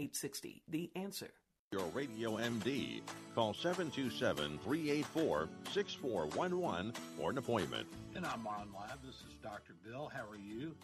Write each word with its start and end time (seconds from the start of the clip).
For 0.00 0.04
AM 0.04 0.08
860, 0.08 0.62
The 0.68 0.90
Answer. 0.96 1.30
Your 1.72 1.84
Radio 1.88 2.38
MD. 2.38 3.02
Call 3.34 3.52
727 3.52 4.58
384 4.64 5.48
6411 5.72 6.92
for 7.18 7.30
an 7.30 7.36
appointment. 7.36 7.86
And 8.16 8.24
I'm 8.24 8.46
on 8.46 8.68
live. 8.72 8.96
This 9.04 9.16
is 9.16 9.36
Dr. 9.42 9.74
Bill. 9.84 10.10
How 10.12 10.22
are 10.22 10.38
you? 10.38 10.74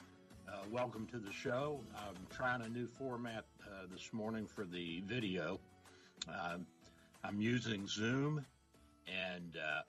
Uh, 0.47 0.59
welcome 0.71 1.07
to 1.07 1.19
the 1.19 1.33
show. 1.33 1.80
I'm 1.97 2.27
trying 2.29 2.60
a 2.60 2.69
new 2.69 2.87
format 2.87 3.47
uh, 3.65 3.87
this 3.91 4.12
morning 4.12 4.47
for 4.47 4.66
the 4.66 5.02
video. 5.07 5.60
Uh, 6.30 6.59
I'm 7.24 7.41
using 7.41 7.87
Zoom 7.87 8.45
and 9.07 9.57
uh, 9.57 9.80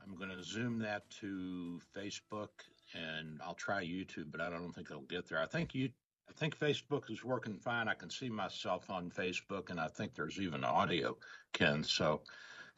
I'm 0.00 0.16
going 0.16 0.30
to 0.30 0.44
zoom 0.44 0.78
that 0.78 1.10
to 1.20 1.80
Facebook 1.96 2.50
and 2.94 3.40
I'll 3.44 3.54
try 3.54 3.82
YouTube, 3.84 4.30
but 4.30 4.40
I 4.40 4.48
don't 4.48 4.72
think 4.72 4.90
it'll 4.92 5.02
get 5.02 5.28
there. 5.28 5.40
I 5.40 5.46
think 5.46 5.74
you, 5.74 5.86
I 5.86 5.90
think 6.36 6.58
Facebook 6.58 7.10
is 7.10 7.24
working 7.24 7.58
fine. 7.58 7.88
I 7.88 7.94
can 7.94 8.10
see 8.10 8.28
myself 8.28 8.90
on 8.90 9.10
Facebook, 9.10 9.70
and 9.70 9.80
I 9.80 9.88
think 9.88 10.14
there's 10.14 10.40
even 10.40 10.64
audio, 10.64 11.16
Ken. 11.52 11.84
So 11.84 12.22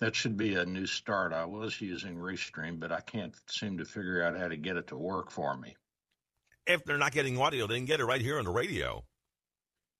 that 0.00 0.14
should 0.14 0.36
be 0.36 0.55
a 0.55 0.67
new 0.67 0.86
start. 0.86 1.33
I 1.33 1.44
was 1.44 1.81
using 1.81 2.16
Restream, 2.16 2.78
but 2.78 2.92
I 2.92 3.00
can't 3.00 3.34
seem 3.48 3.78
to 3.78 3.84
figure 3.84 4.22
out 4.22 4.39
how 4.39 4.48
to 4.48 4.56
get 4.56 4.77
it 4.77 4.89
to 4.89 4.97
work 4.97 5.31
for 5.31 5.56
me. 5.56 5.77
If 6.66 6.84
they're 6.84 6.98
not 6.98 7.12
getting 7.12 7.39
audio, 7.39 7.66
they 7.66 7.77
can 7.77 7.84
get 7.84 8.00
it 8.00 8.05
right 8.05 8.20
here 8.20 8.39
on 8.39 8.44
the 8.44 8.50
radio. 8.50 9.05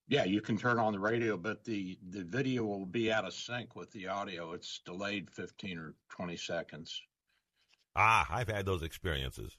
Yeah, 0.09 0.25
you 0.25 0.41
can 0.41 0.57
turn 0.57 0.79
on 0.79 0.93
the 0.93 1.01
radio, 1.01 1.37
but 1.37 1.65
the 1.65 1.99
the 2.11 2.23
video 2.23 2.65
will 2.65 2.87
be 2.87 3.11
out 3.11 3.25
of 3.25 3.33
sync 3.33 3.75
with 3.75 3.91
the 3.91 4.07
audio. 4.07 4.53
It's 4.53 4.81
delayed 4.85 5.31
15 5.31 5.79
or 5.79 5.95
20 6.11 6.37
seconds. 6.37 7.03
Ah, 7.97 8.27
I've 8.31 8.49
had 8.49 8.67
those 8.67 8.83
experiences. 8.83 9.57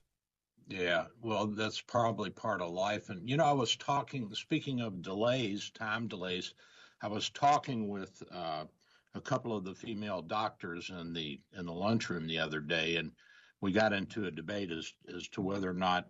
Yeah, 0.70 1.08
well, 1.22 1.48
that's 1.48 1.80
probably 1.82 2.30
part 2.30 2.62
of 2.62 2.72
life. 2.72 3.10
And, 3.10 3.30
you 3.30 3.38
know, 3.38 3.46
I 3.46 3.54
was 3.54 3.76
talking, 3.78 4.34
speaking 4.36 4.82
of 4.82 5.02
delays, 5.02 5.72
time 5.72 6.08
delays, 6.08 6.54
I 7.02 7.08
was 7.08 7.30
talking 7.30 7.88
with 7.88 8.22
uh, 8.32 8.66
a 9.14 9.22
couple 9.22 9.56
of 9.56 9.64
the 9.64 9.76
female 9.76 10.22
doctors 10.22 10.90
in 10.90 11.14
the 11.14 11.40
in 11.54 11.66
the 11.66 11.74
lunchroom 11.74 12.28
the 12.28 12.40
other 12.40 12.60
day, 12.60 12.98
and 12.98 13.14
we 13.62 13.72
got 13.72 13.94
into 13.94 14.26
a 14.26 14.32
debate 14.32 14.72
as 14.72 14.94
as 15.16 15.28
to 15.30 15.42
whether 15.42 15.70
or 15.70 15.74
not 15.74 16.10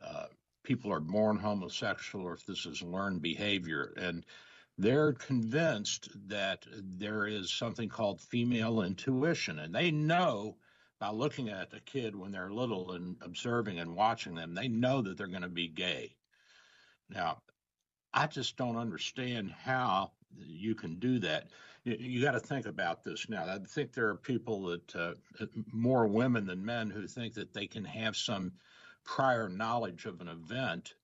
uh, 0.00 0.26
people 0.62 0.92
are 0.92 1.00
born 1.00 1.36
homosexual 1.38 2.24
or 2.26 2.34
if 2.34 2.46
this 2.46 2.64
is 2.66 2.82
learned 2.82 3.22
behavior. 3.22 3.92
And 3.96 4.24
they're 4.78 5.14
convinced 5.14 6.10
that 6.28 6.66
there 6.70 7.26
is 7.26 7.52
something 7.52 7.88
called 7.88 8.20
female 8.20 8.82
intuition, 8.82 9.58
and 9.58 9.74
they 9.74 9.90
know 9.90 10.58
by 10.98 11.10
looking 11.10 11.48
at 11.48 11.74
a 11.74 11.80
kid 11.80 12.16
when 12.16 12.32
they're 12.32 12.50
little 12.50 12.92
and 12.92 13.16
observing 13.20 13.78
and 13.78 13.94
watching 13.94 14.34
them, 14.34 14.54
they 14.54 14.68
know 14.68 15.02
that 15.02 15.18
they're 15.18 15.26
going 15.26 15.42
to 15.42 15.48
be 15.48 15.68
gay. 15.68 16.14
Now, 17.10 17.38
I 18.14 18.26
just 18.26 18.56
don't 18.56 18.76
understand 18.76 19.52
how 19.52 20.12
you 20.36 20.74
can 20.74 20.98
do 20.98 21.18
that. 21.20 21.50
You, 21.84 21.96
you 21.98 22.22
got 22.22 22.32
to 22.32 22.40
think 22.40 22.66
about 22.66 23.04
this 23.04 23.28
now. 23.28 23.44
I 23.44 23.58
think 23.58 23.92
there 23.92 24.08
are 24.08 24.16
people 24.16 24.62
that, 24.66 24.96
uh, 24.96 25.14
more 25.72 26.06
women 26.06 26.46
than 26.46 26.64
men, 26.64 26.90
who 26.90 27.06
think 27.06 27.34
that 27.34 27.52
they 27.52 27.66
can 27.66 27.84
have 27.84 28.16
some 28.16 28.52
prior 29.04 29.48
knowledge 29.48 30.06
of 30.06 30.20
an 30.20 30.28
event. 30.28 30.94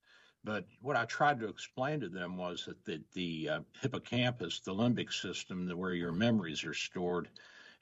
But 0.44 0.66
what 0.80 0.97
I 0.97 1.04
tried 1.04 1.38
to 1.41 1.48
explain 1.48 2.00
to 2.00 2.09
them 2.09 2.36
was 2.36 2.64
that 2.64 2.84
the, 2.84 3.00
the 3.12 3.48
uh, 3.48 3.60
hippocampus, 3.80 4.60
the 4.60 4.74
limbic 4.74 5.12
system, 5.12 5.69
where 5.69 5.94
your 5.94 6.12
memories 6.12 6.64
are 6.64 6.74
stored, 6.74 7.28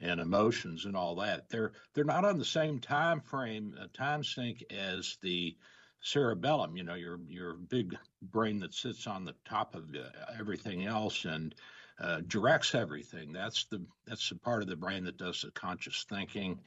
and 0.00 0.21
emotions 0.21 0.84
and 0.84 0.97
all 0.97 1.16
that. 1.16 1.49
They're 1.49 1.72
they're 1.94 2.05
not 2.05 2.25
on 2.25 2.38
the 2.38 2.44
same 2.44 2.78
time 2.78 3.21
frame, 3.21 3.75
uh, 3.81 3.87
time 3.94 4.25
sync 4.25 4.65
as 4.71 5.19
the 5.22 5.56
cerebellum. 6.03 6.77
You 6.77 6.84
know, 6.84 6.94
your 6.94 7.21
your 7.28 7.55
big 7.55 7.97
brain 8.22 8.60
that 8.60 8.75
sits 8.75 9.06
on 9.06 9.25
the 9.25 9.34
top 9.44 9.75
of 9.75 9.84
uh, 9.94 10.09
everything 10.39 10.87
else 10.87 11.25
and 11.25 11.55
uh, 12.00 12.21
directs 12.27 12.75
everything. 12.75 13.33
That's 13.33 13.65
the 13.65 13.84
that's 14.06 14.28
the 14.28 14.37
part 14.37 14.62
of 14.62 14.69
the 14.69 14.77
brain 14.77 15.05
that 15.05 15.19
does 15.19 15.43
the 15.43 15.50
conscious 15.50 16.05
thinking 16.09 16.60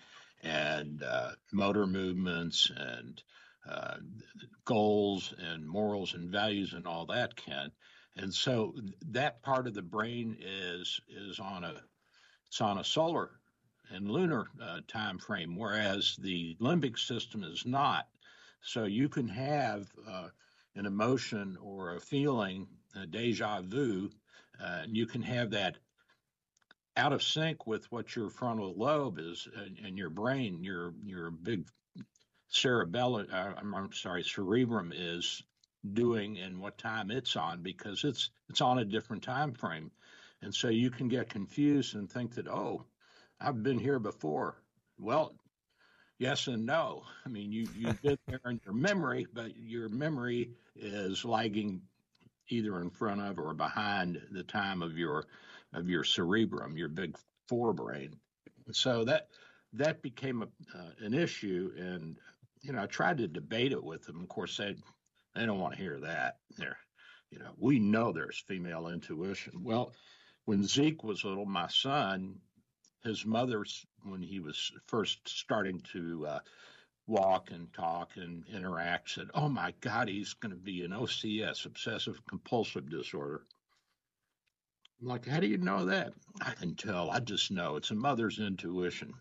and 0.43 1.01
uh, 1.03 1.31
motor 1.51 1.87
movements 1.87 2.71
and 2.75 3.21
uh, 3.67 3.95
goals 4.65 5.33
and 5.39 5.67
morals 5.67 6.13
and 6.13 6.29
values 6.29 6.73
and 6.73 6.85
all 6.85 7.05
that 7.07 7.35
can. 7.35 7.71
And 8.15 8.33
so 8.33 8.75
that 9.11 9.41
part 9.41 9.67
of 9.67 9.73
the 9.73 9.81
brain 9.81 10.37
is 10.39 10.99
is 11.09 11.39
on 11.39 11.63
a 11.63 11.81
it's 12.53 12.61
on 12.61 12.77
a 12.77 12.83
solar 12.83 13.31
and 13.89 14.11
lunar 14.11 14.45
uh, 14.61 14.81
time 14.87 15.17
frame, 15.17 15.55
whereas 15.55 16.15
the 16.21 16.55
limbic 16.61 16.99
system 16.99 17.43
is 17.43 17.65
not. 17.65 18.07
So 18.61 18.83
you 18.83 19.09
can 19.09 19.27
have 19.27 19.87
uh, 20.07 20.27
an 20.75 20.85
emotion 20.85 21.57
or 21.59 21.95
a 21.95 21.99
feeling, 21.99 22.67
a 22.95 23.07
deja 23.07 23.63
vu, 23.63 24.11
uh, 24.61 24.81
and 24.83 24.95
you 24.95 25.07
can 25.07 25.23
have 25.23 25.49
that 25.49 25.77
out 26.95 27.11
of 27.11 27.23
sync 27.23 27.65
with 27.65 27.91
what 27.91 28.15
your 28.15 28.29
frontal 28.29 28.75
lobe 28.77 29.17
is 29.17 29.47
and 29.83 29.97
your 29.97 30.11
brain, 30.11 30.63
your 30.63 30.93
your 31.03 31.31
big 31.31 31.65
cerebellum, 32.49 33.25
uh, 33.33 33.53
I'm 33.57 33.91
sorry, 33.93 34.21
cerebrum 34.21 34.93
is 34.95 35.41
doing 35.91 36.37
and 36.37 36.59
what 36.59 36.77
time 36.77 37.09
it's 37.09 37.35
on 37.35 37.63
because 37.63 38.03
it's 38.03 38.29
it's 38.47 38.61
on 38.61 38.77
a 38.77 38.85
different 38.85 39.23
time 39.23 39.53
frame. 39.53 39.89
And 40.43 40.53
so 40.53 40.67
you 40.67 40.89
can 40.89 41.07
get 41.07 41.29
confused 41.29 41.95
and 41.95 42.11
think 42.11 42.35
that, 42.35 42.47
oh, 42.47 42.83
I've 43.39 43.63
been 43.63 43.79
here 43.79 43.99
before. 43.99 44.61
Well, 44.99 45.33
yes 46.19 46.47
and 46.47 46.65
no. 46.65 47.03
I 47.25 47.29
mean, 47.29 47.51
you, 47.51 47.67
you've 47.75 48.01
been 48.01 48.17
there 48.27 48.39
in 48.45 48.59
your 48.65 48.73
memory, 48.73 49.25
but 49.33 49.55
your 49.55 49.89
memory 49.89 50.51
is 50.75 51.23
lagging 51.23 51.81
either 52.49 52.81
in 52.81 52.89
front 52.89 53.21
of 53.21 53.39
or 53.39 53.53
behind 53.53 54.21
the 54.31 54.43
time 54.43 54.81
of 54.81 54.97
your 54.97 55.25
of 55.73 55.89
your 55.89 56.03
cerebrum, 56.03 56.77
your 56.77 56.89
big 56.89 57.15
forebrain. 57.49 58.13
So 58.71 59.05
that 59.05 59.29
that 59.73 60.01
became 60.01 60.43
a, 60.43 60.77
uh, 60.77 60.91
an 60.99 61.13
issue, 61.13 61.71
and 61.77 62.17
you 62.61 62.73
know, 62.73 62.83
I 62.83 62.85
tried 62.85 63.17
to 63.19 63.27
debate 63.27 63.71
it 63.71 63.83
with 63.83 64.03
them. 64.03 64.21
Of 64.21 64.27
course, 64.27 64.57
they 64.57 64.75
they 65.35 65.45
don't 65.45 65.59
want 65.59 65.73
to 65.73 65.81
hear 65.81 65.99
that. 66.01 66.37
They're, 66.57 66.77
you 67.31 67.39
know, 67.39 67.51
we 67.57 67.79
know 67.79 68.11
there's 68.11 68.43
female 68.47 68.89
intuition. 68.89 69.63
Well, 69.63 69.93
when 70.45 70.63
Zeke 70.63 71.03
was 71.03 71.23
little, 71.23 71.45
my 71.45 71.67
son, 71.67 72.39
his 73.03 73.25
mother, 73.25 73.65
when 74.03 74.21
he 74.21 74.39
was 74.39 74.71
first 74.87 75.27
starting 75.27 75.81
to 75.93 76.25
uh, 76.27 76.39
walk 77.07 77.51
and 77.51 77.71
talk 77.73 78.11
and 78.15 78.43
interact, 78.53 79.11
said, 79.11 79.27
Oh 79.33 79.49
my 79.49 79.73
God, 79.81 80.09
he's 80.09 80.33
going 80.33 80.51
to 80.51 80.57
be 80.57 80.83
an 80.83 80.91
OCS, 80.91 81.65
obsessive 81.65 82.25
compulsive 82.27 82.89
disorder. 82.89 83.41
I'm 85.01 85.07
like, 85.07 85.25
How 85.25 85.39
do 85.39 85.47
you 85.47 85.57
know 85.57 85.85
that? 85.85 86.13
I 86.41 86.51
can 86.51 86.75
tell. 86.75 87.09
I 87.09 87.19
just 87.19 87.51
know. 87.51 87.75
It's 87.75 87.91
a 87.91 87.95
mother's 87.95 88.39
intuition. 88.39 89.13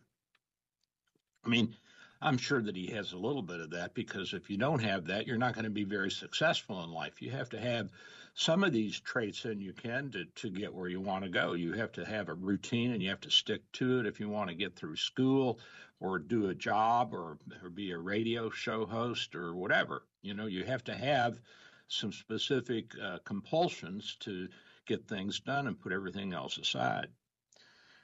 I 1.45 1.49
mean, 1.49 1.75
I'm 2.21 2.39
sure 2.39 2.63
that 2.63 2.77
he 2.77 2.87
has 2.93 3.13
a 3.13 3.19
little 3.19 3.43
bit 3.43 3.61
of 3.61 3.71
that 3.71 3.95
because 3.95 4.33
if 4.33 4.49
you 4.49 4.57
don't 4.57 4.83
have 4.83 5.07
that, 5.07 5.27
you're 5.27 5.39
not 5.39 5.55
going 5.55 5.65
to 5.65 5.71
be 5.71 5.85
very 5.85 6.11
successful 6.11 6.83
in 6.85 6.91
life. 6.91 7.21
You 7.21 7.33
have 7.33 7.51
to 7.51 7.61
have 7.61 7.91
some 8.35 8.65
of 8.65 8.73
these 8.73 8.99
traits 8.99 9.45
in 9.45 9.61
you 9.61 9.73
can 9.73 10.11
to, 10.11 10.25
to 10.25 10.51
get 10.51 10.73
where 10.73 10.89
you 10.89 11.01
want 11.01 11.25
to 11.25 11.31
go. 11.31 11.53
You 11.53 11.73
have 11.75 11.93
to 11.93 12.05
have 12.05 12.29
a 12.29 12.35
routine 12.35 12.93
and 12.93 13.03
you 13.03 13.11
have 13.11 13.21
to 13.21 13.31
stick 13.31 13.61
to 13.73 14.01
it 14.01 14.07
if 14.07 14.21
you 14.21 14.29
want 14.29 14.49
to 14.49 14.55
get 14.55 14.75
through 14.75 14.97
school 14.97 15.59
or 16.01 16.19
do 16.19 16.49
a 16.49 16.55
job 16.55 17.13
or, 17.13 17.39
or 17.63 17.71
be 17.71 17.91
a 17.91 17.99
radio 17.99 18.49
show 18.49 18.87
host 18.87 19.35
or 19.35 19.55
whatever. 19.55 20.05
You 20.23 20.35
know, 20.35 20.47
you 20.47 20.65
have 20.65 20.83
to 20.85 20.95
have 20.95 21.41
some 21.89 22.13
specific 22.13 22.93
uh, 23.03 23.19
compulsions 23.25 24.17
to 24.21 24.49
get 24.87 25.07
things 25.07 25.41
done 25.41 25.67
and 25.67 25.79
put 25.79 25.93
everything 25.93 26.33
else 26.33 26.57
aside. 26.57 27.09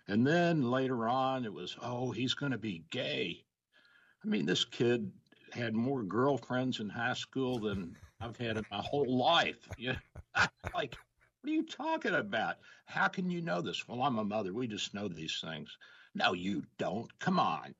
And 0.07 0.27
then 0.27 0.71
later 0.71 1.09
on, 1.09 1.45
it 1.45 1.53
was, 1.53 1.77
oh, 1.83 2.11
he's 2.13 2.35
going 2.35 2.53
to 2.53 2.59
be 2.59 2.85
gay. 2.91 3.45
I 4.25 4.29
mean, 4.29 4.47
this 4.47 4.65
kid 4.65 5.11
had 5.53 5.75
more 5.75 6.03
girlfriends 6.03 6.81
in 6.81 6.89
high 6.89 7.15
school 7.15 7.59
than 7.59 7.97
I've 8.21 8.37
had 8.37 8.57
in 8.57 8.65
my 8.71 8.83
whole 8.83 9.19
life. 9.19 9.69
You 9.79 9.93
know, 9.93 10.47
like, 10.75 10.97
what 11.41 11.51
are 11.51 11.55
you 11.55 11.65
talking 11.65 12.15
about? 12.15 12.57
How 12.87 13.09
can 13.09 13.31
you 13.31 13.41
know 13.41 13.61
this? 13.61 13.87
Well, 13.87 14.03
I'm 14.03 14.19
a 14.19 14.25
mother. 14.25 14.53
We 14.53 14.67
just 14.67 14.95
know 14.95 15.09
these 15.09 15.43
things. 15.43 15.77
No, 16.15 16.33
you 16.33 16.65
don't. 16.79 17.17
Come 17.19 17.39
on. 17.39 17.75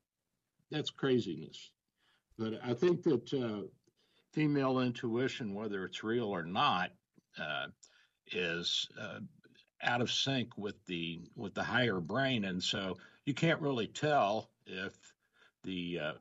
That's 0.71 0.89
craziness. 0.89 1.71
But 2.37 2.59
I 2.63 2.73
think 2.73 3.03
that 3.03 3.33
uh, 3.33 3.67
female 4.31 4.79
intuition, 4.79 5.53
whether 5.53 5.83
it's 5.85 6.03
real 6.03 6.27
or 6.27 6.43
not, 6.43 6.91
uh, 7.37 7.67
is 8.31 8.87
uh, 8.99 9.19
out 9.83 10.01
of 10.01 10.11
sync 10.11 10.57
with 10.57 10.75
the 10.85 11.21
with 11.35 11.53
the 11.53 11.63
higher 11.63 11.99
brain, 11.99 12.45
and 12.45 12.61
so 12.63 12.97
you 13.25 13.33
can't 13.33 13.61
really 13.61 13.87
tell 13.87 14.49
if 14.65 14.93
the 15.63 15.99
uh, 15.99 16.13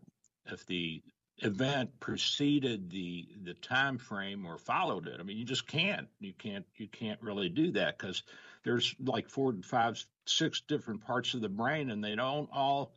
if 0.46 0.66
the 0.66 1.02
event 1.40 1.90
preceded 2.00 2.90
the 2.90 3.28
the 3.44 3.54
time 3.54 3.98
frame 3.98 4.46
or 4.46 4.58
followed 4.58 5.06
it. 5.06 5.20
I 5.20 5.22
mean, 5.22 5.36
you 5.36 5.44
just 5.44 5.66
can't. 5.66 6.08
You 6.20 6.32
can't. 6.32 6.66
You 6.76 6.88
can't 6.88 7.20
really 7.22 7.48
do 7.48 7.70
that 7.72 7.98
because 7.98 8.22
there's 8.64 8.94
like 9.04 9.28
four 9.28 9.50
and 9.50 9.64
five 9.64 10.02
six 10.26 10.60
different 10.60 11.04
parts 11.04 11.34
of 11.34 11.40
the 11.40 11.48
brain, 11.48 11.90
and 11.90 12.02
they 12.02 12.16
don't 12.16 12.48
all 12.52 12.94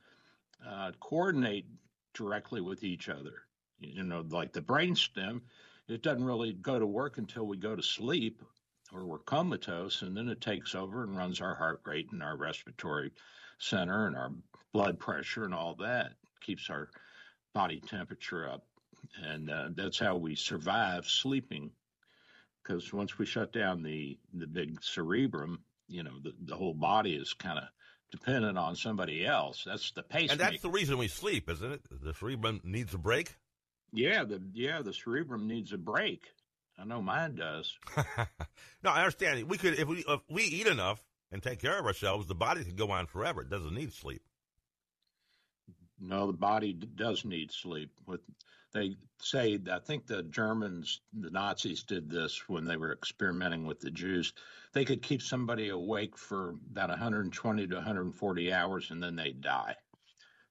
uh, 0.68 0.92
coordinate 1.00 1.66
directly 2.14 2.62
with 2.62 2.84
each 2.84 3.10
other. 3.10 3.44
You 3.80 4.04
know, 4.04 4.24
like 4.30 4.54
the 4.54 4.62
brain 4.62 4.96
stem, 4.96 5.42
it 5.88 6.04
doesn't 6.04 6.24
really 6.24 6.54
go 6.54 6.78
to 6.78 6.86
work 6.86 7.18
until 7.18 7.48
we 7.48 7.58
go 7.58 7.76
to 7.76 7.84
sleep 7.84 8.44
or 8.94 9.06
we're 9.06 9.20
comatose, 9.20 10.02
and 10.02 10.16
then 10.16 10.28
it 10.28 10.42
takes 10.42 10.76
over 10.76 11.04
and 11.04 11.16
runs 11.16 11.42
our 11.42 11.56
heart 11.56 11.82
rate 11.86 12.10
and 12.12 12.22
our 12.22 12.36
respiratory 12.36 13.12
center 13.58 14.08
and 14.08 14.16
our 14.16 14.32
blood 14.74 15.00
pressure 15.00 15.46
and 15.46 15.54
all 15.54 15.76
that, 15.76 16.14
keeps 16.42 16.70
our 16.70 16.90
body 17.54 17.82
temperature 17.88 18.50
up. 18.50 18.64
And 19.24 19.50
uh, 19.50 19.70
that's 19.76 20.00
how 20.00 20.16
we 20.16 20.36
survive 20.36 21.06
sleeping. 21.06 21.72
Because 22.64 22.94
once 22.94 23.18
we 23.18 23.26
shut 23.26 23.52
down 23.52 23.82
the, 23.82 24.18
the 24.34 24.48
big 24.48 24.84
cerebrum, 24.84 25.64
you 25.88 26.04
know, 26.04 26.20
the, 26.24 26.34
the 26.46 26.56
whole 26.56 26.74
body 26.74 27.16
is 27.16 27.34
kind 27.34 27.58
of 27.58 27.66
dependent 28.12 28.58
on 28.58 28.76
somebody 28.76 29.26
else. 29.26 29.64
That's 29.66 29.92
the 29.92 30.04
pace. 30.04 30.32
And 30.32 30.40
that's 30.40 30.62
the 30.62 30.70
reason 30.70 30.98
we 30.98 31.08
sleep, 31.08 31.50
isn't 31.50 31.72
it? 31.72 31.82
The 31.90 32.14
cerebrum 32.14 32.62
needs 32.64 32.94
a 32.94 32.98
break. 32.98 33.36
Yeah, 33.94 34.24
the 34.24 34.42
yeah 34.54 34.82
the 34.82 34.94
cerebrum 34.94 35.48
needs 35.48 35.74
a 35.74 35.78
break. 35.78 36.24
I 36.80 36.86
know 36.86 37.02
mine 37.02 37.36
does. 37.36 37.78
no, 38.84 38.90
I 38.90 39.00
understand. 39.00 39.44
We 39.50 39.58
could 39.58 39.78
if 39.78 39.88
we 39.88 40.04
if 40.08 40.22
we 40.30 40.44
eat 40.44 40.68
enough 40.68 41.04
and 41.32 41.44
take 41.44 41.60
care 41.62 41.78
of 41.78 41.86
ourselves, 41.86 42.28
the 42.28 42.36
body 42.36 42.64
can 42.64 42.76
go 42.76 42.92
on 42.92 43.08
forever. 43.08 43.42
It 43.42 43.50
doesn't 43.50 43.74
need 43.74 43.94
sleep. 43.94 44.22
No, 46.02 46.28
the 46.28 46.34
body 46.34 46.74
does 46.74 47.24
need 47.24 47.52
sleep. 47.52 47.92
With 48.08 48.22
they 48.74 48.96
say, 49.22 49.60
I 49.72 49.80
think 49.80 50.08
the 50.08 50.24
Germans, 50.24 51.02
the 51.14 51.30
Nazis 51.30 51.84
did 51.84 52.10
this 52.10 52.48
when 52.48 52.66
they 52.66 52.78
were 52.78 52.94
experimenting 52.94 53.66
with 53.66 53.80
the 53.82 53.92
Jews. 53.92 54.34
They 54.74 54.86
could 54.86 55.02
keep 55.02 55.22
somebody 55.22 55.70
awake 55.70 56.18
for 56.18 56.56
about 56.72 56.90
120 56.90 57.68
to 57.68 57.76
140 57.76 58.54
hours, 58.54 58.92
and 58.92 59.04
then 59.04 59.16
they 59.16 59.32
die. 59.32 59.76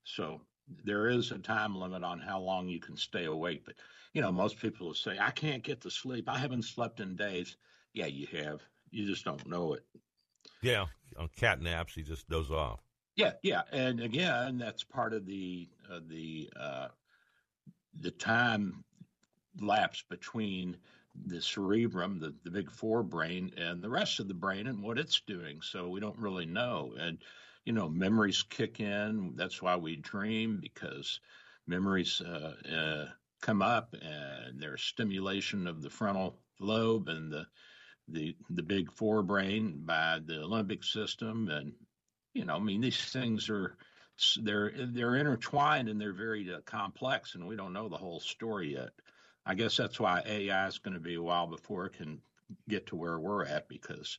So 0.05 0.41
there 0.85 1.08
is 1.08 1.32
a 1.32 1.38
time 1.38 1.75
limit 1.75 2.05
on 2.05 2.20
how 2.20 2.41
long 2.41 2.69
you 2.69 2.79
can 2.79 2.96
stay 2.96 3.25
awake. 3.25 3.64
But 3.64 3.75
you 4.12 4.20
know, 4.20 4.31
most 4.31 4.61
people 4.61 4.87
will 4.87 4.94
say, 4.94 5.19
"I 5.19 5.31
can't 5.31 5.64
get 5.64 5.81
to 5.81 5.91
sleep. 5.91 6.29
I 6.29 6.38
haven't 6.38 6.62
slept 6.62 7.00
in 7.00 7.17
days." 7.17 7.56
Yeah, 7.93 8.06
you 8.06 8.26
have. 8.29 8.62
You 8.91 9.06
just 9.06 9.25
don't 9.25 9.46
know 9.46 9.75
it. 9.75 9.85
Yeah, 10.62 10.87
on 11.19 11.29
cat 11.37 11.61
naps, 11.61 11.94
he 11.94 12.03
just 12.03 12.29
does 12.29 12.50
off. 12.50 12.81
Yeah, 13.16 13.34
yeah, 13.42 13.62
and 13.70 14.00
again, 14.00 14.58
that's 14.58 14.84
part 14.84 15.12
of 15.12 15.26
the 15.26 15.68
uh, 15.88 16.00
the 16.06 16.50
uh, 16.56 16.88
the 17.94 18.10
time 18.10 18.84
lapse 19.60 20.02
between 20.02 20.78
the 21.14 21.42
cerebrum, 21.42 22.20
the, 22.20 22.36
the 22.44 22.50
big 22.50 22.70
forebrain, 22.70 23.52
and 23.58 23.82
the 23.82 23.90
rest 23.90 24.20
of 24.20 24.28
the 24.28 24.34
brain 24.34 24.66
and 24.66 24.82
what 24.82 24.98
it's 24.98 25.20
doing. 25.22 25.62
So 25.62 25.88
we 25.88 26.00
don't 26.00 26.18
really 26.18 26.46
know. 26.46 26.94
And, 26.98 27.22
you 27.64 27.72
know, 27.72 27.88
memories 27.88 28.42
kick 28.42 28.80
in. 28.80 29.36
That's 29.36 29.62
why 29.62 29.76
we 29.76 29.96
dream 29.96 30.60
because 30.60 31.20
memories 31.66 32.20
uh, 32.20 32.56
uh, 33.10 33.14
come 33.42 33.62
up 33.62 33.94
and 34.00 34.60
there's 34.60 34.82
stimulation 34.82 35.66
of 35.66 35.82
the 35.82 35.90
frontal 35.90 36.42
lobe 36.60 37.08
and 37.08 37.32
the 37.32 37.46
the 38.08 38.36
the 38.50 38.62
big 38.62 38.90
forebrain 38.90 39.86
by 39.86 40.20
the 40.20 40.34
limbic 40.34 40.84
system 40.84 41.48
and 41.48 41.74
you 42.35 42.44
know, 42.44 42.56
I 42.56 42.61
mean, 42.61 42.81
these 42.81 43.03
things 43.03 43.49
are 43.50 43.77
they're 44.43 44.73
they're 44.77 45.17
intertwined 45.17 45.88
and 45.88 46.00
they're 46.00 46.12
very 46.12 46.53
uh, 46.53 46.61
complex, 46.65 47.35
and 47.35 47.47
we 47.47 47.56
don't 47.56 47.73
know 47.73 47.88
the 47.88 47.97
whole 47.97 48.21
story 48.21 48.75
yet. 48.75 48.91
I 49.47 49.55
guess 49.55 49.77
that's 49.77 49.99
why 49.99 50.23
AI 50.27 50.67
is 50.67 50.79
going 50.79 50.94
to 50.94 51.00
be 51.00 51.15
a 51.15 51.23
while 51.23 51.47
before 51.47 51.87
it 51.87 51.94
can 51.94 52.21
get 52.69 52.87
to 52.88 52.97
where 52.97 53.19
we're 53.19 53.47
at, 53.47 53.69
because 53.69 54.19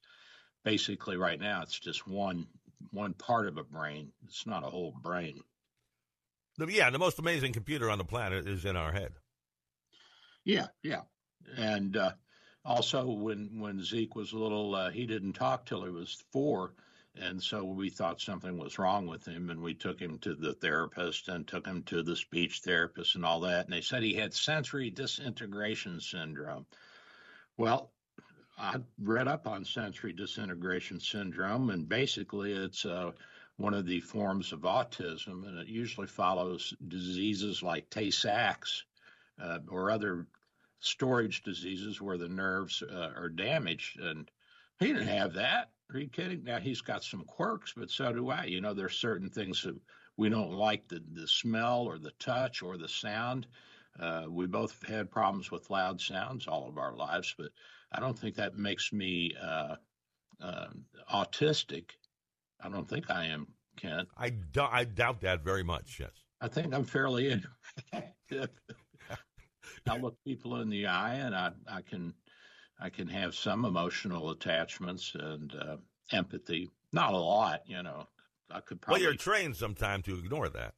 basically 0.63 1.17
right 1.17 1.39
now 1.39 1.61
it's 1.61 1.79
just 1.79 2.07
one 2.07 2.47
one 2.91 3.13
part 3.13 3.47
of 3.47 3.57
a 3.57 3.63
brain. 3.63 4.11
It's 4.25 4.47
not 4.47 4.65
a 4.65 4.69
whole 4.69 4.93
brain. 5.01 5.39
Yeah, 6.57 6.89
the 6.89 6.99
most 6.99 7.19
amazing 7.19 7.53
computer 7.53 7.89
on 7.89 7.97
the 7.97 8.03
planet 8.03 8.47
is 8.47 8.65
in 8.65 8.75
our 8.75 8.91
head. 8.91 9.13
Yeah, 10.43 10.67
yeah, 10.83 11.01
and 11.57 11.95
uh, 11.95 12.11
also 12.65 13.05
when 13.05 13.59
when 13.59 13.83
Zeke 13.83 14.15
was 14.15 14.33
little, 14.33 14.75
uh, 14.75 14.89
he 14.89 15.05
didn't 15.05 15.33
talk 15.33 15.65
till 15.65 15.83
he 15.83 15.91
was 15.91 16.23
four 16.31 16.73
and 17.15 17.41
so 17.41 17.63
we 17.63 17.89
thought 17.89 18.21
something 18.21 18.57
was 18.57 18.79
wrong 18.79 19.05
with 19.05 19.27
him, 19.27 19.49
and 19.49 19.61
we 19.61 19.73
took 19.73 19.99
him 19.99 20.17
to 20.19 20.33
the 20.33 20.53
therapist 20.53 21.27
and 21.27 21.47
took 21.47 21.65
him 21.65 21.83
to 21.83 22.03
the 22.03 22.15
speech 22.15 22.59
therapist 22.59 23.15
and 23.15 23.25
all 23.25 23.41
that. 23.41 23.65
And 23.65 23.73
they 23.73 23.81
said 23.81 24.03
he 24.03 24.13
had 24.13 24.33
sensory 24.33 24.89
disintegration 24.89 25.99
syndrome. 25.99 26.65
Well, 27.57 27.91
I 28.57 28.77
read 28.99 29.27
up 29.27 29.47
on 29.47 29.65
sensory 29.65 30.13
disintegration 30.13 30.99
syndrome, 30.99 31.69
and 31.69 31.89
basically 31.89 32.53
it's 32.53 32.85
uh, 32.85 33.11
one 33.57 33.73
of 33.73 33.85
the 33.85 33.99
forms 33.99 34.53
of 34.53 34.61
autism, 34.61 35.47
and 35.47 35.59
it 35.59 35.67
usually 35.67 36.07
follows 36.07 36.73
diseases 36.87 37.61
like 37.61 37.89
Tay 37.89 38.11
Sachs 38.11 38.85
uh, 39.41 39.59
or 39.67 39.91
other 39.91 40.27
storage 40.79 41.43
diseases 41.43 42.01
where 42.01 42.17
the 42.17 42.29
nerves 42.29 42.81
uh, 42.81 43.11
are 43.15 43.29
damaged. 43.29 43.99
And 43.99 44.29
he 44.79 44.87
didn't 44.87 45.07
have 45.07 45.33
that. 45.33 45.71
Are 45.93 45.99
you 45.99 46.07
kidding? 46.07 46.43
Now 46.43 46.59
he's 46.59 46.81
got 46.81 47.03
some 47.03 47.23
quirks, 47.25 47.73
but 47.75 47.89
so 47.89 48.13
do 48.13 48.29
I. 48.29 48.45
You 48.45 48.61
know, 48.61 48.73
there's 48.73 48.95
certain 48.95 49.29
things 49.29 49.63
that 49.63 49.75
we 50.17 50.29
don't 50.29 50.51
like 50.51 50.87
the 50.87 51.01
the 51.13 51.27
smell 51.27 51.81
or 51.81 51.97
the 51.97 52.13
touch 52.19 52.61
or 52.61 52.77
the 52.77 52.87
sound. 52.87 53.47
Uh, 53.99 54.25
we 54.29 54.47
both 54.47 54.81
had 54.87 55.11
problems 55.11 55.51
with 55.51 55.69
loud 55.69 55.99
sounds 55.99 56.47
all 56.47 56.69
of 56.69 56.77
our 56.77 56.95
lives, 56.95 57.35
but 57.37 57.49
I 57.91 57.99
don't 57.99 58.17
think 58.17 58.35
that 58.35 58.57
makes 58.57 58.93
me 58.93 59.35
uh, 59.41 59.75
uh, 60.39 60.67
autistic. 61.13 61.91
I 62.61 62.69
don't 62.69 62.87
think 62.87 63.11
I 63.11 63.25
am, 63.25 63.47
Ken. 63.75 64.07
I, 64.17 64.29
do, 64.29 64.61
I 64.61 64.85
doubt 64.85 65.19
that 65.21 65.43
very 65.43 65.63
much. 65.63 65.97
Yes, 65.99 66.11
I 66.39 66.47
think 66.47 66.73
I'm 66.73 66.85
fairly 66.85 67.41
I 67.93 68.05
look 69.97 70.15
people 70.23 70.61
in 70.61 70.69
the 70.69 70.87
eye, 70.87 71.15
and 71.15 71.35
I 71.35 71.51
I 71.67 71.81
can 71.81 72.13
I 72.81 72.89
can 72.89 73.07
have 73.07 73.35
some 73.35 73.63
emotional 73.63 74.31
attachments 74.31 75.13
and 75.13 75.53
uh, 75.55 75.77
empathy. 76.11 76.71
Not 76.91 77.13
a 77.13 77.17
lot, 77.17 77.61
you 77.67 77.83
know. 77.83 78.07
I 78.49 78.59
could 78.59 78.81
probably. 78.81 79.03
Well, 79.03 79.11
you're 79.11 79.17
trained 79.17 79.55
sometime 79.55 80.01
to 80.03 80.17
ignore 80.17 80.49
that. 80.49 80.73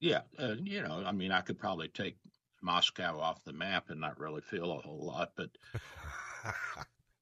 Yeah, 0.00 0.22
uh, 0.38 0.56
you 0.62 0.82
know, 0.82 1.02
I 1.06 1.12
mean, 1.12 1.30
I 1.32 1.40
could 1.40 1.58
probably 1.58 1.88
take 1.88 2.16
Moscow 2.60 3.18
off 3.18 3.44
the 3.44 3.52
map 3.52 3.88
and 3.88 4.00
not 4.00 4.18
really 4.18 4.42
feel 4.42 4.72
a 4.72 4.80
whole 4.80 5.06
lot, 5.06 5.32
but 5.36 5.50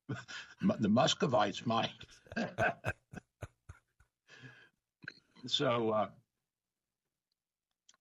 the 0.81 0.89
Muscovites 0.89 1.65
might. 1.67 1.91
so, 5.47 5.91
uh, 5.91 6.09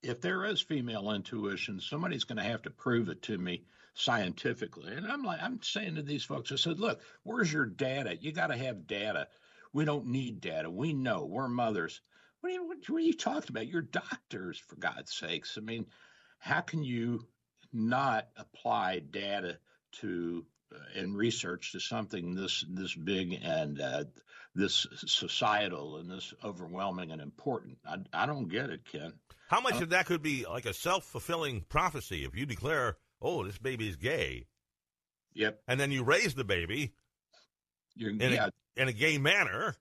if 0.01 0.22
there 0.22 0.46
is 0.46 0.62
female 0.62 1.12
intuition, 1.12 1.79
somebody's 1.79 2.24
going 2.24 2.38
to 2.38 2.44
have 2.44 2.63
to 2.63 2.72
prove 2.72 3.10
it 3.10 3.22
to 3.24 3.38
me 3.38 3.63
scientifically. 4.01 4.93
And 4.93 5.05
I'm 5.05 5.24
like, 5.24 5.41
I'm 5.41 5.62
saying 5.62 5.96
to 5.96 6.01
these 6.01 6.24
folks, 6.24 6.51
I 6.51 6.55
said, 6.55 6.79
look, 6.79 7.01
where's 7.24 7.51
your 7.51 7.65
data? 7.65 8.17
You 8.20 8.31
got 8.31 8.48
to 8.48 8.58
have 8.58 8.88
data. 8.88 9.27
We 9.74 9.86
don't 9.86 10.08
need 10.08 10.41
data. 10.41 10.70
We 10.70 10.93
know 10.93 11.25
we're 11.25 11.48
mothers. 11.48 12.01
What 12.41 12.50
are 12.50 12.53
you, 12.53 12.67
what, 12.67 12.77
what 12.89 12.98
are 12.98 13.05
you 13.05 13.13
talking 13.13 13.50
about? 13.50 13.67
You're 13.67 13.84
doctors, 13.84 14.58
for 14.58 14.75
God's 14.75 15.13
sakes. 15.13 15.58
I 15.58 15.62
mean, 15.62 15.86
how 16.39 16.62
can 16.62 16.84
you 16.84 17.27
not 17.72 18.27
apply 18.36 19.00
data 19.00 19.60
to 20.00 20.46
uh, 20.74 21.00
and 21.00 21.15
research 21.15 21.74
to 21.74 21.79
something 21.79 22.34
this 22.34 22.65
this 22.70 22.96
big 22.96 23.39
and 23.43 23.79
uh, 23.79 24.05
this 24.55 24.88
societal 25.05 25.98
and 25.98 26.10
this 26.10 26.34
overwhelming 26.43 27.12
and 27.12 27.22
important? 27.22 27.77
I, 27.86 27.98
I 28.12 28.25
don't 28.25 28.48
get 28.48 28.72
it, 28.72 28.86
Ken. 28.91 29.13
How 29.50 29.62
much 29.62 29.75
uh, 29.75 29.84
of 29.84 29.89
that 29.89 30.08
could 30.08 30.24
be 30.24 30.46
like 30.50 30.65
a 30.65 30.74
self 30.74 31.05
fulfilling 31.05 31.62
prophecy 31.70 32.25
if 32.25 32.36
you 32.36 32.46
declare 32.46 32.98
oh, 33.22 33.44
this 33.44 33.58
baby 33.58 33.88
is 33.88 33.96
gay. 33.96 34.46
Yep. 35.34 35.62
And 35.68 35.80
then 35.80 35.92
you 35.92 36.04
raise 36.04 36.34
the 36.34 36.44
baby 36.44 36.94
You're, 37.96 38.12
in, 38.12 38.20
yeah. 38.20 38.48
a, 38.78 38.82
in 38.82 38.88
a 38.88 38.94
gay 38.94 39.18
manner. 39.18 39.75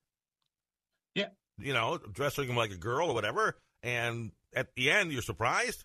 Yeah. 1.14 1.28
You 1.58 1.72
know, 1.72 1.98
dressing 1.98 2.48
him 2.48 2.56
like 2.56 2.70
a 2.70 2.76
girl 2.76 3.10
or 3.10 3.14
whatever. 3.14 3.56
And 3.82 4.32
at 4.54 4.74
the 4.74 4.90
end, 4.90 5.12
you're 5.12 5.22
surprised. 5.22 5.84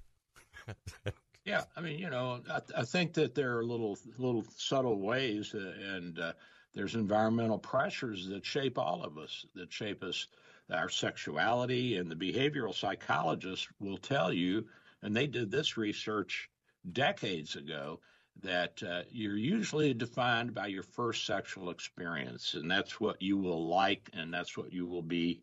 yeah. 1.45 1.63
I 1.75 1.81
mean, 1.81 1.99
you 1.99 2.09
know, 2.09 2.41
I, 2.49 2.61
I, 2.77 2.83
think 2.83 3.13
that 3.13 3.35
there 3.35 3.57
are 3.57 3.65
little, 3.65 3.97
little 4.17 4.45
subtle 4.55 4.99
ways 4.99 5.53
uh, 5.55 5.73
and 5.95 6.19
uh, 6.19 6.33
there's 6.73 6.95
environmental 6.95 7.57
pressures 7.57 8.27
that 8.27 8.45
shape 8.45 8.77
all 8.77 9.03
of 9.03 9.17
us, 9.17 9.45
that 9.55 9.71
shape 9.71 10.03
us, 10.03 10.27
our 10.71 10.89
sexuality. 10.89 11.97
And 11.97 12.11
the 12.11 12.15
behavioral 12.15 12.73
psychologists 12.73 13.67
will 13.79 13.97
tell 13.97 14.31
you, 14.33 14.65
and 15.01 15.15
they 15.15 15.27
did 15.27 15.51
this 15.51 15.77
research 15.77 16.49
decades 16.91 17.55
ago 17.55 17.99
that 18.41 18.81
uh, 18.83 19.03
you're 19.09 19.37
usually 19.37 19.93
defined 19.93 20.53
by 20.53 20.67
your 20.67 20.83
first 20.83 21.25
sexual 21.25 21.69
experience, 21.69 22.53
and 22.53 22.69
that's 22.69 22.99
what 22.99 23.21
you 23.21 23.37
will 23.37 23.67
like, 23.67 24.09
and 24.13 24.33
that's 24.33 24.57
what 24.57 24.73
you 24.73 24.85
will 24.85 25.01
be 25.01 25.41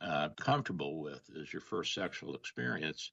uh, 0.00 0.28
comfortable 0.30 1.00
with 1.00 1.28
is 1.34 1.52
your 1.52 1.60
first 1.60 1.92
sexual 1.92 2.34
experience. 2.34 3.10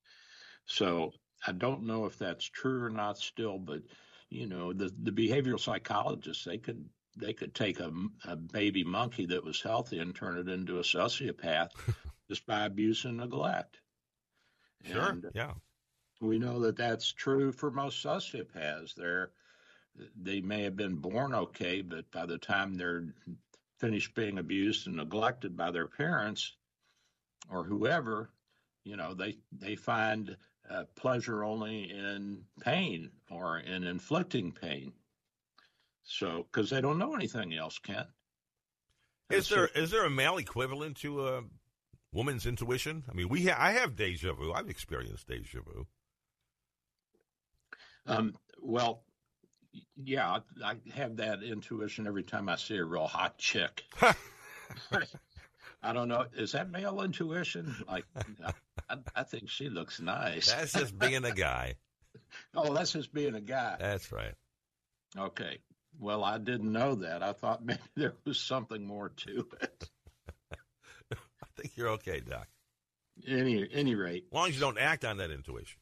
So 0.66 1.14
I 1.46 1.52
don't 1.52 1.84
know 1.84 2.06
if 2.06 2.18
that's 2.18 2.46
true 2.46 2.84
or 2.84 2.90
not 2.90 3.18
still, 3.18 3.58
but 3.58 3.82
you 4.30 4.48
know 4.48 4.74
the 4.74 4.92
the 5.04 5.12
behavioral 5.12 5.60
psychologists 5.60 6.44
they 6.44 6.58
could 6.58 6.86
they 7.16 7.34
could 7.34 7.56
take 7.56 7.80
a, 7.80 7.92
a 8.26 8.36
baby 8.36 8.84
monkey 8.84 9.26
that 9.26 9.44
was 9.44 9.62
healthy 9.62 10.00
and 10.00 10.16
turn 10.16 10.38
it 10.38 10.48
into 10.48 10.78
a 10.78 10.84
sociopath 10.84 11.72
just 12.30 12.46
by 12.46 12.66
abuse 12.66 13.06
and 13.06 13.18
neglect. 13.18 13.80
Sure. 14.86 15.10
And 15.10 15.26
yeah. 15.34 15.54
We 16.20 16.40
know 16.40 16.60
that 16.62 16.78
that's 16.78 17.12
true 17.12 17.52
for 17.52 17.70
most 17.70 18.04
sociopaths. 18.04 18.96
They're 18.96 19.32
they 20.16 20.42
may 20.42 20.64
have 20.64 20.76
been 20.76 20.96
born 20.96 21.34
okay, 21.34 21.82
but 21.82 22.10
by 22.12 22.26
the 22.26 22.38
time 22.38 22.76
they're 22.76 23.06
finished 23.80 24.14
being 24.16 24.38
abused 24.38 24.88
and 24.88 24.96
neglected 24.96 25.58
by 25.58 25.72
their 25.72 25.88
parents 25.88 26.54
or 27.50 27.64
whoever, 27.64 28.30
you 28.84 28.96
know, 28.96 29.14
they 29.14 29.38
they 29.52 29.76
find 29.76 30.38
uh, 30.70 30.84
pleasure 30.96 31.44
only 31.44 31.92
in 31.92 32.44
pain 32.62 33.12
or 33.30 33.60
in 33.60 33.84
inflicting 33.84 34.52
pain. 34.52 34.94
So, 36.04 36.46
because 36.52 36.70
they 36.70 36.82
don't 36.82 36.98
know 36.98 37.16
anything 37.16 37.54
else, 37.54 37.80
Ken. 37.80 38.06
Is 39.30 39.50
there 39.50 39.68
is 39.76 39.92
there 39.92 40.06
a 40.06 40.10
male 40.10 40.38
equivalent 40.38 40.98
to 40.98 41.28
a 41.28 41.44
woman's 42.14 42.46
intuition? 42.46 43.04
I 43.10 43.14
mean, 43.14 43.28
we 43.28 43.46
ha- 43.46 43.58
I 43.58 43.72
have 43.74 43.96
deja 43.96 44.34
vu. 44.34 44.54
I've 44.54 44.70
experienced 44.70 45.28
deja 45.28 45.60
vu. 45.62 45.86
Um, 48.08 48.34
well, 48.62 49.04
yeah, 49.96 50.40
I 50.64 50.76
have 50.96 51.18
that 51.18 51.44
intuition 51.44 52.08
every 52.08 52.24
time 52.24 52.50
I 52.50 52.56
see 52.56 52.78
a 52.78 52.86
real 52.86 53.08
hot 53.08 53.38
chick. 53.38 53.84
I 55.84 55.94
don't 55.94 56.08
know. 56.08 56.26
Is 56.36 56.54
that 56.54 56.72
male 56.72 57.02
intuition? 57.02 57.76
Like, 57.88 58.06
I, 58.90 58.98
I 59.16 59.24
think 59.24 59.50
she 59.50 59.70
looks 59.70 60.00
nice. 60.00 60.52
That's 60.52 60.74
just 60.74 60.98
being 60.98 61.24
a 61.24 61.32
guy. 61.32 61.76
oh, 62.56 62.74
that's 62.74 62.94
just 62.94 63.14
being 63.14 63.36
a 63.36 63.42
guy. 63.42 63.78
That's 63.80 64.12
right. 64.12 64.34
Okay. 65.18 65.60
Well, 66.00 66.24
I 66.24 66.38
didn't 66.38 66.72
know 66.72 66.96
that. 66.96 67.24
I 67.24 67.34
thought 67.34 67.64
maybe 67.64 67.80
there 67.96 68.14
was 68.26 68.40
something 68.40 68.86
more 68.86 69.10
to 69.10 69.48
it. 69.62 69.90
I 71.12 71.62
think 71.62 71.78
you're 71.78 71.90
okay, 71.90 72.20
Doc. 72.20 72.48
Any 73.28 73.68
any 73.72 73.96
rate, 73.96 74.26
As 74.32 74.36
long 74.36 74.50
as 74.50 74.54
you 74.56 74.62
don't 74.62 74.78
act 74.78 75.04
on 75.04 75.18
that 75.18 75.32
intuition. 75.32 75.80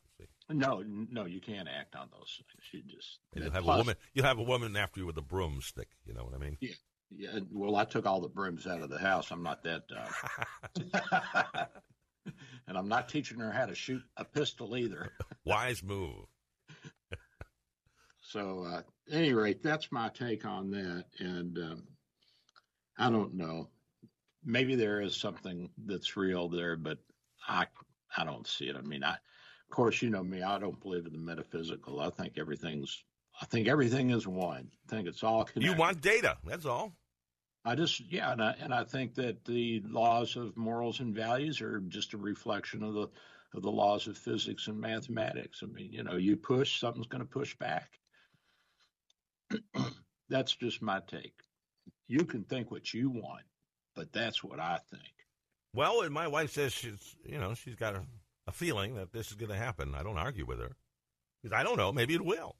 No, 0.50 0.84
no, 0.86 1.26
you 1.26 1.42
can't 1.42 1.68
act 1.68 1.96
on 1.96 2.10
those 2.12 2.40
things. 2.52 2.64
You 2.72 2.82
just 2.96 3.20
You'll 3.34 3.52
have 3.52 3.64
plus- 3.64 3.76
a 3.76 3.78
woman. 3.80 3.96
You'll 4.14 4.26
have 4.26 4.38
a 4.38 4.44
woman 4.44 4.76
after 4.78 5.00
you 5.00 5.06
with 5.08 5.18
a 5.18 5.22
broomstick. 5.24 5.88
You 6.06 6.14
know 6.14 6.24
what 6.24 6.36
I 6.36 6.38
mean? 6.38 6.58
Yeah, 6.62 6.74
yeah. 7.10 7.40
well, 7.52 7.76
I 7.76 7.86
took 7.86 8.06
all 8.06 8.22
the 8.22 8.30
brooms 8.30 8.68
out 8.68 8.82
of 8.82 8.90
the 8.90 9.00
house. 9.00 9.32
I'm 9.32 9.42
not 9.44 9.64
that 9.64 9.84
dumb. 9.88 10.94
and 12.68 12.78
I'm 12.78 12.88
not 12.88 13.10
teaching 13.10 13.40
her 13.40 13.52
how 13.52 13.66
to 13.66 13.76
shoot 13.76 14.04
a 14.18 14.26
pistol 14.26 14.78
either. 14.78 15.12
Wise 15.46 15.84
move. 15.84 16.26
So, 18.22 18.66
uh, 18.66 18.82
any 19.12 19.34
rate, 19.34 19.62
that's 19.64 19.92
my 19.92 20.10
take 20.10 20.46
on 20.46 20.72
that. 20.72 21.06
And 21.20 21.58
um, 21.58 21.84
I 22.98 23.10
don't 23.10 23.36
know. 23.36 23.70
Maybe 24.44 24.76
there 24.76 25.02
is 25.02 25.16
something 25.16 25.70
that's 25.86 26.18
real 26.18 26.50
there, 26.50 26.76
but 26.76 26.98
I 27.48 27.66
I 28.16 28.26
don't 28.26 28.48
see 28.48 28.66
it. 28.66 28.76
I 28.76 28.82
mean, 28.82 29.04
I 29.04 29.18
of 29.70 29.76
course 29.76 30.02
you 30.02 30.10
know 30.10 30.24
me. 30.24 30.42
I 30.42 30.60
don't 30.60 30.80
believe 30.82 31.06
in 31.06 31.14
the 31.14 31.20
metaphysical. 31.20 32.00
I 32.00 32.10
think 32.10 32.34
everything's. 32.38 33.04
I 33.42 33.46
think 33.46 33.68
everything 33.68 34.12
is 34.12 34.26
one. 34.26 34.72
I 34.88 34.90
think 34.90 35.08
it's 35.08 35.24
all 35.24 35.44
connected. 35.44 35.64
You 35.64 35.78
want 35.78 36.02
data. 36.02 36.38
That's 36.46 36.66
all. 36.66 36.94
I 37.66 37.76
just 37.76 38.00
yeah, 38.12 38.32
and 38.32 38.42
I 38.42 38.56
and 38.60 38.74
I 38.74 38.84
think 38.84 39.16
that 39.16 39.44
the 39.44 39.82
laws 39.86 40.36
of 40.36 40.56
morals 40.56 41.00
and 41.00 41.16
values 41.16 41.62
are 41.62 41.80
just 41.80 42.14
a 42.14 42.18
reflection 42.18 42.84
of 42.84 42.94
the 42.94 43.08
of 43.56 43.64
the 43.64 43.72
laws 43.72 44.08
of 44.08 44.18
physics 44.18 44.68
and 44.68 44.80
mathematics. 44.80 45.62
I 45.64 45.68
mean, 45.68 45.92
you 45.92 46.04
know, 46.04 46.16
you 46.16 46.36
push, 46.38 46.80
something's 46.80 47.08
going 47.08 47.24
to 47.24 47.30
push 47.30 47.56
back. 47.58 47.90
that's 50.30 50.56
just 50.56 50.82
my 50.82 51.00
take. 51.08 51.40
You 52.08 52.26
can 52.26 52.44
think 52.44 52.70
what 52.70 52.94
you 52.94 53.10
want, 53.10 53.46
but 53.96 54.12
that's 54.14 54.44
what 54.44 54.60
I 54.60 54.80
think. 54.92 55.14
Well, 55.74 56.02
and 56.02 56.14
my 56.14 56.28
wife 56.28 56.52
says 56.52 56.74
she's, 56.74 57.16
you 57.26 57.40
know, 57.40 57.54
she's 57.54 57.76
got 57.76 57.96
a, 57.96 58.04
a 58.48 58.52
feeling 58.52 58.96
that 58.96 59.12
this 59.12 59.28
is 59.28 59.36
going 59.36 59.52
to 59.52 59.58
happen. 59.58 59.96
I 59.96 60.04
don't 60.04 60.18
argue 60.18 60.46
with 60.46 60.60
her 60.60 60.76
because 61.42 61.58
I 61.58 61.64
don't 61.64 61.78
know. 61.78 61.92
Maybe 61.92 62.14
it 62.14 62.26
will. 62.26 62.56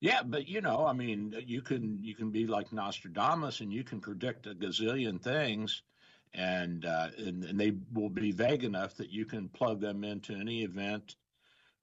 Yeah, 0.00 0.22
but 0.24 0.48
you 0.48 0.60
know, 0.60 0.84
I 0.84 0.94
mean, 0.94 1.32
you 1.46 1.62
can 1.62 2.02
you 2.02 2.16
can 2.16 2.32
be 2.32 2.46
like 2.46 2.72
Nostradamus 2.72 3.60
and 3.60 3.72
you 3.72 3.84
can 3.84 4.00
predict 4.00 4.48
a 4.48 4.54
gazillion 4.54 5.22
things, 5.22 5.82
and 6.34 6.84
uh, 6.84 7.10
and, 7.16 7.44
and 7.44 7.60
they 7.60 7.72
will 7.92 8.08
be 8.08 8.32
vague 8.32 8.64
enough 8.64 8.96
that 8.96 9.10
you 9.10 9.26
can 9.26 9.48
plug 9.48 9.80
them 9.80 10.02
into 10.02 10.34
any 10.34 10.64
event, 10.64 11.14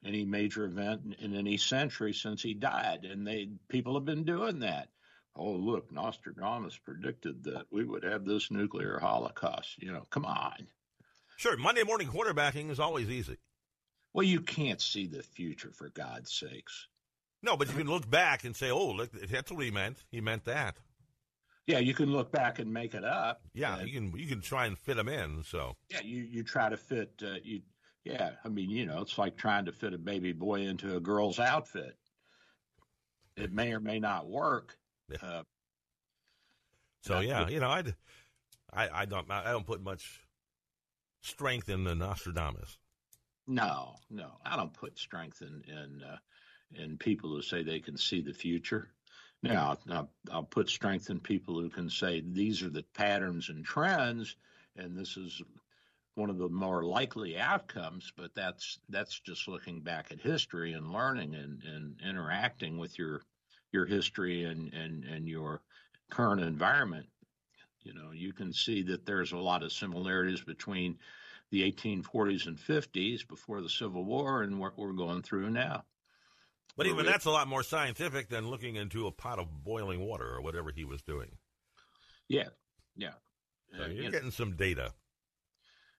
any 0.03 0.25
major 0.25 0.65
event 0.65 1.01
in, 1.05 1.31
in 1.31 1.35
any 1.35 1.55
century 1.55 2.13
since 2.13 2.41
he 2.41 2.53
died, 2.53 3.05
and 3.05 3.25
they 3.25 3.51
people 3.69 3.93
have 3.93 4.05
been 4.05 4.25
doing 4.25 4.59
that. 4.59 4.89
Oh, 5.33 5.51
look, 5.51 5.89
Nostradamus 5.89 6.77
predicted 6.77 7.45
that 7.45 7.67
we 7.71 7.85
would 7.85 8.03
have 8.03 8.25
this 8.25 8.51
nuclear 8.51 8.99
holocaust. 8.99 9.81
You 9.81 9.93
know, 9.93 10.03
come 10.09 10.25
on. 10.25 10.67
Sure, 11.39 11.55
Monday 11.55 11.83
morning 11.83 12.09
quarterbacking 12.09 12.69
is 12.69 12.81
always 12.81 13.09
easy. 13.09 13.37
Well, 14.11 14.25
you 14.25 14.41
can't 14.41 14.81
see 14.81 15.07
the 15.07 15.23
future 15.23 15.71
for 15.71 15.87
God's 15.87 16.33
sakes. 16.33 16.87
No, 17.41 17.55
but 17.55 17.69
you 17.69 17.75
can 17.75 17.87
look 17.87 18.09
back 18.09 18.43
and 18.43 18.53
say, 18.53 18.69
"Oh, 18.69 18.91
look, 18.91 19.09
that's 19.13 19.49
what 19.49 19.63
he 19.63 19.71
meant. 19.71 20.03
He 20.11 20.19
meant 20.19 20.43
that." 20.43 20.81
Yeah, 21.65 21.79
you 21.79 21.93
can 21.93 22.11
look 22.11 22.29
back 22.33 22.59
and 22.59 22.73
make 22.73 22.93
it 22.93 23.05
up. 23.05 23.41
Yeah, 23.53 23.77
and- 23.77 23.87
you 23.87 23.93
can 23.93 24.19
you 24.19 24.27
can 24.27 24.41
try 24.41 24.65
and 24.65 24.77
fit 24.77 24.97
them 24.97 25.07
in. 25.07 25.45
So 25.45 25.77
Yeah, 25.89 26.01
you 26.01 26.23
you 26.23 26.43
try 26.43 26.67
to 26.67 26.75
fit 26.75 27.13
uh, 27.23 27.35
you. 27.41 27.61
Yeah, 28.03 28.31
I 28.43 28.49
mean, 28.49 28.69
you 28.69 28.85
know, 28.85 29.01
it's 29.01 29.17
like 29.17 29.37
trying 29.37 29.63
to 29.63 29.71
fit 29.71 29.93
a 29.93 29.97
baby 29.97 30.33
boy 30.33 30.63
into 30.63 30.97
a 30.97 30.99
girl's 30.99 31.39
outfit. 31.39 31.97
It 33.37 33.53
may 33.53 33.71
or 33.71 33.79
may 33.79 33.99
not 33.99 34.27
work. 34.27 34.77
Yeah. 35.07 35.17
Uh, 35.21 35.43
so 37.03 37.21
Yeah. 37.21 37.43
yeah, 37.43 37.47
you 37.47 37.61
know, 37.61 37.69
I'd, 37.69 37.95
I 38.73 38.89
I 38.89 39.05
don't 39.05 39.31
I 39.31 39.51
don't 39.51 39.65
put 39.65 39.81
much 39.81 40.25
strength 41.21 41.69
in 41.69 41.83
the 41.83 41.95
Nostradamus. 41.95 42.77
no, 43.47 43.95
no, 44.09 44.31
I 44.45 44.55
don't 44.55 44.73
put 44.73 44.97
strength 44.97 45.41
in 45.41 45.63
in 45.67 46.03
uh, 46.03 46.17
in 46.71 46.97
people 46.97 47.29
who 47.29 47.41
say 47.41 47.63
they 47.63 47.79
can 47.79 47.97
see 47.97 48.21
the 48.21 48.33
future. 48.33 48.89
Now, 49.41 49.77
I'll, 49.89 50.11
I'll 50.31 50.43
put 50.43 50.69
strength 50.69 51.09
in 51.09 51.19
people 51.19 51.59
who 51.59 51.69
can 51.69 51.89
say 51.89 52.21
these 52.21 52.61
are 52.61 52.69
the 52.69 52.83
patterns 52.93 53.49
and 53.49 53.63
trends, 53.63 54.35
and 54.75 54.97
this 54.97 55.15
is 55.15 55.41
one 56.15 56.29
of 56.29 56.37
the 56.37 56.49
more 56.49 56.83
likely 56.83 57.37
outcomes. 57.37 58.11
But 58.15 58.35
that's 58.35 58.79
that's 58.89 59.19
just 59.19 59.47
looking 59.47 59.81
back 59.81 60.11
at 60.11 60.19
history 60.19 60.73
and 60.73 60.91
learning 60.91 61.35
and, 61.35 61.63
and 61.63 61.95
interacting 62.01 62.77
with 62.77 62.99
your 62.99 63.21
your 63.71 63.85
history 63.85 64.43
and, 64.43 64.73
and, 64.73 65.03
and 65.05 65.27
your 65.27 65.61
current 66.09 66.41
environment. 66.41 67.05
You 67.89 67.95
know, 67.95 68.11
you 68.13 68.33
can 68.33 68.53
see 68.53 68.83
that 68.83 69.05
there's 69.07 69.31
a 69.31 69.37
lot 69.37 69.63
of 69.63 69.71
similarities 69.71 70.41
between 70.41 70.99
the 71.49 71.71
1840s 71.71 72.45
and 72.45 72.55
50s 72.55 73.27
before 73.27 73.61
the 73.61 73.69
Civil 73.69 74.05
War 74.05 74.43
and 74.43 74.59
what 74.59 74.77
we're 74.77 74.93
going 74.93 75.23
through 75.23 75.49
now. 75.49 75.85
But 76.77 76.85
even 76.85 77.07
that's 77.07 77.25
a 77.25 77.31
lot 77.31 77.47
more 77.47 77.63
scientific 77.63 78.29
than 78.29 78.47
looking 78.47 78.75
into 78.75 79.07
a 79.07 79.11
pot 79.11 79.39
of 79.39 79.63
boiling 79.63 80.01
water 80.05 80.35
or 80.35 80.41
whatever 80.41 80.71
he 80.71 80.85
was 80.85 81.01
doing. 81.01 81.31
Yeah, 82.27 82.49
yeah. 82.95 83.13
So 83.75 83.83
Uh, 83.83 83.87
you're 83.87 83.95
you 83.95 84.03
know, 84.03 84.11
getting 84.11 84.31
some 84.31 84.55
data. 84.55 84.93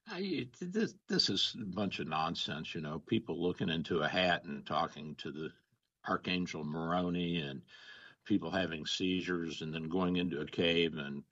I, 0.09 0.47
this 0.61 0.94
this 1.09 1.28
is 1.28 1.56
a 1.61 1.64
bunch 1.64 1.99
of 1.99 2.06
nonsense. 2.06 2.73
You 2.73 2.80
know, 2.82 3.00
people 3.00 3.42
looking 3.42 3.68
into 3.68 3.99
a 3.99 4.09
hat 4.09 4.44
and 4.44 4.64
talking 4.64 5.16
to 5.16 5.32
the 5.32 5.50
Archangel 6.09 6.64
Moroni, 6.64 7.40
and 7.40 7.62
people 8.25 8.50
having 8.50 8.87
seizures, 8.87 9.61
and 9.62 9.75
then 9.75 9.88
going 9.88 10.16
into 10.16 10.40
a 10.40 10.47
cave, 10.47 10.97
and 10.97 11.25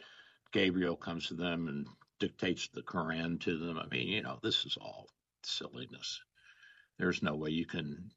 Gabriel 0.53 0.97
comes 0.97 1.29
to 1.29 1.35
them 1.35 1.69
and 1.69 1.87
dictates 2.19 2.69
the 2.69 2.83
Quran 2.83 3.41
to 3.41 3.59
them. 3.59 3.79
I 3.79 3.87
mean, 3.87 4.09
you 4.09 4.23
know, 4.23 4.39
this 4.43 4.65
is 4.65 4.77
all 4.81 5.09
silliness. 5.43 6.21
There's 6.99 7.23
no 7.23 7.35
way 7.37 7.51
you 7.51 7.67
can. 7.67 8.11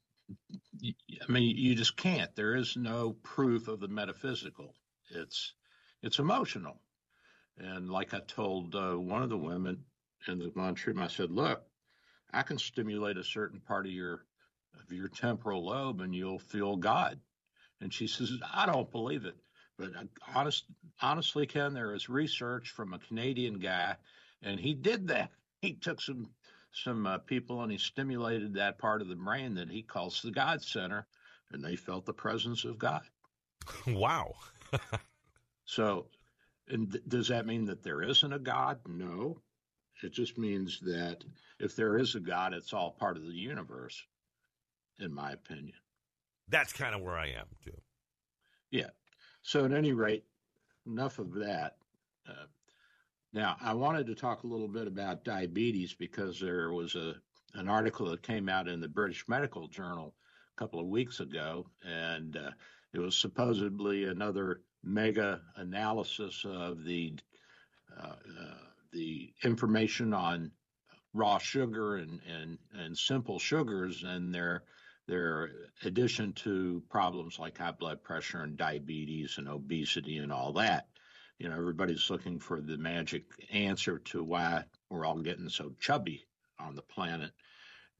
I 0.82 1.30
mean, 1.30 1.56
you 1.56 1.74
just 1.74 1.96
can't. 1.96 2.34
There 2.34 2.56
is 2.56 2.76
no 2.76 3.12
proof 3.22 3.68
of 3.68 3.80
the 3.80 3.88
metaphysical. 3.88 4.74
It's 5.10 5.54
it's 6.02 6.18
emotional. 6.18 6.80
And 7.58 7.90
like 7.90 8.14
I 8.14 8.20
told 8.20 8.74
uh, 8.74 8.94
one 8.94 9.22
of 9.22 9.28
the 9.28 9.38
women 9.38 9.84
in 10.26 10.38
the 10.38 10.50
lunchroom, 10.56 11.00
I 11.00 11.08
said, 11.08 11.30
"Look, 11.30 11.62
I 12.32 12.42
can 12.42 12.58
stimulate 12.58 13.18
a 13.18 13.24
certain 13.24 13.60
part 13.60 13.86
of 13.86 13.92
your 13.92 14.24
of 14.80 14.90
your 14.90 15.08
temporal 15.08 15.66
lobe, 15.66 16.00
and 16.00 16.14
you'll 16.14 16.38
feel 16.38 16.76
God." 16.76 17.20
And 17.80 17.92
she 17.92 18.06
says, 18.06 18.32
"I 18.52 18.66
don't 18.66 18.90
believe 18.90 19.26
it." 19.26 19.36
But 19.78 19.96
uh, 19.96 20.04
honest, 20.34 20.64
honestly, 21.00 21.46
Ken, 21.46 21.74
there 21.74 21.94
is 21.94 22.08
research 22.08 22.70
from 22.70 22.92
a 22.92 22.98
Canadian 22.98 23.58
guy, 23.58 23.96
and 24.42 24.58
he 24.58 24.74
did 24.74 25.08
that. 25.08 25.30
He 25.62 25.74
took 25.74 26.00
some 26.00 26.28
some 26.72 27.06
uh, 27.06 27.18
people 27.18 27.62
and 27.62 27.70
he 27.70 27.78
stimulated 27.78 28.54
that 28.54 28.78
part 28.78 29.02
of 29.02 29.08
the 29.08 29.14
brain 29.14 29.54
that 29.54 29.70
he 29.70 29.82
calls 29.82 30.20
the 30.22 30.30
God 30.30 30.62
Center, 30.62 31.06
and 31.52 31.62
they 31.62 31.76
felt 31.76 32.06
the 32.06 32.12
presence 32.12 32.64
of 32.64 32.78
God. 32.78 33.02
wow. 33.86 34.34
so, 35.64 36.06
and 36.68 36.90
th- 36.90 37.04
does 37.06 37.28
that 37.28 37.46
mean 37.46 37.66
that 37.66 37.82
there 37.82 38.02
isn't 38.02 38.32
a 38.32 38.38
God? 38.38 38.80
No. 38.86 39.40
It 40.02 40.12
just 40.12 40.36
means 40.36 40.80
that 40.80 41.22
if 41.60 41.76
there 41.76 41.96
is 41.96 42.14
a 42.14 42.20
God, 42.20 42.54
it's 42.54 42.72
all 42.72 42.90
part 42.90 43.16
of 43.16 43.22
the 43.24 43.32
universe, 43.32 44.02
in 44.98 45.14
my 45.14 45.32
opinion. 45.32 45.76
That's 46.48 46.72
kind 46.72 46.94
of 46.94 47.02
where 47.02 47.16
I 47.16 47.26
am, 47.26 47.46
too. 47.64 47.80
Yeah. 48.70 48.90
So, 49.42 49.64
at 49.64 49.72
any 49.72 49.92
rate, 49.92 50.24
enough 50.86 51.18
of 51.18 51.34
that. 51.34 51.76
Uh, 52.28 52.46
now, 53.32 53.56
I 53.60 53.74
wanted 53.74 54.06
to 54.06 54.14
talk 54.14 54.42
a 54.42 54.46
little 54.46 54.68
bit 54.68 54.86
about 54.86 55.24
diabetes 55.24 55.94
because 55.94 56.40
there 56.40 56.72
was 56.72 56.94
a 56.94 57.14
an 57.54 57.68
article 57.68 58.10
that 58.10 58.22
came 58.22 58.48
out 58.48 58.66
in 58.66 58.80
the 58.80 58.88
British 58.88 59.28
Medical 59.28 59.68
Journal 59.68 60.14
a 60.56 60.58
couple 60.58 60.80
of 60.80 60.86
weeks 60.86 61.20
ago, 61.20 61.66
and 61.84 62.36
uh, 62.36 62.50
it 62.94 62.98
was 62.98 63.16
supposedly 63.16 64.04
another 64.04 64.62
mega 64.82 65.40
analysis 65.56 66.44
of 66.46 66.84
the 66.84 67.14
uh, 68.00 68.06
uh, 68.06 68.54
the 68.92 69.32
information 69.42 70.14
on 70.14 70.50
raw 71.14 71.38
sugar 71.38 71.96
and, 71.96 72.20
and, 72.26 72.58
and 72.72 72.96
simple 72.96 73.38
sugars 73.38 74.02
and 74.02 74.34
their 74.34 74.62
their 75.06 75.44
uh, 75.44 75.86
addition 75.88 76.32
to 76.32 76.82
problems 76.90 77.38
like 77.38 77.58
high 77.58 77.72
blood 77.72 78.02
pressure 78.02 78.42
and 78.42 78.56
diabetes 78.56 79.36
and 79.38 79.48
obesity 79.48 80.18
and 80.18 80.32
all 80.32 80.52
that. 80.52 80.88
You 81.38 81.48
know, 81.48 81.56
everybody's 81.56 82.08
looking 82.10 82.38
for 82.38 82.60
the 82.60 82.76
magic 82.76 83.24
answer 83.52 83.98
to 83.98 84.22
why 84.22 84.64
we're 84.90 85.04
all 85.04 85.18
getting 85.20 85.48
so 85.48 85.72
chubby 85.80 86.24
on 86.58 86.76
the 86.76 86.82
planet. 86.82 87.32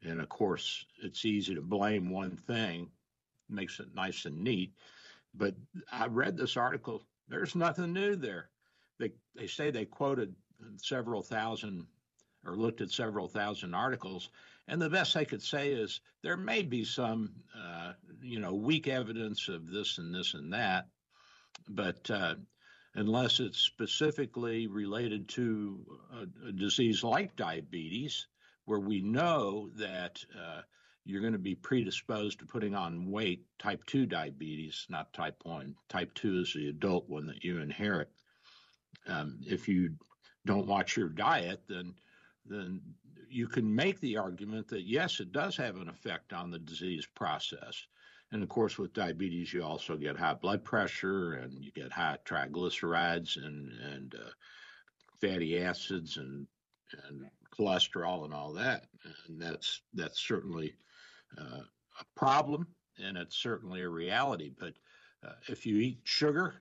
And 0.03 0.21
of 0.21 0.29
course, 0.29 0.85
it's 1.03 1.25
easy 1.25 1.55
to 1.55 1.63
blame 1.63 2.11
one 2.11 2.37
thing, 2.37 2.91
makes 3.49 3.81
it 3.81 3.95
nice 3.95 4.25
and 4.25 4.43
neat. 4.43 4.75
But 5.35 5.55
I 5.91 6.07
read 6.07 6.37
this 6.37 6.57
article. 6.57 7.03
There's 7.29 7.55
nothing 7.55 7.93
new 7.93 8.17
there. 8.17 8.51
They 8.99 9.13
they 9.35 9.47
say 9.47 9.71
they 9.71 9.87
quoted 9.87 10.35
several 10.77 11.23
thousand 11.23 11.87
or 12.45 12.57
looked 12.57 12.81
at 12.81 12.91
several 12.91 13.29
thousand 13.29 13.75
articles, 13.75 14.31
and 14.73 14.81
the 14.81 14.89
best 14.89 15.19
I 15.19 15.25
could 15.25 15.43
say 15.43 15.69
is 15.69 16.01
there 16.23 16.39
may 16.39 16.63
be 16.63 16.83
some, 16.83 17.35
uh, 17.55 17.93
you 18.23 18.41
know, 18.41 18.55
weak 18.55 18.89
evidence 18.89 19.49
of 19.49 19.71
this 19.71 19.99
and 19.99 20.15
this 20.15 20.33
and 20.33 20.51
that, 20.55 20.87
but 21.69 22.11
uh, 22.11 22.37
unless 22.95 23.39
it's 23.39 23.59
specifically 23.59 24.69
related 24.69 25.29
to 25.29 25.85
a, 26.15 26.49
a, 26.49 26.53
disease 26.53 27.05
like 27.05 27.37
diabetes, 27.37 28.27
where 28.65 28.81
we 28.81 29.03
know 29.03 29.69
that 29.77 30.25
uh, 30.35 30.63
you're 31.05 31.21
going 31.21 31.35
to 31.35 31.39
be 31.39 31.55
predisposed 31.55 32.39
to 32.39 32.47
putting 32.47 32.75
on 32.75 33.11
weight, 33.11 33.45
type 33.59 33.85
2 33.85 34.07
diabetes, 34.07 34.87
not 34.89 35.13
type 35.13 35.37
1. 35.43 35.75
Type 35.91 36.15
2 36.15 36.39
is 36.41 36.55
the 36.55 36.71
adult 36.71 37.07
one 37.11 37.27
that 37.27 37.45
you 37.45 37.59
inherit. 37.59 38.09
Um, 39.07 39.39
if 39.45 39.69
you 39.69 39.97
don't 40.47 40.67
watch 40.67 40.97
your 40.97 41.11
diet, 41.11 41.61
then 41.69 41.93
then 42.47 42.81
you 43.33 43.49
can 43.49 43.75
make 43.75 44.01
the 44.01 44.17
argument 44.17 44.69
that 44.69 44.83
yes, 44.83 45.21
it 45.21 45.33
does 45.33 45.57
have 45.57 45.77
an 45.77 45.89
effect 45.89 46.33
on 46.33 46.51
the 46.51 46.59
disease 46.59 47.07
process. 47.15 47.87
And 48.31 48.43
of 48.43 48.49
course, 48.49 48.79
with 48.79 48.95
diabetes, 48.95 49.53
you 49.53 49.63
also 49.63 49.97
get 49.97 50.17
high 50.17 50.35
blood 50.35 50.65
pressure 50.65 51.35
and 51.35 51.63
you 51.63 51.71
get 51.73 51.93
high 51.93 52.19
triglycerides 52.25 53.37
and 53.37 53.71
and 53.81 54.15
uh, 54.15 54.31
fatty 55.21 55.63
acids 55.63 56.17
and 56.17 56.47
and 57.09 57.27
cholesterol 57.57 58.25
and 58.25 58.35
all 58.35 58.53
that. 58.55 58.87
And 59.29 59.41
that's 59.41 59.83
that's 59.95 60.21
certainly 60.21 60.75
uh, 61.39 61.63
a 62.01 62.05
problem, 62.17 62.67
and 63.03 63.17
it's 63.17 63.37
certainly 63.37 63.83
a 63.83 63.89
reality. 63.89 64.51
But 64.59 64.75
uh, 65.27 65.35
if 65.49 65.67
you 65.67 65.77
eat 65.77 66.01
sugar, 66.05 66.55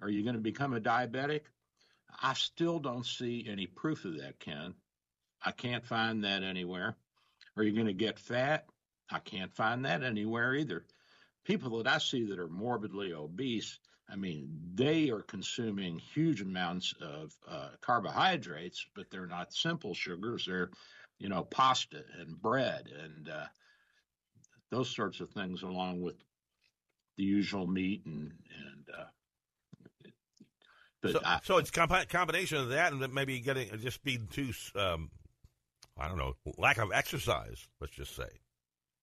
are 0.00 0.10
you 0.10 0.22
going 0.22 0.36
to 0.36 0.40
become 0.40 0.74
a 0.74 0.80
diabetic? 0.80 1.42
I 2.22 2.34
still 2.34 2.78
don't 2.78 3.06
see 3.06 3.46
any 3.48 3.66
proof 3.66 4.04
of 4.04 4.18
that, 4.18 4.38
Ken. 4.38 4.74
I 5.44 5.52
can't 5.52 5.84
find 5.84 6.24
that 6.24 6.42
anywhere. 6.42 6.96
Are 7.56 7.62
you 7.62 7.72
going 7.72 7.86
to 7.86 7.92
get 7.92 8.18
fat? 8.18 8.66
I 9.10 9.18
can't 9.20 9.54
find 9.54 9.84
that 9.84 10.02
anywhere 10.02 10.54
either. 10.54 10.84
People 11.44 11.78
that 11.78 11.86
I 11.92 11.98
see 11.98 12.26
that 12.26 12.38
are 12.38 12.48
morbidly 12.48 13.12
obese, 13.12 13.78
I 14.10 14.16
mean, 14.16 14.48
they 14.74 15.10
are 15.10 15.22
consuming 15.22 15.98
huge 15.98 16.40
amounts 16.40 16.94
of 17.00 17.32
uh, 17.48 17.68
carbohydrates, 17.80 18.84
but 18.94 19.06
they're 19.10 19.26
not 19.26 19.52
simple 19.52 19.94
sugars. 19.94 20.46
They're, 20.46 20.70
you 21.18 21.28
know, 21.28 21.44
pasta 21.44 22.02
and 22.18 22.40
bread 22.40 22.88
and 23.02 23.28
uh, 23.28 23.46
those 24.70 24.94
sorts 24.94 25.20
of 25.20 25.30
things, 25.30 25.62
along 25.62 26.02
with 26.02 26.16
the 27.16 27.24
usual 27.24 27.66
meat 27.66 28.04
and 28.06 28.32
and 28.64 28.86
uh, 28.96 29.04
so, 31.12 31.20
I, 31.24 31.40
so 31.44 31.58
it's 31.58 31.70
a 31.70 32.06
combination 32.06 32.58
of 32.58 32.70
that 32.70 32.92
and 32.92 33.14
maybe 33.14 33.40
getting 33.40 33.68
just 33.78 34.02
being 34.02 34.26
too, 34.30 34.52
um, 34.74 35.10
I 35.98 36.08
don't 36.08 36.18
know, 36.18 36.34
lack 36.58 36.78
of 36.78 36.92
exercise. 36.92 37.66
Let's 37.80 37.94
just 37.94 38.14
say. 38.14 38.28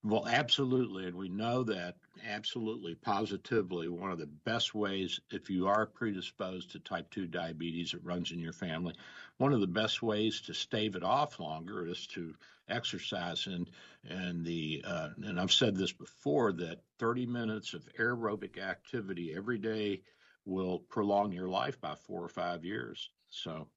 Well, 0.06 0.28
absolutely, 0.28 1.06
and 1.06 1.16
we 1.16 1.30
know 1.30 1.62
that 1.64 1.96
absolutely, 2.28 2.94
positively, 2.94 3.88
one 3.88 4.10
of 4.10 4.18
the 4.18 4.26
best 4.26 4.74
ways 4.74 5.18
if 5.30 5.48
you 5.48 5.66
are 5.66 5.86
predisposed 5.86 6.72
to 6.72 6.78
type 6.78 7.10
two 7.10 7.26
diabetes, 7.26 7.94
it 7.94 8.04
runs 8.04 8.30
in 8.30 8.38
your 8.38 8.52
family. 8.52 8.94
One 9.38 9.54
of 9.54 9.60
the 9.60 9.66
best 9.66 10.02
ways 10.02 10.42
to 10.42 10.52
stave 10.52 10.94
it 10.94 11.02
off 11.02 11.40
longer 11.40 11.86
is 11.86 12.06
to 12.08 12.34
exercise 12.68 13.46
and 13.46 13.70
and 14.08 14.44
the 14.44 14.84
uh, 14.86 15.08
and 15.22 15.40
I've 15.40 15.52
said 15.52 15.74
this 15.74 15.92
before 15.92 16.52
that 16.52 16.80
30 16.98 17.24
minutes 17.24 17.72
of 17.72 17.88
aerobic 17.98 18.58
activity 18.58 19.32
every 19.34 19.58
day 19.58 20.02
will 20.44 20.80
prolong 20.80 21.32
your 21.32 21.48
life 21.48 21.80
by 21.80 21.94
four 21.94 22.22
or 22.22 22.28
five 22.28 22.62
years. 22.62 23.08
So, 23.30 23.68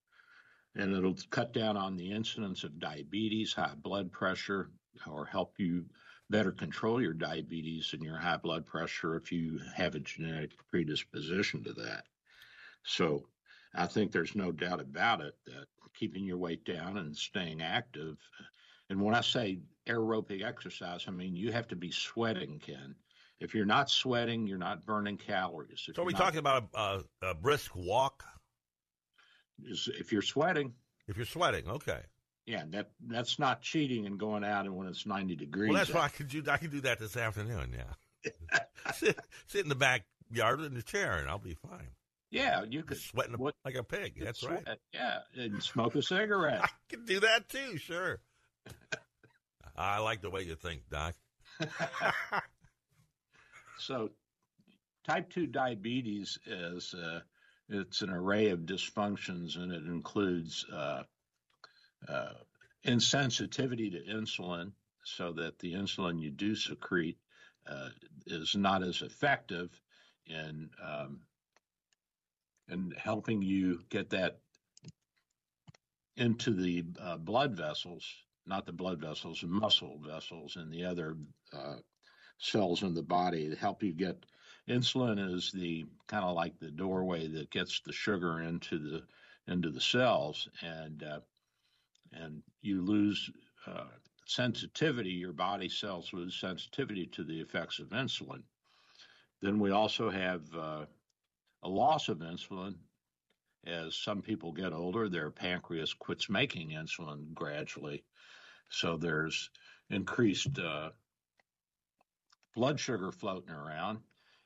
and 0.77 0.95
it'll 0.95 1.17
cut 1.31 1.53
down 1.53 1.75
on 1.75 1.97
the 1.97 2.11
incidence 2.11 2.63
of 2.63 2.79
diabetes, 2.79 3.53
high 3.53 3.73
blood 3.81 4.11
pressure, 4.11 4.69
or 5.07 5.25
help 5.25 5.53
you 5.57 5.85
better 6.29 6.51
control 6.51 7.01
your 7.01 7.13
diabetes 7.13 7.91
and 7.93 8.03
your 8.03 8.17
high 8.17 8.37
blood 8.37 8.65
pressure 8.65 9.15
if 9.15 9.31
you 9.31 9.59
have 9.75 9.95
a 9.95 9.99
genetic 9.99 10.51
predisposition 10.69 11.63
to 11.63 11.73
that. 11.73 12.03
So, 12.83 13.27
I 13.75 13.85
think 13.85 14.11
there's 14.11 14.35
no 14.35 14.51
doubt 14.51 14.79
about 14.79 15.21
it 15.21 15.35
that 15.45 15.67
keeping 15.93 16.25
your 16.25 16.37
weight 16.37 16.63
down 16.63 16.97
and 16.97 17.15
staying 17.15 17.61
active. 17.61 18.17
And 18.89 19.01
when 19.01 19.15
I 19.15 19.21
say 19.21 19.59
aerobic 19.87 20.43
exercise, 20.43 21.05
I 21.07 21.11
mean 21.11 21.35
you 21.35 21.51
have 21.51 21.67
to 21.69 21.75
be 21.75 21.91
sweating, 21.91 22.59
Ken. 22.59 22.95
If 23.39 23.53
you're 23.53 23.65
not 23.65 23.89
sweating, 23.89 24.47
you're 24.47 24.57
not 24.57 24.85
burning 24.85 25.17
calories. 25.17 25.85
If 25.87 25.95
so, 25.95 26.01
are 26.01 26.05
we 26.05 26.13
not, 26.13 26.19
talking 26.19 26.39
about 26.39 26.69
a, 26.73 27.03
a, 27.21 27.35
brisk 27.35 27.75
walk? 27.75 28.23
If 29.63 30.11
you're 30.11 30.21
sweating. 30.21 30.73
If 31.07 31.17
you're 31.17 31.25
sweating, 31.25 31.67
okay. 31.69 32.01
Yeah, 32.45 32.63
that 32.69 32.91
that's 33.05 33.39
not 33.39 33.61
cheating 33.61 34.05
and 34.05 34.17
going 34.17 34.43
out 34.43 34.65
and 34.65 34.75
when 34.75 34.87
it's 34.87 35.05
90 35.05 35.35
degrees. 35.35 35.69
Well, 35.69 35.77
that's 35.77 35.93
why 35.93 36.03
I 36.03 36.07
could 36.09 36.29
do. 36.29 36.43
I 36.49 36.57
could 36.57 36.71
do 36.71 36.81
that 36.81 36.99
this 36.99 37.17
afternoon. 37.17 37.75
Yeah, 37.75 38.31
sit, 38.93 39.19
sit 39.47 39.63
in 39.63 39.69
the 39.69 39.75
backyard 39.75 40.61
in 40.61 40.73
the 40.73 40.81
chair 40.81 41.17
and 41.17 41.29
I'll 41.29 41.39
be 41.39 41.55
fine. 41.55 41.89
Yeah, 42.29 42.63
you 42.63 42.83
could 42.83 42.97
sweating 42.97 43.37
what, 43.37 43.55
like 43.65 43.75
a 43.75 43.83
pig. 43.83 44.19
That's 44.21 44.39
sweat, 44.39 44.63
right. 44.65 44.77
Yeah, 44.93 45.19
and 45.35 45.61
smoke 45.61 45.95
a 45.95 46.01
cigarette. 46.01 46.61
I 46.63 46.69
can 46.89 47.05
do 47.05 47.19
that 47.21 47.49
too. 47.49 47.77
Sure. 47.77 48.19
I 49.75 49.99
like 49.99 50.21
the 50.21 50.29
way 50.29 50.43
you 50.43 50.55
think, 50.55 50.83
Doc. 50.89 51.15
So, 53.79 54.09
type 55.05 55.29
2 55.29 55.47
diabetes 55.47 56.37
is 56.45 56.93
uh, 56.93 57.19
it's 57.69 58.01
an 58.01 58.09
array 58.09 58.49
of 58.49 58.59
dysfunctions, 58.61 59.57
and 59.57 59.71
it 59.71 59.83
includes 59.85 60.65
uh, 60.71 61.03
uh, 62.07 62.33
insensitivity 62.85 63.91
to 63.91 64.13
insulin, 64.13 64.71
so 65.03 65.31
that 65.33 65.59
the 65.59 65.73
insulin 65.73 66.21
you 66.21 66.31
do 66.31 66.55
secrete 66.55 67.17
uh, 67.69 67.89
is 68.25 68.55
not 68.55 68.83
as 68.83 69.01
effective 69.01 69.69
in 70.25 70.69
um, 70.83 71.19
in 72.69 72.93
helping 72.97 73.41
you 73.41 73.81
get 73.89 74.09
that 74.09 74.39
into 76.17 76.53
the 76.53 76.83
uh, 77.01 77.17
blood 77.17 77.55
vessels, 77.55 78.05
not 78.45 78.65
the 78.65 78.73
blood 78.73 78.99
vessels, 78.99 79.43
muscle 79.43 79.99
vessels, 80.05 80.55
and 80.57 80.71
the 80.71 80.83
other 80.83 81.15
uh, 81.53 81.75
cells 82.39 82.83
in 82.83 82.93
the 82.93 83.03
body 83.03 83.49
to 83.49 83.55
help 83.55 83.83
you 83.83 83.93
get 83.93 84.25
insulin 84.67 85.33
is 85.33 85.51
the 85.51 85.85
kind 86.07 86.25
of 86.25 86.35
like 86.35 86.59
the 86.59 86.71
doorway 86.71 87.27
that 87.27 87.51
gets 87.51 87.79
the 87.81 87.93
sugar 87.93 88.41
into 88.41 88.77
the 88.77 89.03
into 89.51 89.69
the 89.69 89.81
cells. 89.81 90.49
And 90.61 91.03
uh, 91.03 91.19
and 92.13 92.41
you 92.61 92.81
lose 92.81 93.29
uh, 93.65 93.85
sensitivity 94.25 95.09
your 95.09 95.33
body 95.33 95.69
cells 95.69 96.11
lose 96.13 96.35
sensitivity 96.35 97.05
to 97.07 97.23
the 97.23 97.39
effects 97.39 97.79
of 97.79 97.89
insulin. 97.89 98.43
Then 99.41 99.59
we 99.59 99.71
also 99.71 100.09
have 100.09 100.41
uh, 100.55 100.85
a 101.63 101.69
loss 101.69 102.09
of 102.09 102.19
insulin. 102.19 102.75
As 103.65 103.95
some 103.95 104.21
people 104.21 104.53
get 104.53 104.71
older 104.71 105.09
their 105.09 105.29
pancreas 105.29 105.93
quits 105.93 106.29
making 106.29 106.69
insulin 106.69 107.33
gradually. 107.33 108.03
So 108.69 108.95
there's 108.95 109.49
increased 109.89 110.57
uh, 110.57 110.91
blood 112.55 112.79
sugar 112.79 113.11
floating 113.11 113.53
around. 113.53 113.99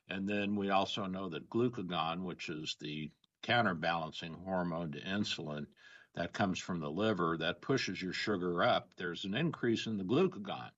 And 0.09 0.27
then 0.27 0.55
we 0.55 0.69
also 0.69 1.05
know 1.05 1.29
that 1.29 1.49
glucagon, 1.49 2.23
which 2.23 2.49
is 2.49 2.75
the 2.79 3.09
counterbalancing 3.43 4.33
hormone 4.45 4.91
to 4.91 5.01
insulin 5.01 5.67
that 6.15 6.33
comes 6.33 6.59
from 6.59 6.79
the 6.79 6.89
liver, 6.89 7.37
that 7.37 7.61
pushes 7.61 8.01
your 8.01 8.13
sugar 8.13 8.63
up. 8.63 8.89
There's 8.97 9.23
an 9.23 9.33
increase 9.33 9.87
in 9.87 9.97
the 9.97 10.03
glucagon 10.03 10.71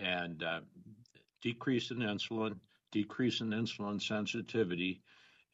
and 0.00 0.42
uh, 0.42 0.60
decrease 1.42 1.90
in 1.90 1.98
insulin, 1.98 2.58
decrease 2.92 3.40
in 3.40 3.50
insulin 3.50 4.00
sensitivity, 4.00 5.02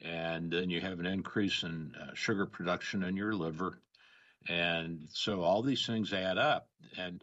and 0.03 0.51
then 0.51 0.71
you 0.71 0.81
have 0.81 1.01
an 1.01 1.07
increase 1.07 1.63
in 1.63 1.95
uh, 2.01 2.15
sugar 2.15 2.47
production 2.47 3.03
in 3.03 3.17
your 3.17 3.35
liver. 3.35 3.79
And 4.49 5.09
so 5.11 5.41
all 5.41 5.63
these 5.63 5.87
things 5.87 6.13
add 6.13 6.37
up. 6.37 6.69
And 6.99 7.23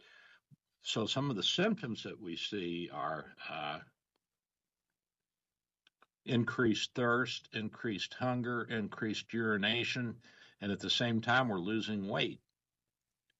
so 0.82 1.06
some 1.06 1.30
of 1.30 1.36
the 1.36 1.42
symptoms 1.42 2.02
that 2.02 2.20
we 2.20 2.36
see 2.36 2.90
are 2.92 3.26
uh, 3.48 3.78
increased 6.24 6.94
thirst, 6.94 7.48
increased 7.52 8.14
hunger, 8.14 8.62
increased 8.64 9.32
urination, 9.32 10.16
and 10.60 10.70
at 10.70 10.80
the 10.80 10.90
same 10.90 11.20
time 11.20 11.48
we're 11.48 11.58
losing 11.58 12.08
weight, 12.08 12.40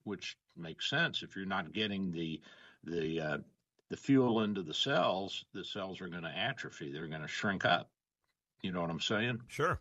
which 0.04 0.36
makes 0.56 0.90
sense 0.90 1.22
if 1.22 1.36
you're 1.36 1.46
not 1.46 1.72
getting 1.72 2.10
the 2.10 2.40
the 2.84 3.20
uh, 3.20 3.38
the 3.88 3.96
fuel 3.96 4.40
into 4.42 4.62
the 4.62 4.74
cells. 4.74 5.44
The 5.52 5.64
cells 5.64 6.00
are 6.00 6.08
going 6.08 6.24
to 6.24 6.36
atrophy; 6.36 6.92
they're 6.92 7.06
going 7.06 7.22
to 7.22 7.28
shrink 7.28 7.64
up. 7.64 7.90
You 8.62 8.72
know 8.72 8.80
what 8.80 8.90
I'm 8.90 9.00
saying? 9.00 9.40
Sure. 9.48 9.80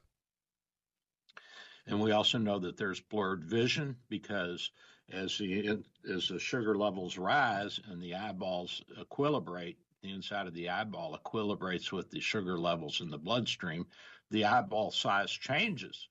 And 1.88 2.00
we 2.00 2.12
also 2.12 2.38
know 2.38 2.60
that 2.60 2.78
there's 2.78 3.00
blurred 3.00 3.44
vision 3.44 3.96
because 4.10 4.70
as 5.12 5.38
the 5.38 5.84
as 6.10 6.28
the 6.28 6.40
sugar 6.40 6.78
levels 6.78 7.18
rise 7.18 7.80
and 7.90 8.02
the 8.02 8.16
eyeballs 8.16 8.82
equilibrate, 9.00 9.78
the 10.02 10.12
inside 10.12 10.48
of 10.48 10.54
the 10.54 10.70
eyeball 10.70 11.18
equilibrates 11.18 11.92
with 11.92 12.10
the 12.10 12.20
sugar 12.20 12.58
levels 12.58 13.02
in 13.02 13.10
the 13.10 13.18
bloodstream, 13.18 13.86
the 14.32 14.46
eyeball 14.46 14.92
size 14.92 15.32
changes. 15.32 16.08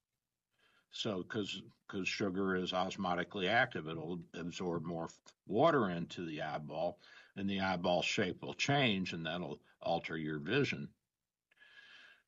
So, 0.93 1.23
because 1.23 1.61
because 1.87 2.09
sugar 2.09 2.55
is 2.57 2.73
osmotically 2.73 3.49
active, 3.49 3.89
it'll 3.89 4.21
absorb 4.35 4.85
more 4.85 5.09
water 5.47 5.91
into 5.91 6.25
the 6.25 6.43
eyeball, 6.43 7.01
and 7.37 7.49
the 7.49 7.61
eyeball 7.61 8.03
shape 8.03 8.43
will 8.43 8.55
change, 8.55 9.13
and 9.13 9.27
that'll 9.27 9.61
alter 9.83 10.17
your 10.17 10.39
vision. 10.39 10.89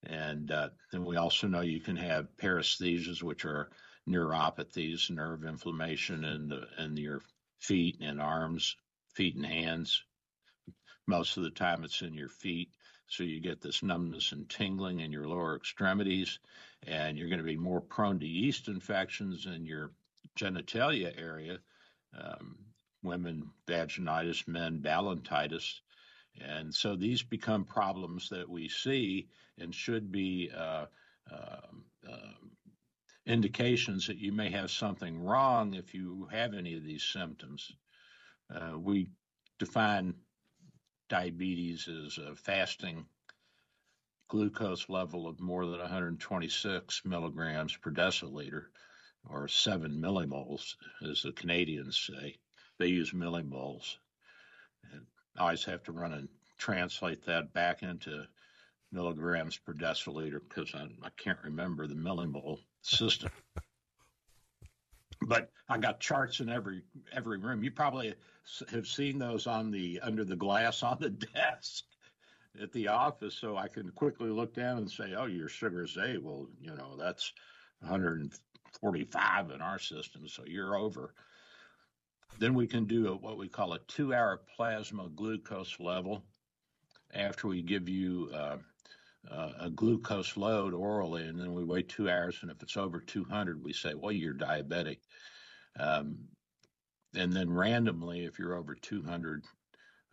And 0.04 0.50
uh, 0.50 0.70
then 0.90 1.04
we 1.04 1.16
also 1.16 1.46
know 1.46 1.60
you 1.60 1.80
can 1.80 1.96
have 1.96 2.36
paresthesias, 2.36 3.22
which 3.22 3.44
are 3.44 3.70
neuropathies, 4.08 5.10
nerve 5.10 5.44
inflammation 5.44 6.24
in 6.24 6.48
the 6.48 6.66
in 6.78 6.96
your 6.96 7.20
feet 7.60 7.98
and 8.00 8.20
arms, 8.20 8.76
feet 9.14 9.36
and 9.36 9.46
hands. 9.46 10.02
Most 11.12 11.36
of 11.36 11.42
the 11.42 11.50
time, 11.50 11.84
it's 11.84 12.00
in 12.00 12.14
your 12.14 12.30
feet, 12.30 12.70
so 13.06 13.22
you 13.22 13.38
get 13.38 13.60
this 13.60 13.82
numbness 13.82 14.32
and 14.32 14.48
tingling 14.48 15.00
in 15.00 15.12
your 15.12 15.28
lower 15.28 15.54
extremities, 15.56 16.38
and 16.86 17.18
you're 17.18 17.28
going 17.28 17.36
to 17.36 17.44
be 17.44 17.58
more 17.58 17.82
prone 17.82 18.18
to 18.20 18.26
yeast 18.26 18.68
infections 18.68 19.44
in 19.44 19.66
your 19.66 19.90
genitalia 20.38 21.12
area. 21.20 21.58
Um, 22.18 22.56
women, 23.02 23.50
vaginitis, 23.66 24.48
men, 24.48 24.80
balanitis. 24.80 25.80
And 26.40 26.74
so 26.74 26.96
these 26.96 27.22
become 27.22 27.66
problems 27.66 28.30
that 28.30 28.48
we 28.48 28.70
see 28.70 29.28
and 29.58 29.74
should 29.74 30.10
be 30.10 30.50
uh, 30.56 30.86
uh, 31.30 31.66
uh, 32.10 32.32
indications 33.26 34.06
that 34.06 34.16
you 34.16 34.32
may 34.32 34.50
have 34.50 34.70
something 34.70 35.22
wrong 35.22 35.74
if 35.74 35.92
you 35.92 36.26
have 36.32 36.54
any 36.54 36.74
of 36.74 36.84
these 36.84 37.04
symptoms. 37.04 37.70
Uh, 38.50 38.78
we 38.78 39.08
define 39.58 40.14
diabetes 41.12 41.88
is 41.88 42.16
a 42.16 42.34
fasting 42.34 43.04
glucose 44.30 44.88
level 44.88 45.28
of 45.28 45.38
more 45.40 45.66
than 45.66 45.78
126 45.78 47.02
milligrams 47.04 47.76
per 47.76 47.90
deciliter, 47.90 48.68
or 49.28 49.46
7 49.46 49.92
millimoles, 49.92 50.74
as 51.06 51.20
the 51.20 51.32
Canadians 51.32 51.98
say. 51.98 52.38
They 52.78 52.86
use 52.86 53.10
millimoles. 53.10 53.96
And 54.90 55.02
I 55.36 55.42
always 55.42 55.64
have 55.64 55.82
to 55.82 55.92
run 55.92 56.14
and 56.14 56.30
translate 56.56 57.26
that 57.26 57.52
back 57.52 57.82
into 57.82 58.24
milligrams 58.90 59.58
per 59.58 59.74
deciliter 59.74 60.40
because 60.48 60.74
I, 60.74 60.84
I 61.02 61.10
can't 61.18 61.44
remember 61.44 61.86
the 61.86 61.94
millimole 61.94 62.60
system. 62.80 63.30
but 65.26 65.50
I 65.68 65.78
got 65.78 66.00
charts 66.00 66.40
in 66.40 66.48
every 66.48 66.82
every 67.12 67.38
room. 67.38 67.62
You 67.62 67.70
probably 67.70 68.14
have 68.70 68.86
seen 68.86 69.18
those 69.18 69.46
on 69.46 69.70
the 69.70 70.00
under 70.00 70.24
the 70.24 70.36
glass 70.36 70.82
on 70.82 70.98
the 71.00 71.10
desk 71.34 71.84
at 72.60 72.72
the 72.72 72.88
office, 72.88 73.34
so 73.34 73.56
I 73.56 73.68
can 73.68 73.90
quickly 73.90 74.30
look 74.30 74.54
down 74.54 74.78
and 74.78 74.90
say, 74.90 75.14
"Oh, 75.16 75.26
your 75.26 75.48
sugar's 75.48 75.96
A. 75.96 76.18
Well, 76.18 76.48
you 76.60 76.74
know 76.74 76.96
that's 76.96 77.32
145 77.80 79.50
in 79.50 79.60
our 79.60 79.78
system, 79.78 80.28
so 80.28 80.44
you're 80.46 80.76
over." 80.76 81.14
Then 82.38 82.54
we 82.54 82.66
can 82.66 82.86
do 82.86 83.08
a, 83.08 83.14
what 83.14 83.36
we 83.36 83.48
call 83.48 83.74
a 83.74 83.78
two-hour 83.80 84.40
plasma 84.56 85.08
glucose 85.14 85.78
level 85.78 86.24
after 87.12 87.46
we 87.46 87.62
give 87.62 87.88
you 87.88 88.30
uh, 88.34 88.56
uh, 89.30 89.52
a 89.60 89.70
glucose 89.70 90.36
load 90.36 90.74
orally, 90.74 91.26
and 91.26 91.38
then 91.38 91.54
we 91.54 91.64
wait 91.64 91.88
two 91.88 92.10
hours, 92.10 92.38
and 92.42 92.50
if 92.50 92.62
it's 92.62 92.76
over 92.76 93.00
200, 93.00 93.62
we 93.62 93.72
say, 93.72 93.94
well, 93.94 94.12
you're 94.12 94.34
diabetic. 94.34 94.98
Um, 95.78 96.18
and 97.14 97.32
then 97.32 97.52
randomly, 97.52 98.24
if 98.24 98.38
you're 98.38 98.54
over 98.54 98.74
200, 98.74 99.44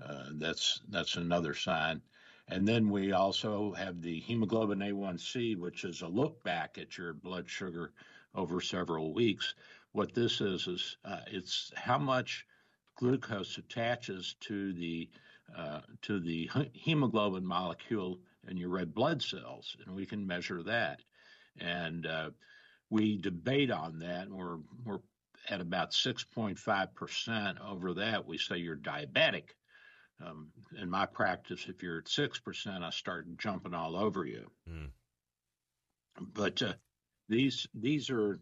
uh, 0.03 0.23
that's 0.33 0.81
that's 0.89 1.15
another 1.15 1.53
sign. 1.53 2.01
And 2.47 2.67
then 2.67 2.89
we 2.89 3.11
also 3.11 3.73
have 3.73 4.01
the 4.01 4.19
hemoglobin 4.21 4.79
A1C, 4.79 5.57
which 5.57 5.83
is 5.83 6.01
a 6.01 6.07
look 6.07 6.43
back 6.43 6.77
at 6.77 6.97
your 6.97 7.13
blood 7.13 7.49
sugar 7.49 7.91
over 8.33 8.59
several 8.59 9.13
weeks. 9.13 9.53
What 9.91 10.13
this 10.13 10.41
is 10.41 10.67
is 10.67 10.97
uh, 11.05 11.21
it's 11.27 11.71
how 11.75 11.97
much 11.97 12.45
glucose 12.95 13.57
attaches 13.57 14.35
to 14.41 14.73
the 14.73 15.09
uh, 15.55 15.81
to 16.03 16.19
the 16.19 16.49
hemoglobin 16.73 17.45
molecule 17.45 18.19
in 18.47 18.57
your 18.57 18.69
red 18.69 18.93
blood 18.93 19.21
cells, 19.21 19.75
and 19.85 19.95
we 19.95 20.05
can 20.05 20.25
measure 20.25 20.63
that. 20.63 21.01
And 21.59 22.05
uh, 22.05 22.29
we 22.89 23.17
debate 23.17 23.71
on 23.71 23.99
that, 23.99 24.27
and 24.27 24.33
we're 24.33 24.59
we're 24.85 24.99
at 25.49 25.61
about 25.61 25.91
6.5 25.91 26.95
percent. 26.95 27.57
Over 27.65 27.93
that, 27.95 28.25
we 28.25 28.37
say 28.37 28.57
you're 28.57 28.75
diabetic. 28.75 29.49
Um, 30.25 30.49
in 30.77 30.89
my 30.89 31.05
practice, 31.05 31.65
if 31.67 31.81
you're 31.81 31.99
at 31.99 32.09
six 32.09 32.39
percent, 32.39 32.83
I 32.83 32.89
start 32.89 33.37
jumping 33.37 33.73
all 33.73 33.95
over 33.95 34.25
you. 34.25 34.51
Mm. 34.69 34.89
But 36.33 36.61
uh, 36.61 36.73
these 37.29 37.67
these 37.73 38.09
are 38.09 38.39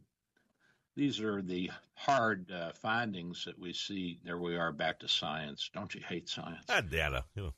these 0.95 1.21
are 1.21 1.41
the 1.43 1.69
hard 1.93 2.51
uh, 2.51 2.71
findings 2.73 3.45
that 3.45 3.59
we 3.59 3.73
see. 3.73 4.19
There 4.23 4.39
we 4.39 4.57
are 4.57 4.71
back 4.71 4.99
to 4.99 5.07
science. 5.07 5.69
Don't 5.71 5.93
you 5.93 6.01
hate 6.01 6.29
science? 6.29 6.65
That 6.67 6.89
data. 6.89 7.25
You 7.35 7.43
know. 7.43 7.53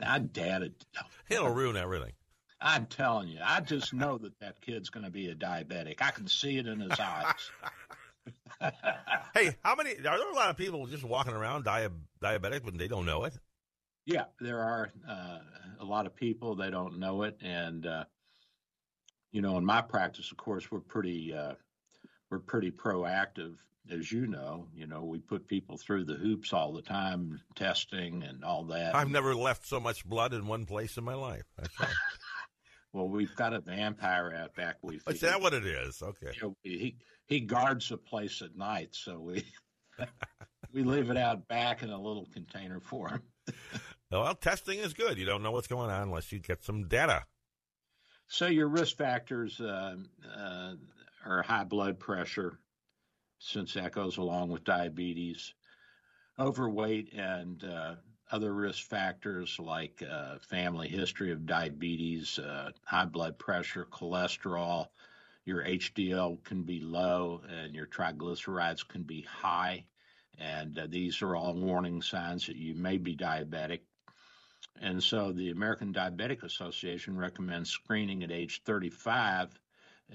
I 0.00 0.18
data. 0.18 0.72
It'll 1.28 1.50
ruin 1.50 1.76
everything. 1.76 2.12
I'm 2.60 2.86
telling 2.86 3.28
you, 3.28 3.38
I 3.44 3.60
just 3.60 3.94
know 3.94 4.18
that 4.18 4.38
that 4.40 4.60
kid's 4.60 4.90
going 4.90 5.04
to 5.04 5.10
be 5.10 5.28
a 5.28 5.34
diabetic. 5.34 6.02
I 6.02 6.10
can 6.10 6.26
see 6.26 6.58
it 6.58 6.66
in 6.66 6.80
his 6.80 6.98
eyes. 6.98 7.50
hey, 9.34 9.56
how 9.62 9.76
many? 9.76 9.92
Are 9.92 10.18
there 10.18 10.30
a 10.30 10.34
lot 10.34 10.50
of 10.50 10.56
people 10.56 10.86
just 10.86 11.04
walking 11.04 11.34
around 11.34 11.64
dia- 11.64 11.92
diabetic 12.20 12.64
when 12.64 12.76
they 12.76 12.88
don't 12.88 13.06
know 13.06 13.24
it? 13.24 13.34
Yeah, 14.06 14.24
there 14.40 14.60
are 14.60 14.90
uh, 15.08 15.38
a 15.80 15.84
lot 15.84 16.06
of 16.06 16.16
people 16.16 16.56
they 16.56 16.70
don't 16.70 16.98
know 16.98 17.22
it, 17.22 17.36
and 17.42 17.86
uh, 17.86 18.04
you 19.30 19.42
know, 19.42 19.56
in 19.58 19.64
my 19.64 19.80
practice, 19.82 20.30
of 20.32 20.36
course, 20.36 20.70
we're 20.70 20.80
pretty 20.80 21.32
uh, 21.32 21.52
we're 22.30 22.38
pretty 22.38 22.70
proactive, 22.70 23.54
as 23.90 24.10
you 24.10 24.26
know. 24.26 24.66
You 24.74 24.86
know, 24.86 25.04
we 25.04 25.18
put 25.18 25.46
people 25.46 25.76
through 25.76 26.04
the 26.04 26.14
hoops 26.14 26.52
all 26.52 26.72
the 26.72 26.82
time, 26.82 27.40
testing 27.54 28.22
and 28.22 28.44
all 28.44 28.64
that. 28.64 28.94
I've 28.94 29.10
never 29.10 29.34
left 29.34 29.66
so 29.66 29.80
much 29.80 30.04
blood 30.04 30.32
in 30.32 30.46
one 30.46 30.66
place 30.66 30.96
in 30.96 31.04
my 31.04 31.14
life. 31.14 31.44
well, 32.92 33.08
we've 33.08 33.34
got 33.36 33.52
a 33.52 33.60
vampire 33.60 34.34
out 34.36 34.54
back. 34.54 34.76
We 34.82 35.00
is 35.06 35.20
that 35.20 35.40
what 35.40 35.54
it 35.54 35.66
is? 35.66 36.02
Okay. 36.02 36.32
You 36.34 36.42
know, 36.42 36.56
he 36.62 36.96
he 37.26 37.40
guards 37.40 37.88
the 37.88 37.96
place 37.96 38.42
at 38.42 38.56
night, 38.56 38.90
so 38.92 39.18
we 39.18 39.44
we 40.72 40.82
leave 40.82 41.10
it 41.10 41.16
out 41.16 41.48
back 41.48 41.82
in 41.82 41.90
a 41.90 42.00
little 42.00 42.26
container 42.32 42.80
for 42.80 43.08
him. 43.08 43.22
well, 44.10 44.34
testing 44.34 44.78
is 44.78 44.94
good. 44.94 45.18
You 45.18 45.26
don't 45.26 45.42
know 45.42 45.52
what's 45.52 45.68
going 45.68 45.90
on 45.90 46.02
unless 46.02 46.32
you 46.32 46.38
get 46.38 46.64
some 46.64 46.88
data. 46.88 47.24
So 48.28 48.46
your 48.46 48.68
risk 48.68 48.96
factors, 48.96 49.58
uh, 49.60 49.96
uh, 50.36 50.74
or 51.26 51.42
high 51.42 51.64
blood 51.64 51.98
pressure, 51.98 52.58
since 53.38 53.74
that 53.74 53.92
goes 53.92 54.16
along 54.16 54.48
with 54.48 54.64
diabetes, 54.64 55.54
overweight, 56.38 57.12
and 57.14 57.64
uh, 57.64 57.94
other 58.30 58.52
risk 58.52 58.84
factors 58.84 59.58
like 59.58 60.02
uh, 60.08 60.38
family 60.38 60.88
history 60.88 61.32
of 61.32 61.46
diabetes, 61.46 62.38
uh, 62.38 62.70
high 62.84 63.04
blood 63.04 63.38
pressure, 63.38 63.86
cholesterol. 63.90 64.88
Your 65.44 65.64
HDL 65.64 66.44
can 66.44 66.62
be 66.62 66.80
low 66.80 67.40
and 67.48 67.74
your 67.74 67.86
triglycerides 67.86 68.86
can 68.86 69.02
be 69.02 69.22
high. 69.22 69.84
And 70.38 70.78
uh, 70.78 70.86
these 70.88 71.22
are 71.22 71.34
all 71.34 71.54
warning 71.54 72.02
signs 72.02 72.46
that 72.46 72.56
you 72.56 72.74
may 72.74 72.98
be 72.98 73.16
diabetic. 73.16 73.80
And 74.80 75.02
so 75.02 75.32
the 75.32 75.50
American 75.50 75.92
Diabetic 75.92 76.42
Association 76.42 77.16
recommends 77.16 77.70
screening 77.70 78.22
at 78.22 78.30
age 78.30 78.62
35 78.64 79.58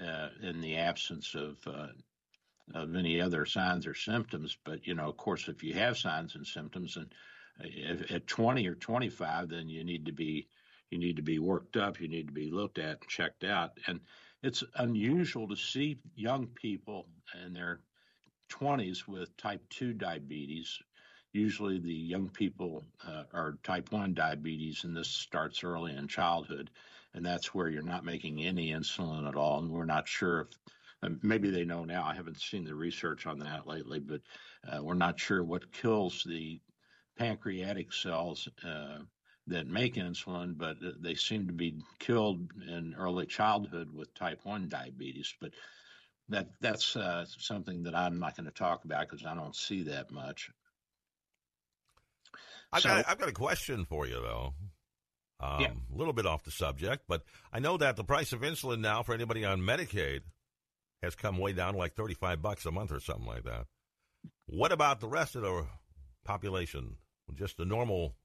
uh, 0.00 0.28
in 0.42 0.60
the 0.60 0.76
absence 0.76 1.34
of 1.34 1.58
uh, 1.66 1.88
of 2.72 2.94
any 2.94 3.20
other 3.20 3.44
signs 3.46 3.86
or 3.86 3.94
symptoms. 3.94 4.56
But 4.64 4.86
you 4.86 4.94
know, 4.94 5.08
of 5.08 5.16
course, 5.16 5.48
if 5.48 5.62
you 5.62 5.74
have 5.74 5.98
signs 5.98 6.34
and 6.34 6.46
symptoms, 6.46 6.96
and 6.96 7.12
if, 7.60 8.10
at 8.10 8.26
20 8.26 8.66
or 8.66 8.74
25, 8.74 9.48
then 9.48 9.68
you 9.68 9.84
need 9.84 10.06
to 10.06 10.12
be 10.12 10.48
you 10.90 10.98
need 10.98 11.16
to 11.16 11.22
be 11.22 11.38
worked 11.38 11.76
up. 11.76 12.00
You 12.00 12.08
need 12.08 12.28
to 12.28 12.32
be 12.32 12.50
looked 12.50 12.78
at 12.78 13.00
and 13.00 13.08
checked 13.08 13.44
out. 13.44 13.78
And 13.86 14.00
it's 14.42 14.62
unusual 14.76 15.48
to 15.48 15.56
see 15.56 15.98
young 16.14 16.46
people 16.46 17.06
in 17.44 17.54
their 17.54 17.80
20s 18.50 19.08
with 19.08 19.36
type 19.36 19.62
2 19.70 19.94
diabetes 19.94 20.78
usually 21.34 21.80
the 21.80 21.92
young 21.92 22.28
people 22.28 22.84
uh, 23.06 23.24
are 23.34 23.58
type 23.64 23.92
1 23.92 24.14
diabetes, 24.14 24.84
and 24.84 24.96
this 24.96 25.08
starts 25.08 25.64
early 25.64 25.94
in 25.94 26.08
childhood. 26.08 26.70
And 27.12 27.26
that's 27.26 27.52
where 27.52 27.68
you're 27.68 27.82
not 27.82 28.04
making 28.04 28.42
any 28.42 28.72
insulin 28.72 29.28
at 29.28 29.34
all. 29.34 29.58
And 29.58 29.70
we're 29.70 29.84
not 29.84 30.08
sure 30.08 30.42
if 30.42 30.48
maybe 31.22 31.50
they 31.50 31.64
know 31.64 31.84
now. 31.84 32.04
I 32.04 32.14
haven't 32.14 32.40
seen 32.40 32.64
the 32.64 32.74
research 32.74 33.26
on 33.26 33.38
that 33.40 33.66
lately, 33.66 34.00
but 34.00 34.20
uh, 34.68 34.82
we're 34.82 34.94
not 34.94 35.18
sure 35.18 35.42
what 35.42 35.72
kills 35.72 36.24
the 36.26 36.60
pancreatic 37.16 37.92
cells 37.92 38.48
uh, 38.66 38.98
that 39.46 39.66
make 39.66 39.94
insulin, 39.94 40.56
but 40.56 40.76
they 41.00 41.14
seem 41.14 41.46
to 41.46 41.52
be 41.52 41.82
killed 41.98 42.50
in 42.68 42.94
early 42.98 43.26
childhood 43.26 43.90
with 43.92 44.14
type 44.14 44.40
1 44.44 44.68
diabetes. 44.68 45.34
But 45.40 45.52
that 46.28 46.48
that's 46.60 46.96
uh, 46.96 47.26
something 47.38 47.82
that 47.82 47.94
I'm 47.94 48.18
not 48.18 48.36
going 48.36 48.46
to 48.46 48.52
talk 48.52 48.84
about 48.84 49.08
because 49.08 49.26
I 49.26 49.34
don't 49.34 49.54
see 49.54 49.82
that 49.84 50.10
much. 50.10 50.50
I've, 52.72 52.82
so, 52.82 52.88
got, 52.88 53.04
I've 53.08 53.18
got 53.18 53.28
a 53.28 53.32
question 53.32 53.84
for 53.84 54.06
you, 54.06 54.20
though. 54.20 54.54
Um, 55.40 55.60
yeah. 55.60 55.70
A 55.92 55.96
little 55.96 56.12
bit 56.12 56.26
off 56.26 56.44
the 56.44 56.50
subject, 56.50 57.04
but 57.06 57.22
I 57.52 57.58
know 57.58 57.76
that 57.76 57.96
the 57.96 58.04
price 58.04 58.32
of 58.32 58.40
insulin 58.40 58.80
now 58.80 59.02
for 59.02 59.14
anybody 59.14 59.44
on 59.44 59.60
Medicaid 59.60 60.20
has 61.04 61.14
come 61.14 61.38
way 61.38 61.52
down, 61.52 61.76
like 61.76 61.94
thirty-five 61.94 62.42
bucks 62.42 62.66
a 62.66 62.72
month 62.72 62.92
or 62.92 63.00
something 63.00 63.26
like 63.26 63.44
that. 63.44 63.66
What 64.46 64.72
about 64.72 65.00
the 65.00 65.08
rest 65.08 65.36
of 65.36 65.42
the 65.42 65.66
population? 66.24 66.96
Just 67.34 67.56
the 67.56 67.64
normal, 67.64 68.16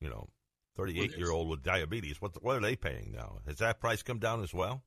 you 0.00 0.08
know, 0.08 0.28
thirty-eight-year-old 0.76 1.48
with 1.48 1.62
diabetes. 1.62 2.20
What 2.20 2.42
what 2.42 2.56
are 2.56 2.60
they 2.60 2.76
paying 2.76 3.12
now? 3.14 3.38
Has 3.46 3.58
that 3.58 3.80
price 3.80 4.02
come 4.02 4.18
down 4.18 4.42
as 4.42 4.52
well? 4.52 4.82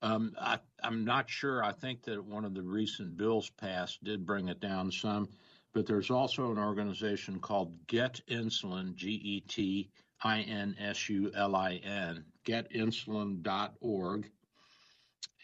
Um, 0.00 0.34
I, 0.40 0.60
I'm 0.84 1.04
not 1.04 1.28
sure. 1.28 1.64
I 1.64 1.72
think 1.72 2.04
that 2.04 2.24
one 2.24 2.44
of 2.44 2.54
the 2.54 2.62
recent 2.62 3.16
bills 3.16 3.50
passed 3.50 4.04
did 4.04 4.24
bring 4.24 4.46
it 4.46 4.60
down 4.60 4.92
some 4.92 5.28
but 5.74 5.86
there's 5.86 6.10
also 6.10 6.50
an 6.50 6.58
organization 6.58 7.38
called 7.38 7.86
Get 7.86 8.20
Insulin, 8.28 8.94
G 8.94 9.10
E 9.10 9.40
T 9.40 9.90
I 10.22 10.40
N 10.40 10.74
S 10.78 11.08
U 11.08 11.30
L 11.34 11.54
I 11.54 11.74
N, 11.84 12.24
getinsulin.org. 12.44 14.30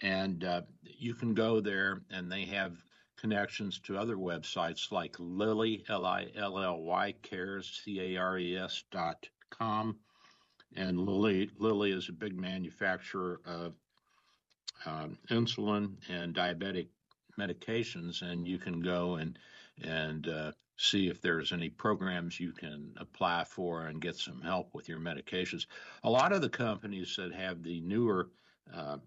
And 0.04 0.44
uh, 0.44 0.62
you 0.82 1.14
can 1.14 1.32
go 1.32 1.60
there, 1.60 2.02
and 2.10 2.30
they 2.30 2.44
have 2.44 2.76
connections 3.16 3.80
to 3.80 3.96
other 3.96 4.16
websites 4.16 4.92
like 4.92 5.16
Lilly, 5.18 5.82
L 5.88 6.04
I 6.04 6.28
L 6.36 6.58
L 6.58 6.82
Y, 6.82 7.14
cares, 7.22 7.80
C 7.82 8.00
A 8.00 8.20
R 8.20 8.38
E 8.38 8.56
S 8.58 8.84
dot 8.90 9.26
com. 9.48 9.96
And 10.76 11.00
Lilly, 11.00 11.50
Lilly 11.58 11.92
is 11.92 12.10
a 12.10 12.12
big 12.12 12.38
manufacturer 12.38 13.40
of 13.46 13.74
um, 14.84 15.16
insulin 15.30 15.94
and 16.10 16.34
diabetic 16.34 16.88
medications, 17.40 18.20
and 18.20 18.46
you 18.46 18.58
can 18.58 18.80
go 18.80 19.14
and 19.14 19.38
and 19.82 20.28
uh, 20.28 20.52
see 20.76 21.08
if 21.08 21.22
there's 21.22 21.52
any 21.52 21.70
programs 21.70 22.38
you 22.38 22.52
can 22.52 22.92
apply 22.98 23.44
for 23.44 23.86
and 23.86 24.02
get 24.02 24.16
some 24.16 24.42
help 24.42 24.68
with 24.74 24.86
your 24.86 24.98
medications. 24.98 25.66
A 26.02 26.10
lot 26.10 26.32
of 26.32 26.42
the 26.42 26.50
companies 26.50 27.16
that 27.16 27.32
have 27.32 27.62
the 27.62 27.80
newer 27.80 28.28
uh, 28.74 28.98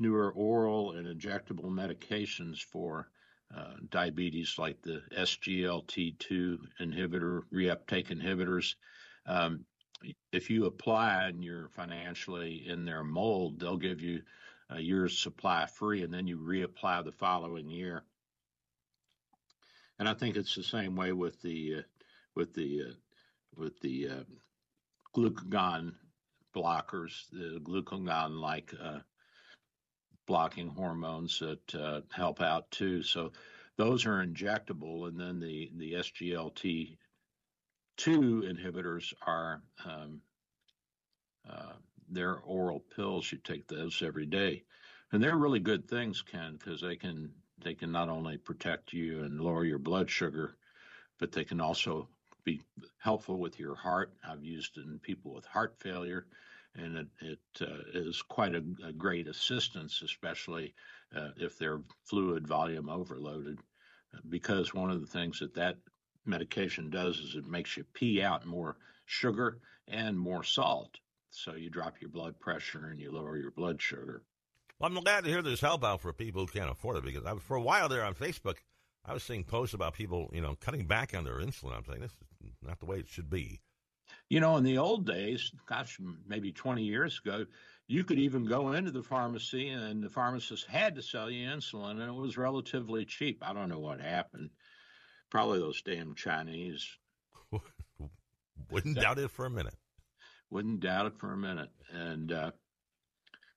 newer 0.00 0.32
oral 0.32 0.92
and 0.92 1.06
injectable 1.06 1.70
medications 1.70 2.60
for 2.62 3.08
uh, 3.56 3.74
diabetes, 3.90 4.56
like 4.58 4.80
the 4.82 5.02
SGLT2 5.16 6.58
inhibitor, 6.80 7.42
reuptake 7.52 8.08
inhibitors. 8.08 8.74
Um, 9.26 9.64
if 10.32 10.50
you 10.50 10.66
apply 10.66 11.24
and 11.24 11.44
you're 11.44 11.68
financially 11.68 12.64
in 12.66 12.84
their 12.84 13.04
mold, 13.04 13.60
they'll 13.60 13.76
give 13.76 14.00
you 14.00 14.22
a 14.70 14.80
year's 14.80 15.18
supply 15.18 15.66
free, 15.66 16.02
and 16.02 16.12
then 16.12 16.26
you 16.26 16.38
reapply 16.38 17.04
the 17.04 17.12
following 17.12 17.68
year 17.68 18.04
and 20.00 20.08
I 20.08 20.14
think 20.14 20.34
it's 20.34 20.54
the 20.54 20.62
same 20.62 20.96
way 20.96 21.12
with 21.12 21.40
the 21.42 21.76
uh, 21.78 21.82
with 22.34 22.54
the 22.54 22.86
uh, 22.88 22.92
with 23.54 23.78
the 23.80 24.08
uh, 24.08 24.24
glucagon 25.14 25.92
blockers, 26.56 27.28
the 27.30 27.60
glucagon 27.62 28.40
like 28.40 28.72
uh, 28.82 29.00
blocking 30.30 30.68
hormones 30.68 31.40
that 31.40 31.74
uh, 31.74 32.00
help 32.12 32.40
out 32.40 32.70
too. 32.70 33.02
So 33.02 33.32
those 33.76 34.06
are 34.06 34.24
injectable, 34.24 35.08
and 35.08 35.18
then 35.18 35.40
the 35.40 35.72
the 35.76 35.94
SGLT 35.94 36.96
two 37.96 38.44
inhibitors 38.46 39.12
are 39.26 39.60
um, 39.84 40.20
uh, 41.50 41.72
they're 42.08 42.38
oral 42.44 42.78
pills. 42.94 43.32
You 43.32 43.38
take 43.38 43.66
those 43.66 44.02
every 44.02 44.24
day, 44.24 44.62
and 45.10 45.20
they're 45.20 45.36
really 45.36 45.58
good 45.58 45.88
things, 45.88 46.22
Ken, 46.22 46.52
because 46.52 46.80
they 46.80 46.94
can 46.94 47.32
they 47.60 47.74
can 47.74 47.90
not 47.90 48.08
only 48.08 48.38
protect 48.38 48.92
you 48.92 49.24
and 49.24 49.40
lower 49.40 49.64
your 49.64 49.80
blood 49.80 50.08
sugar, 50.08 50.54
but 51.18 51.32
they 51.32 51.42
can 51.42 51.60
also 51.60 52.08
be 52.44 52.60
helpful 52.98 53.36
with 53.40 53.58
your 53.58 53.74
heart. 53.74 54.12
I've 54.22 54.44
used 54.44 54.78
it 54.78 54.86
in 54.86 55.00
people 55.00 55.34
with 55.34 55.44
heart 55.46 55.74
failure, 55.80 56.28
and 56.74 56.96
it, 56.96 57.08
it 57.20 57.38
uh, 57.62 57.82
is 57.94 58.22
quite 58.22 58.54
a, 58.54 58.62
a, 58.84 58.92
great 58.92 59.26
assistance, 59.26 60.02
especially 60.02 60.74
uh, 61.16 61.30
if 61.36 61.58
they're 61.58 61.82
fluid 62.04 62.46
volume 62.46 62.88
overloaded. 62.88 63.58
Because 64.28 64.74
one 64.74 64.90
of 64.90 65.00
the 65.00 65.06
things 65.06 65.38
that 65.40 65.54
that 65.54 65.76
medication 66.24 66.90
does 66.90 67.18
is 67.18 67.34
it 67.34 67.46
makes 67.46 67.76
you 67.76 67.84
pee 67.94 68.22
out 68.22 68.46
more 68.46 68.76
sugar 69.06 69.58
and 69.88 70.18
more 70.18 70.44
salt. 70.44 70.98
So 71.30 71.54
you 71.54 71.70
drop 71.70 72.00
your 72.00 72.10
blood 72.10 72.38
pressure 72.40 72.88
and 72.90 73.00
you 73.00 73.12
lower 73.12 73.36
your 73.36 73.52
blood 73.52 73.80
sugar. 73.80 74.22
Well, 74.78 74.90
I'm 74.90 75.02
glad 75.02 75.24
to 75.24 75.30
hear 75.30 75.42
there's 75.42 75.60
help 75.60 75.84
out 75.84 76.00
for 76.00 76.12
people 76.12 76.46
who 76.46 76.52
can't 76.58 76.70
afford 76.70 76.96
it 76.96 77.04
because 77.04 77.24
I, 77.24 77.34
for 77.36 77.56
a 77.56 77.60
while 77.60 77.88
there 77.88 78.04
on 78.04 78.14
Facebook, 78.14 78.56
I 79.04 79.12
was 79.12 79.22
seeing 79.22 79.44
posts 79.44 79.74
about 79.74 79.94
people, 79.94 80.30
you 80.32 80.40
know, 80.40 80.56
cutting 80.60 80.86
back 80.86 81.14
on 81.14 81.24
their 81.24 81.36
insulin. 81.36 81.76
I'm 81.76 81.84
saying 81.84 82.00
this 82.00 82.14
is 82.44 82.54
not 82.62 82.80
the 82.80 82.86
way 82.86 82.98
it 82.98 83.08
should 83.08 83.30
be. 83.30 83.60
You 84.30 84.40
know, 84.40 84.56
in 84.56 84.64
the 84.64 84.78
old 84.78 85.06
days, 85.06 85.50
gosh, 85.66 85.98
maybe 86.26 86.52
20 86.52 86.84
years 86.84 87.20
ago, 87.22 87.46
you 87.88 88.04
could 88.04 88.20
even 88.20 88.46
go 88.46 88.72
into 88.72 88.92
the 88.92 89.02
pharmacy 89.02 89.68
and 89.68 90.02
the 90.02 90.08
pharmacist 90.08 90.66
had 90.66 90.94
to 90.94 91.02
sell 91.02 91.28
you 91.28 91.48
insulin 91.48 92.00
and 92.00 92.02
it 92.02 92.14
was 92.14 92.38
relatively 92.38 93.04
cheap. 93.04 93.42
I 93.44 93.52
don't 93.52 93.68
know 93.68 93.80
what 93.80 94.00
happened. 94.00 94.50
Probably 95.30 95.58
those 95.58 95.82
damn 95.82 96.14
Chinese. 96.14 96.88
Wouldn't 98.70 99.00
doubt 99.00 99.18
it 99.18 99.32
for 99.32 99.46
a 99.46 99.50
minute. 99.50 99.74
Wouldn't 100.50 100.80
doubt 100.80 101.06
it 101.06 101.18
for 101.18 101.32
a 101.32 101.36
minute. 101.36 101.70
And, 101.92 102.30
uh, 102.32 102.50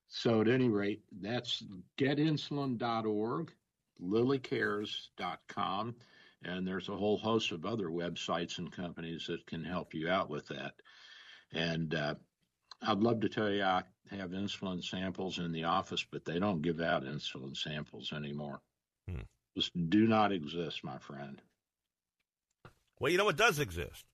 so 0.07 0.41
at 0.41 0.47
any 0.47 0.69
rate, 0.69 1.01
that's 1.21 1.63
getinsulin.org, 1.97 3.51
lillycares.com, 3.99 5.95
and 6.45 6.67
there's 6.67 6.89
a 6.89 6.95
whole 6.95 7.17
host 7.17 7.51
of 7.51 7.65
other 7.65 7.87
websites 7.87 8.57
and 8.57 8.71
companies 8.71 9.25
that 9.27 9.45
can 9.45 9.63
help 9.63 9.93
you 9.93 10.09
out 10.09 10.29
with 10.29 10.47
that. 10.47 10.73
And 11.51 11.93
uh, 11.93 12.15
I'd 12.81 12.99
love 12.99 13.21
to 13.21 13.29
tell 13.29 13.49
you 13.49 13.63
I 13.63 13.83
have 14.11 14.31
insulin 14.31 14.83
samples 14.83 15.39
in 15.39 15.51
the 15.51 15.65
office, 15.65 16.05
but 16.11 16.25
they 16.25 16.39
don't 16.39 16.61
give 16.61 16.81
out 16.81 17.03
insulin 17.03 17.55
samples 17.55 18.11
anymore. 18.13 18.61
Hmm. 19.09 19.21
Just 19.55 19.71
do 19.89 20.07
not 20.07 20.31
exist, 20.31 20.83
my 20.83 20.97
friend. 20.97 21.41
Well, 22.99 23.11
you 23.11 23.17
know 23.17 23.25
what 23.25 23.37
does 23.37 23.59
exist? 23.59 24.05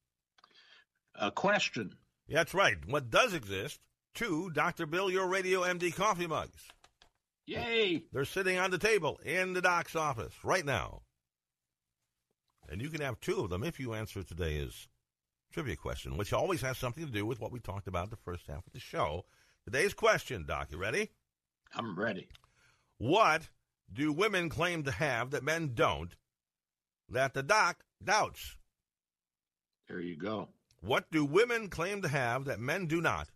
A 1.15 1.32
question. 1.32 1.96
That's 2.28 2.54
right. 2.54 2.78
What 2.86 3.10
does 3.10 3.34
exist 3.34 3.80
two 4.13 4.50
Dr. 4.52 4.86
Bill 4.86 5.10
Your 5.10 5.28
Radio 5.28 5.62
MD 5.62 5.96
coffee 5.96 6.28
mugs. 6.28 6.68
Yay! 7.46 8.04
They're 8.12 8.26
sitting 8.26 8.60
on 8.60 8.70
the 8.70 8.78
table 8.78 9.20
in 9.26 9.54
the 9.54 9.62
doc's 9.62 9.96
office 9.96 10.34
right 10.44 10.65
now. 10.65 11.02
And 12.69 12.82
you 12.82 12.89
can 12.89 13.01
have 13.01 13.19
two 13.19 13.39
of 13.41 13.49
them 13.49 13.63
if 13.63 13.79
you 13.79 13.93
answer 13.93 14.23
today's 14.23 14.88
trivia 15.51 15.75
question, 15.75 16.17
which 16.17 16.34
always 16.34 16.62
has 16.62 16.77
something 16.77 17.05
to 17.05 17.12
do 17.12 17.25
with 17.25 17.39
what 17.39 17.51
we 17.51 17.60
talked 17.60 17.88
about 17.88 18.10
the 18.10 18.15
first 18.15 18.45
half 18.47 18.65
of 18.67 18.73
the 18.73 18.79
show. 18.79 19.25
Today's 19.65 19.93
question, 19.93 20.45
Doc, 20.45 20.67
you 20.71 20.77
ready? 20.77 21.10
I'm 21.73 21.97
ready. 21.99 22.29
What 22.97 23.49
do 23.91 24.12
women 24.12 24.49
claim 24.49 24.84
to 24.84 24.91
have 24.91 25.32
that 25.32 25.43
men 25.43 25.71
don't 25.73 26.15
that 27.10 27.34
the 27.34 27.43
doc 27.43 27.84
doubts? 28.03 28.55
There 29.88 29.99
you 29.99 30.15
go. 30.15 30.49
What 30.82 31.10
do 31.12 31.25
women 31.25 31.69
claim 31.69 32.03
to 32.03 32.08
have 32.08 32.45
that 32.45 32.60
men 32.60 32.86
do 32.86 33.01
not 33.01 33.29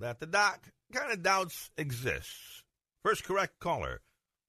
that 0.00 0.20
the 0.20 0.26
doc 0.26 0.70
kind 0.92 1.12
of 1.12 1.22
doubts 1.22 1.70
exists. 1.76 2.62
First 3.02 3.24
correct 3.24 3.58
caller, 3.60 4.00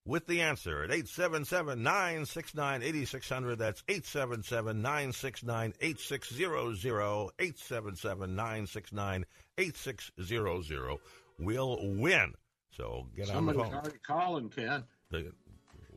with 0.05 0.25
the 0.27 0.41
answer 0.41 0.83
at 0.83 0.91
877 0.91 1.83
969 1.83 2.81
8600. 2.83 3.57
That's 3.57 3.83
877 3.87 4.81
969 4.81 5.73
8600. 5.81 7.31
877 7.39 8.35
969 8.35 9.25
8600 9.57 10.97
will 11.39 11.77
win. 11.81 12.33
So 12.71 13.07
get 13.15 13.27
Somebody's 13.27 13.61
on 13.61 13.65
the 13.65 13.71
phone. 13.71 13.79
already 13.81 13.99
calling, 14.05 14.49
Ken. 14.49 14.83
The 15.11 15.31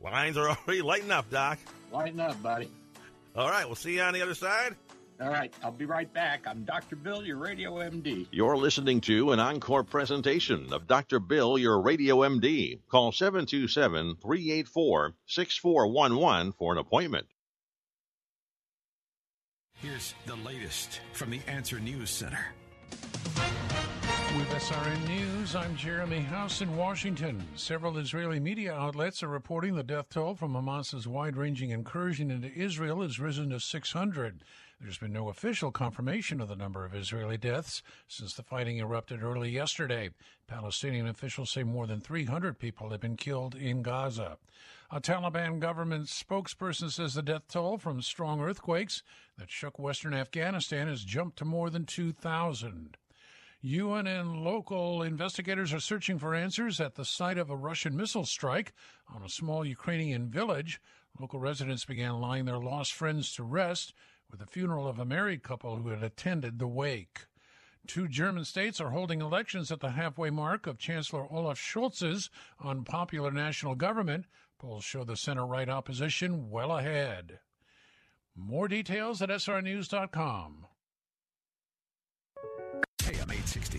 lines 0.01 0.37
are 0.37 0.49
already 0.67 0.81
lighting 0.81 1.11
up, 1.11 1.29
Doc. 1.29 1.59
Lighten 1.91 2.19
up, 2.19 2.41
buddy. 2.43 2.69
All 3.35 3.49
right, 3.49 3.65
we'll 3.65 3.75
see 3.75 3.95
you 3.95 4.01
on 4.01 4.13
the 4.13 4.21
other 4.21 4.35
side. 4.35 4.75
All 5.23 5.29
right, 5.29 5.53
I'll 5.63 5.71
be 5.71 5.85
right 5.85 6.11
back. 6.11 6.45
I'm 6.45 6.65
Dr. 6.65 6.97
Bill, 6.97 7.25
your 7.25 7.37
radio 7.37 7.75
MD. 7.75 8.27
You're 8.31 8.57
listening 8.57 8.99
to 9.01 9.31
an 9.31 9.39
encore 9.39 9.85
presentation 9.85 10.73
of 10.73 10.85
Dr. 10.85 11.21
Bill, 11.21 11.57
your 11.57 11.79
radio 11.79 12.17
MD. 12.17 12.79
Call 12.89 13.13
727 13.13 14.17
384 14.21 15.13
6411 15.25 16.51
for 16.51 16.73
an 16.73 16.77
appointment. 16.77 17.27
Here's 19.75 20.13
the 20.25 20.35
latest 20.35 20.99
from 21.13 21.29
the 21.29 21.39
SRN 21.39 21.83
News 21.83 22.09
Center. 22.09 22.45
With 24.37 24.49
SRN 24.49 25.07
News, 25.07 25.55
I'm 25.55 25.75
Jeremy 25.77 26.19
House 26.19 26.61
in 26.61 26.75
Washington. 26.75 27.41
Several 27.55 27.97
Israeli 27.97 28.39
media 28.39 28.73
outlets 28.73 29.21
are 29.23 29.27
reporting 29.27 29.75
the 29.75 29.83
death 29.83 30.09
toll 30.09 30.35
from 30.35 30.53
Hamas's 30.53 31.07
wide 31.07 31.37
ranging 31.37 31.69
incursion 31.69 32.29
into 32.29 32.51
Israel 32.51 33.03
has 33.03 33.19
risen 33.19 33.51
to 33.51 33.59
600. 33.59 34.43
There's 34.83 34.97
been 34.97 35.13
no 35.13 35.29
official 35.29 35.71
confirmation 35.71 36.41
of 36.41 36.49
the 36.49 36.57
number 36.57 36.83
of 36.83 36.93
Israeli 36.93 37.37
deaths 37.37 37.81
since 38.09 38.33
the 38.33 38.43
fighting 38.43 38.79
erupted 38.79 39.23
early 39.23 39.49
yesterday. 39.49 40.09
Palestinian 40.45 41.07
officials 41.07 41.51
say 41.51 41.63
more 41.63 41.87
than 41.87 42.01
300 42.01 42.59
people 42.59 42.89
have 42.89 42.99
been 42.99 43.15
killed 43.15 43.55
in 43.55 43.81
Gaza. 43.81 44.37
A 44.91 44.99
Taliban 44.99 45.59
government 45.59 46.07
spokesperson 46.07 46.91
says 46.91 47.13
the 47.13 47.21
death 47.21 47.43
toll 47.47 47.77
from 47.77 48.01
strong 48.01 48.41
earthquakes 48.41 49.03
that 49.37 49.49
shook 49.49 49.79
western 49.79 50.13
Afghanistan 50.13 50.89
has 50.89 51.05
jumped 51.05 51.37
to 51.37 51.45
more 51.45 51.69
than 51.69 51.85
2,000. 51.85 52.97
UN 53.61 54.05
and 54.05 54.43
local 54.43 55.01
investigators 55.01 55.71
are 55.71 55.79
searching 55.79 56.19
for 56.19 56.35
answers 56.35 56.81
at 56.81 56.95
the 56.95 57.05
site 57.05 57.37
of 57.37 57.49
a 57.49 57.55
Russian 57.55 57.95
missile 57.95 58.25
strike 58.25 58.73
on 59.07 59.23
a 59.23 59.29
small 59.29 59.63
Ukrainian 59.63 60.29
village. 60.29 60.81
Local 61.17 61.39
residents 61.39 61.85
began 61.85 62.19
lying 62.19 62.43
their 62.43 62.59
lost 62.59 62.91
friends 62.91 63.33
to 63.35 63.43
rest 63.43 63.93
with 64.33 64.39
the 64.39 64.47
funeral 64.47 64.87
of 64.87 64.97
a 64.97 65.05
married 65.05 65.43
couple 65.43 65.75
who 65.75 65.89
had 65.89 66.01
attended 66.01 66.57
the 66.57 66.67
wake. 66.67 67.27
Two 67.85 68.07
German 68.07 68.45
states 68.45 68.81
are 68.81 68.89
holding 68.89 69.21
elections 69.21 69.71
at 69.71 69.79
the 69.79 69.91
halfway 69.91 70.31
mark 70.31 70.65
of 70.65 70.79
Chancellor 70.79 71.31
Olaf 71.31 71.59
Scholz's 71.59 72.31
unpopular 72.59 73.29
national 73.29 73.75
government. 73.75 74.25
Polls 74.57 74.83
show 74.83 75.03
the 75.03 75.15
center 75.15 75.45
right 75.45 75.69
opposition 75.69 76.49
well 76.49 76.75
ahead. 76.75 77.41
More 78.35 78.67
details 78.67 79.21
at 79.21 79.29
srnnews.com. 79.29 80.65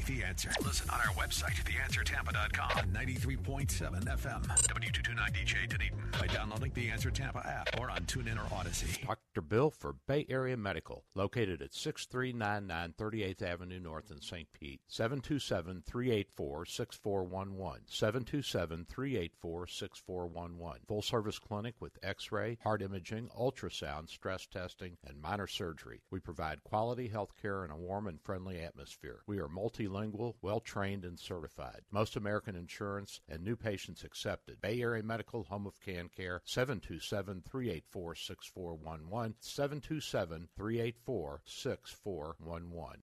860, 0.04 0.14
The 0.14 0.24
Answer. 0.24 0.50
Listen 0.64 0.90
on 0.90 1.00
our 1.00 1.14
website, 1.14 1.62
theanswertampa.com, 1.64 2.78
on 2.78 2.84
93.7 2.92 4.04
FM, 4.04 4.46
W229DJ 4.46 5.68
Dunedin, 5.68 5.98
by 6.18 6.26
downloading 6.26 6.72
the 6.74 6.88
Answer 6.88 7.10
Tampa 7.10 7.46
app 7.46 7.80
or 7.80 7.90
on 7.90 8.00
TuneIn 8.00 8.36
or 8.36 8.48
Audacy. 8.54 9.04
Dr. 9.06 9.40
Bill 9.40 9.70
for 9.70 9.96
Bay 10.06 10.26
Area 10.28 10.56
Medical, 10.56 11.04
located 11.14 11.62
at 11.62 11.74
6399 11.74 12.94
38th 12.98 13.42
Avenue 13.42 13.80
North 13.80 14.10
in 14.10 14.20
St. 14.20 14.48
Pete. 14.52 14.80
727 14.88 15.82
384 15.86 16.66
6411. 16.66 17.82
727 17.86 18.86
384 18.88 19.66
6411. 19.66 20.80
Full 20.86 21.02
service 21.02 21.38
clinic 21.38 21.74
with 21.80 21.98
x 22.02 22.30
ray, 22.30 22.58
heart 22.62 22.82
imaging, 22.82 23.28
ultrasound, 23.38 24.08
stress 24.08 24.46
testing, 24.46 24.96
and 25.06 25.20
minor 25.20 25.46
surgery. 25.46 26.00
We 26.10 26.20
provide 26.20 26.64
quality 26.64 27.08
health 27.08 27.32
care 27.40 27.64
in 27.64 27.70
a 27.70 27.76
warm 27.76 28.06
and 28.06 28.20
friendly 28.20 28.60
atmosphere. 28.60 29.20
We 29.26 29.38
are 29.38 29.48
multilingual, 29.94 30.34
well 30.42 30.60
trained, 30.60 31.04
and 31.04 31.18
certified. 31.18 31.82
Most 31.90 32.16
American 32.16 32.56
insurance 32.56 33.20
and 33.28 33.42
new 33.42 33.56
patients 33.56 34.04
accepted. 34.04 34.60
Bay 34.60 34.80
Area 34.80 35.02
Medical 35.02 35.44
Home 35.44 35.66
of 35.66 35.80
Can 35.80 36.08
Care 36.08 36.40
727 36.44 37.42
384 37.48 38.14
6411. 38.14 39.34
727 39.40 40.48
384 40.56 41.42
6411. 41.44 43.02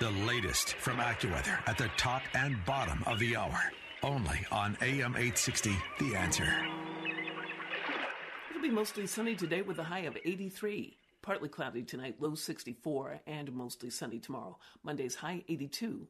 The 0.00 0.10
latest 0.26 0.76
from 0.76 0.96
AccuWeather 0.96 1.58
at 1.68 1.76
the 1.76 1.90
top 1.98 2.22
and 2.32 2.64
bottom 2.64 3.04
of 3.06 3.18
the 3.18 3.36
hour. 3.36 3.70
Only 4.02 4.46
on 4.50 4.78
AM 4.80 5.14
860, 5.14 5.76
The 5.98 6.14
Answer. 6.14 6.48
It'll 8.48 8.62
be 8.62 8.70
mostly 8.70 9.06
sunny 9.06 9.34
today 9.34 9.60
with 9.60 9.78
a 9.78 9.84
high 9.84 10.06
of 10.06 10.16
83. 10.24 10.96
Partly 11.20 11.50
cloudy 11.50 11.82
tonight, 11.82 12.16
low 12.18 12.34
64, 12.34 13.20
and 13.26 13.52
mostly 13.52 13.90
sunny 13.90 14.18
tomorrow. 14.18 14.56
Monday's 14.82 15.16
high 15.16 15.44
82. 15.50 16.08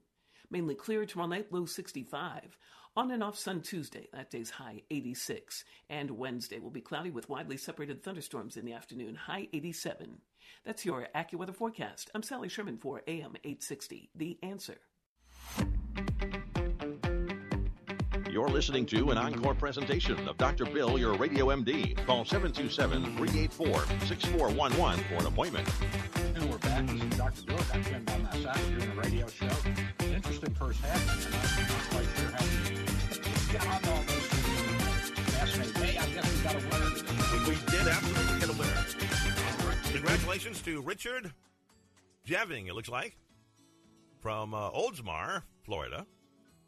Mainly 0.52 0.76
clear 0.76 1.04
tomorrow 1.04 1.30
night, 1.30 1.52
low 1.52 1.66
65. 1.66 2.56
On 2.96 3.10
and 3.10 3.24
off 3.24 3.36
sun 3.36 3.60
Tuesday, 3.60 4.06
that 4.12 4.30
day's 4.30 4.50
high 4.50 4.82
86. 4.92 5.64
And 5.88 6.12
Wednesday 6.12 6.60
will 6.60 6.70
be 6.70 6.80
cloudy 6.80 7.10
with 7.10 7.28
widely 7.28 7.56
separated 7.56 8.04
thunderstorms 8.04 8.56
in 8.56 8.64
the 8.64 8.72
afternoon, 8.72 9.16
high 9.16 9.48
87. 9.52 10.20
That's 10.64 10.84
your 10.84 11.08
AccuWeather 11.14 11.54
forecast. 11.54 12.10
I'm 12.14 12.22
Sally 12.22 12.48
Sherman 12.48 12.78
for 12.78 13.02
AM 13.06 13.36
860, 13.44 14.10
The 14.14 14.38
Answer. 14.42 14.78
You're 18.30 18.48
listening 18.48 18.86
to 18.86 19.10
an 19.10 19.18
encore 19.18 19.54
presentation 19.54 20.28
of 20.28 20.38
Dr. 20.38 20.64
Bill, 20.64 20.98
your 20.98 21.14
radio 21.14 21.46
MD. 21.46 21.96
Call 22.06 22.24
727 22.24 23.16
384 23.16 23.66
6411 24.06 25.04
for 25.04 25.14
an 25.14 25.26
appointment. 25.26 25.68
And 26.36 26.48
we're 26.48 26.58
back. 26.58 26.86
This 26.86 27.02
is 27.02 27.16
Dr. 27.16 27.42
Bill. 27.42 27.56
Got 27.56 27.84
Ken 27.84 28.04
by 28.04 28.18
my 28.18 28.30
side 28.42 28.78
doing 28.78 28.90
a 28.90 28.94
radio 28.94 29.26
show. 29.26 29.48
Interesting 30.00 30.54
first 30.54 30.80
half. 30.80 31.26
I'm 31.26 31.68
not 31.68 31.90
quite 31.90 32.06
sure 32.16 32.30
how 32.30 33.99
Congratulations 40.30 40.64
to 40.64 40.80
Richard 40.82 41.32
Jeving, 42.24 42.68
it 42.68 42.74
looks 42.74 42.88
like, 42.88 43.16
from 44.20 44.54
uh, 44.54 44.70
Oldsmar, 44.70 45.42
Florida. 45.64 46.06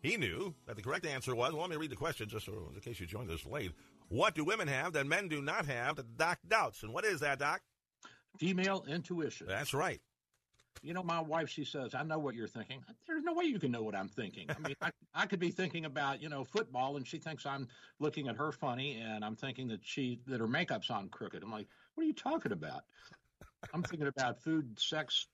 He 0.03 0.17
knew 0.17 0.53
that 0.67 0.75
the 0.75 0.83
correct 0.83 1.07
answer 1.07 1.33
was, 1.37 1.53
well, 1.53 1.61
let 1.61 1.71
me 1.71 1.77
read 1.77 1.91
the 1.91 1.97
question 1.97 2.29
just 2.29 2.47
so, 2.47 2.73
in 2.75 2.81
case 2.81 2.99
you 2.99 3.07
joined 3.07 3.31
us 3.31 3.47
late. 3.47 3.71
What 4.09 4.35
do 4.35 4.43
women 4.43 4.67
have 4.67 4.95
that 4.95 5.07
men 5.07 5.29
do 5.29 5.41
not 5.41 5.67
have 5.67 5.95
that 5.95 6.19
Doc 6.19 6.41
doubts? 6.49 6.83
And 6.83 6.93
what 6.93 7.05
is 7.05 7.21
that, 7.21 7.39
Doc? 7.39 7.61
Female 8.37 8.85
intuition. 8.89 9.47
That's 9.47 9.73
right. 9.73 10.01
You 10.83 10.93
know, 10.93 11.05
my 11.05 11.21
wife, 11.21 11.49
she 11.49 11.65
says, 11.65 11.95
I 11.95 12.03
know 12.03 12.19
what 12.19 12.35
you're 12.35 12.49
thinking. 12.49 12.83
There's 13.07 13.23
no 13.23 13.33
way 13.33 13.45
you 13.45 13.61
can 13.61 13.71
know 13.71 13.85
what 13.85 13.95
I'm 13.95 14.09
thinking. 14.09 14.49
I 14.51 14.59
mean, 14.59 14.75
I, 14.83 14.91
I 15.15 15.27
could 15.27 15.39
be 15.39 15.53
thinking 15.53 15.85
about, 15.85 16.21
you 16.21 16.29
know, 16.29 16.43
football 16.43 16.97
and 16.97 17.07
she 17.07 17.19
thinks 17.19 17.47
I'm 17.47 17.69
looking 18.01 18.27
at 18.27 18.35
her 18.35 18.51
funny 18.51 19.01
and 19.01 19.25
I'm 19.25 19.37
thinking 19.37 19.69
that 19.69 19.83
she, 19.85 20.19
that 20.27 20.41
her 20.41 20.49
makeup's 20.49 20.91
on 20.91 21.11
crooked. 21.11 21.45
I'm 21.45 21.53
like, 21.53 21.69
what 21.95 22.03
are 22.03 22.07
you 22.09 22.13
talking 22.13 22.51
about? 22.51 22.83
I'm 23.73 23.83
thinking 23.83 24.09
about 24.09 24.41
food, 24.43 24.79
sex, 24.79 25.27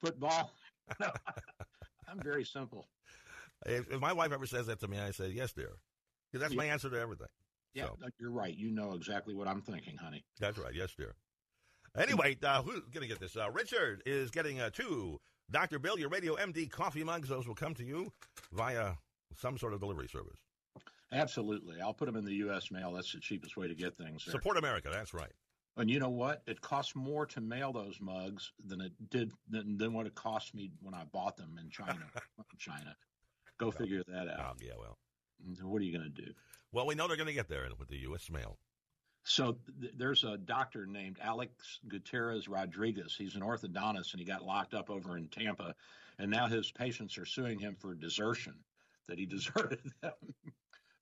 football. 0.00 0.52
I'm 1.00 2.20
very 2.22 2.44
simple. 2.44 2.88
If, 3.66 3.90
if, 3.90 4.00
my 4.00 4.12
wife 4.12 4.32
ever 4.32 4.46
says 4.46 4.66
that 4.66 4.80
to 4.80 4.88
me, 4.88 4.98
I 4.98 5.10
say, 5.10 5.28
yes, 5.28 5.52
dear. 5.52 5.72
Because 6.30 6.42
that's 6.42 6.54
yeah. 6.54 6.58
my 6.58 6.66
answer 6.66 6.90
to 6.90 7.00
everything. 7.00 7.26
Yeah, 7.74 7.84
so. 7.84 7.96
you're 8.18 8.30
right. 8.30 8.56
You 8.56 8.70
know 8.70 8.92
exactly 8.92 9.34
what 9.34 9.46
I'm 9.46 9.60
thinking, 9.60 9.96
honey. 9.96 10.24
That's 10.40 10.58
right. 10.58 10.74
Yes, 10.74 10.94
dear. 10.96 11.14
Anyway, 11.96 12.36
uh, 12.42 12.62
who's 12.62 12.80
going 12.92 13.02
to 13.02 13.06
get 13.06 13.20
this? 13.20 13.36
Uh, 13.36 13.50
Richard 13.50 14.02
is 14.06 14.30
getting 14.30 14.60
uh, 14.60 14.70
two 14.70 15.18
Dr. 15.50 15.78
Bill, 15.78 15.98
your 15.98 16.08
Radio 16.08 16.36
MD 16.36 16.70
coffee 16.70 17.04
mugs. 17.04 17.28
Those 17.28 17.46
will 17.46 17.54
come 17.54 17.74
to 17.74 17.84
you 17.84 18.12
via 18.52 18.92
some 19.36 19.56
sort 19.58 19.72
of 19.72 19.80
delivery 19.80 20.08
service. 20.08 20.38
Absolutely. 21.12 21.80
I'll 21.80 21.94
put 21.94 22.06
them 22.06 22.16
in 22.16 22.24
the 22.24 22.34
U.S. 22.34 22.70
mail. 22.70 22.92
That's 22.92 23.12
the 23.12 23.20
cheapest 23.20 23.56
way 23.56 23.66
to 23.66 23.74
get 23.74 23.96
things. 23.96 24.24
There. 24.24 24.32
Support 24.32 24.58
America. 24.58 24.90
That's 24.92 25.14
right. 25.14 25.32
And 25.78 25.88
you 25.88 26.00
know 26.00 26.10
what? 26.10 26.42
It 26.46 26.60
costs 26.60 26.96
more 26.96 27.24
to 27.26 27.40
mail 27.40 27.72
those 27.72 27.98
mugs 28.00 28.52
than 28.66 28.80
it 28.80 28.92
did 29.10 29.32
than, 29.48 29.78
than 29.78 29.92
what 29.92 30.06
it 30.06 30.14
cost 30.14 30.54
me 30.54 30.72
when 30.82 30.92
I 30.92 31.04
bought 31.04 31.36
them 31.36 31.56
in 31.60 31.70
China. 31.70 32.04
China. 32.58 32.96
Go 33.58 33.66
well, 33.66 33.72
figure 33.72 34.02
that 34.08 34.28
out. 34.28 34.40
Um, 34.40 34.56
yeah, 34.60 34.72
well. 34.78 34.98
What 35.62 35.80
are 35.80 35.84
you 35.84 35.96
going 35.96 36.12
to 36.12 36.22
do? 36.22 36.32
Well, 36.72 36.86
we 36.86 36.96
know 36.96 37.06
they're 37.06 37.16
going 37.16 37.28
to 37.28 37.32
get 37.32 37.48
there 37.48 37.68
with 37.78 37.88
the 37.88 37.98
U.S. 37.98 38.28
mail. 38.28 38.58
So 39.22 39.58
th- 39.80 39.92
there's 39.96 40.24
a 40.24 40.36
doctor 40.36 40.84
named 40.84 41.18
Alex 41.22 41.78
Gutierrez 41.86 42.48
Rodriguez. 42.48 43.14
He's 43.16 43.36
an 43.36 43.42
orthodontist, 43.42 44.12
and 44.12 44.20
he 44.20 44.24
got 44.24 44.42
locked 44.42 44.74
up 44.74 44.90
over 44.90 45.16
in 45.16 45.28
Tampa, 45.28 45.76
and 46.18 46.30
now 46.30 46.48
his 46.48 46.72
patients 46.72 47.16
are 47.18 47.24
suing 47.24 47.60
him 47.60 47.76
for 47.78 47.94
desertion, 47.94 48.54
that 49.06 49.18
he 49.18 49.26
deserted 49.26 49.80
them. 50.02 50.12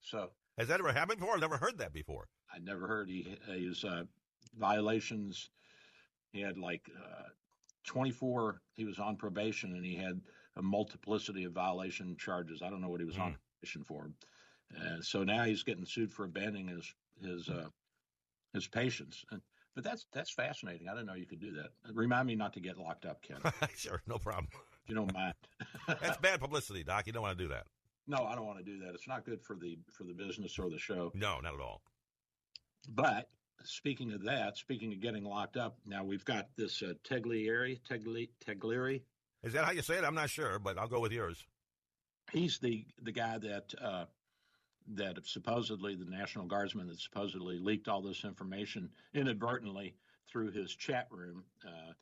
so 0.03 0.31
has 0.59 0.69
that 0.69 0.81
ever 0.81 0.93
happened 0.93 1.21
before? 1.21 1.35
I've 1.35 1.41
never 1.41 1.57
heard 1.57 1.79
that 1.79 1.93
before. 1.93 2.29
I 2.55 2.59
never 2.59 2.87
heard 2.87 3.09
he 3.09 3.37
his 3.47 3.85
uh, 3.85 4.05
violations. 4.59 5.51
He 6.33 6.41
had 6.41 6.59
like 6.59 6.83
uh, 6.97 7.29
24. 7.87 8.61
He 8.75 8.85
was 8.85 8.99
on 8.99 9.17
probation, 9.17 9.75
and 9.75 9.85
he 9.85 9.95
had 9.95 10.21
a 10.57 10.63
multiplicity 10.63 11.45
of 11.45 11.53
violation 11.53 12.17
charges. 12.19 12.63
I 12.63 12.71
don't 12.71 12.81
know 12.81 12.89
what 12.89 13.01
he 13.01 13.07
was 13.07 13.17
mm. 13.17 13.23
on 13.23 13.37
probation 13.61 13.85
for. 13.85 14.11
And 14.75 15.05
so 15.05 15.23
now 15.23 15.45
he's 15.45 15.63
getting 15.63 15.85
sued 15.85 16.13
for 16.13 16.25
abandoning 16.25 16.69
his 16.69 16.93
his 17.23 17.49
uh, 17.49 17.69
his 18.53 18.67
patients. 18.67 19.25
And, 19.31 19.41
but 19.75 19.85
that's 19.85 20.07
that's 20.13 20.33
fascinating. 20.33 20.89
I 20.89 20.93
didn't 20.93 21.07
know 21.07 21.15
you 21.15 21.27
could 21.27 21.41
do 21.41 21.53
that. 21.53 21.71
Remind 21.95 22.27
me 22.27 22.35
not 22.35 22.53
to 22.55 22.61
get 22.61 22.79
locked 22.79 23.05
up, 23.05 23.23
Ken. 23.23 23.39
sure, 23.77 24.03
no 24.07 24.19
problem. 24.19 24.49
You 24.89 24.95
don't 24.95 25.13
mind. 25.13 25.35
that's 26.01 26.17
bad 26.19 26.41
publicity, 26.41 26.83
Doc. 26.83 27.07
You 27.07 27.13
don't 27.13 27.23
want 27.23 27.39
to 27.39 27.45
do 27.45 27.49
that. 27.51 27.67
No, 28.09 28.25
I 28.25 28.35
don't 28.35 28.47
want 28.47 28.59
to 28.59 28.65
do 28.65 28.79
that. 28.85 28.95
It's 28.95 29.09
not 29.09 29.25
good 29.25 29.43
for 29.43 29.57
the 29.57 29.79
for 29.93 30.05
the 30.05 30.15
business 30.15 30.59
or 30.59 30.71
the 30.71 30.79
show. 30.79 31.13
No, 31.15 31.41
not 31.41 31.55
at 31.55 31.61
all. 31.61 31.83
But 32.89 33.29
speaking 33.67 34.13
of 34.13 34.23
that, 34.25 34.57
speaking 34.57 34.93
of 34.93 35.01
getting 35.01 35.25
locked 35.25 35.57
up, 35.57 35.79
now 35.87 36.05
we've 36.05 36.25
got 36.25 36.49
this 36.57 36.83
uh, 36.83 36.95
Teglieri, 37.05 37.81
Tegli, 37.89 38.29
Teglieri. 38.45 39.03
Is 39.43 39.53
that 39.53 39.65
how 39.65 39.73
you 39.73 39.83
say 39.83 39.99
it? 39.99 40.05
I'm 40.05 40.15
not 40.15 40.31
sure, 40.31 40.59
but 40.59 40.79
I'll 40.79 40.89
go 40.89 41.01
with 41.01 41.13
yours. 41.13 41.45
He's 42.33 42.59
the 42.59 42.85
the 43.03 43.13
guy 43.13 43.39
that 43.39 43.75
uh, 43.81 44.05
that 44.95 45.19
supposedly 45.25 45.95
the 45.95 46.05
National 46.05 46.47
Guardsman 46.47 46.89
that 46.89 46.99
supposedly 46.99 47.59
leaked 47.59 47.89
all 47.89 48.03
this 48.03 48.25
information 48.25 48.91
inadvertently 49.15 49.95
through 50.31 50.51
his 50.51 50.75
chat 50.75 51.07
room. 51.11 51.45
Uh, 51.65 51.93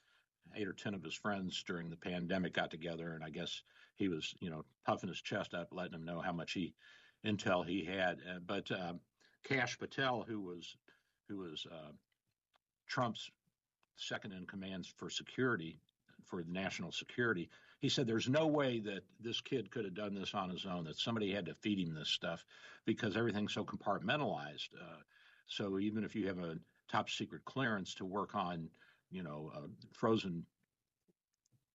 eight 0.57 0.69
or 0.69 0.73
ten 0.73 0.95
of 0.95 1.03
his 1.03 1.15
friends 1.15 1.62
during 1.67 1.91
the 1.91 1.97
pandemic 1.97 2.55
got 2.55 2.71
together, 2.71 3.15
and 3.15 3.25
I 3.25 3.31
guess 3.31 3.62
he 3.97 4.09
was, 4.09 4.35
you 4.41 4.51
know, 4.51 4.65
puffing 4.87 5.09
his 5.09 5.21
chest 5.21 5.55
up, 5.55 5.69
letting 5.73 5.93
them 5.93 6.05
know 6.05 6.21
how 6.21 6.33
much 6.33 6.53
he 6.53 6.75
intel 7.25 7.67
he 7.67 7.85
had. 7.85 8.19
Uh, 8.29 8.39
but 8.47 8.71
uh, 8.71 8.95
Kash 9.45 9.79
Patel, 9.79 10.25
who 10.27 10.41
was 10.41 10.77
who 11.29 11.39
was 11.39 11.66
uh, 11.70 11.93
Trump's 12.87 13.31
second 13.97 14.33
in 14.33 14.47
command 14.47 14.87
for 14.97 15.09
security, 15.09 15.79
for 16.25 16.43
national 16.49 16.93
security, 16.93 17.49
he 17.81 17.89
said 17.89 18.07
there's 18.07 18.29
no 18.29 18.47
way 18.47 18.81
that 18.81 19.05
this 19.20 19.41
kid 19.41 19.70
could 19.70 19.85
have 19.85 19.95
done 19.95 20.14
this 20.14 20.35
on 20.35 20.51
his 20.51 20.64
own, 20.66 20.85
that 20.85 20.99
somebody 20.99 21.33
had 21.33 21.47
to 21.47 21.55
feed 21.55 21.79
him 21.79 21.95
this 21.95 22.09
stuff 22.09 22.45
because 22.87 23.16
everything's 23.16 23.53
so 23.53 23.64
compartmentalized. 23.64 24.68
Uh, 24.81 25.03
so 25.47 25.79
even 25.79 26.05
if 26.05 26.14
you 26.14 26.27
have 26.27 26.39
a 26.39 26.57
top 26.91 27.11
secret 27.11 27.45
clearance 27.45 27.95
to 27.95 28.05
work 28.05 28.35
on, 28.35 28.70
you 29.11 29.22
know, 29.22 29.53
uh, 29.55 29.66
frozen 29.93 30.45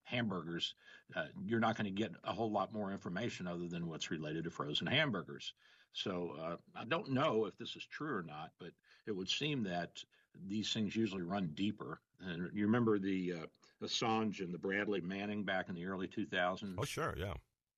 hamburgers, 0.03 0.73
uh, 1.15 1.25
you're 1.45 1.59
not 1.59 1.77
going 1.77 1.85
to 1.85 1.91
get 1.91 2.11
a 2.23 2.33
whole 2.33 2.51
lot 2.51 2.73
more 2.73 2.91
information 2.91 3.47
other 3.47 3.67
than 3.67 3.87
what's 3.87 4.11
related 4.11 4.43
to 4.43 4.49
frozen 4.49 4.87
hamburgers. 4.87 5.53
So 5.93 6.35
uh, 6.41 6.55
I 6.75 6.85
don't 6.85 7.09
know 7.11 7.45
if 7.45 7.57
this 7.57 7.75
is 7.75 7.85
true 7.85 8.15
or 8.15 8.23
not, 8.23 8.51
but 8.59 8.71
it 9.07 9.11
would 9.11 9.29
seem 9.29 9.63
that 9.63 10.03
these 10.47 10.71
things 10.71 10.95
usually 10.95 11.23
run 11.23 11.51
deeper. 11.55 11.99
And 12.21 12.49
you 12.53 12.65
remember 12.65 12.99
the 12.99 13.33
uh, 13.33 13.85
Assange 13.85 14.39
and 14.39 14.53
the 14.53 14.57
Bradley 14.57 15.01
Manning 15.01 15.43
back 15.43 15.69
in 15.69 15.75
the 15.75 15.85
early 15.85 16.07
2000s? 16.07 16.75
Oh, 16.77 16.85
sure, 16.85 17.15
yeah. 17.17 17.33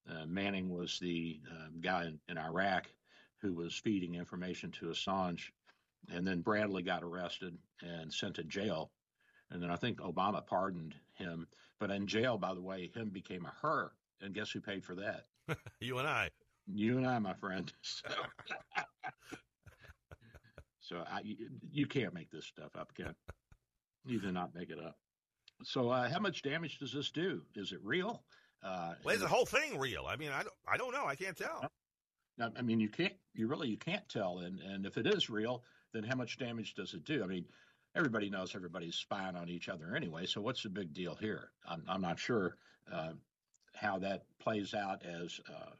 Uh, 0.09 0.25
Manning 0.25 0.69
was 0.69 0.99
the 0.99 1.39
uh, 1.49 1.67
guy 1.79 2.05
in, 2.05 2.19
in, 2.27 2.37
Iraq 2.37 2.87
who 3.37 3.53
was 3.53 3.75
feeding 3.75 4.15
information 4.15 4.71
to 4.71 4.87
Assange. 4.87 5.51
And 6.09 6.25
then 6.25 6.41
Bradley 6.41 6.81
got 6.81 7.03
arrested 7.03 7.55
and 7.81 8.11
sent 8.11 8.35
to 8.35 8.43
jail. 8.43 8.91
And 9.51 9.61
then 9.61 9.69
I 9.69 9.75
think 9.75 9.99
Obama 9.99 10.45
pardoned 10.45 10.95
him. 11.13 11.47
But 11.79 11.91
in 11.91 12.07
jail, 12.07 12.37
by 12.37 12.53
the 12.53 12.61
way, 12.61 12.91
him 12.93 13.09
became 13.09 13.45
a 13.45 13.53
her. 13.61 13.91
And 14.21 14.33
guess 14.33 14.51
who 14.51 14.61
paid 14.61 14.83
for 14.83 14.95
that? 14.95 15.25
you 15.79 15.97
and 15.97 16.07
I. 16.07 16.29
You 16.67 16.97
and 16.97 17.07
I, 17.07 17.19
my 17.19 17.33
friend. 17.33 17.71
So, 17.83 18.09
so 20.79 21.03
I, 21.09 21.21
you 21.71 21.87
can't 21.87 22.13
make 22.13 22.29
this 22.31 22.45
stuff 22.45 22.75
up, 22.77 22.93
Ken. 22.95 23.15
You 24.05 24.19
cannot 24.19 24.53
make 24.53 24.69
it 24.69 24.79
up. 24.79 24.97
So, 25.63 25.89
uh, 25.89 26.09
how 26.09 26.19
much 26.19 26.41
damage 26.41 26.79
does 26.79 26.91
this 26.91 27.11
do? 27.11 27.43
Is 27.55 27.71
it 27.71 27.79
real? 27.81 28.23
Uh, 28.63 28.93
well, 29.03 29.15
is 29.15 29.21
the 29.21 29.27
whole 29.27 29.45
thing 29.45 29.79
real? 29.79 30.05
I 30.07 30.17
mean, 30.17 30.31
I 30.31 30.43
don't, 30.43 30.53
I 30.67 30.77
don't 30.77 30.93
know. 30.93 31.05
I 31.05 31.15
can't 31.15 31.37
tell. 31.37 31.71
I 32.57 32.61
mean, 32.61 32.79
you 32.79 32.89
can't, 32.89 33.13
you 33.33 33.47
really, 33.47 33.69
you 33.69 33.77
can't 33.77 34.07
tell. 34.09 34.39
And 34.39 34.59
and 34.59 34.85
if 34.85 34.97
it 34.97 35.07
is 35.07 35.29
real, 35.29 35.63
then 35.93 36.03
how 36.03 36.15
much 36.15 36.37
damage 36.37 36.73
does 36.73 36.93
it 36.93 37.05
do? 37.05 37.23
I 37.23 37.27
mean, 37.27 37.45
everybody 37.95 38.29
knows 38.29 38.55
everybody's 38.55 38.95
spying 38.95 39.35
on 39.35 39.49
each 39.49 39.69
other 39.69 39.95
anyway. 39.95 40.25
So 40.25 40.41
what's 40.41 40.63
the 40.63 40.69
big 40.69 40.93
deal 40.93 41.15
here? 41.15 41.51
I'm, 41.67 41.83
I'm 41.87 42.01
not 42.01 42.19
sure 42.19 42.57
uh, 42.91 43.13
how 43.75 43.99
that 43.99 44.23
plays 44.39 44.73
out 44.73 45.03
as 45.05 45.39
uh, 45.49 45.71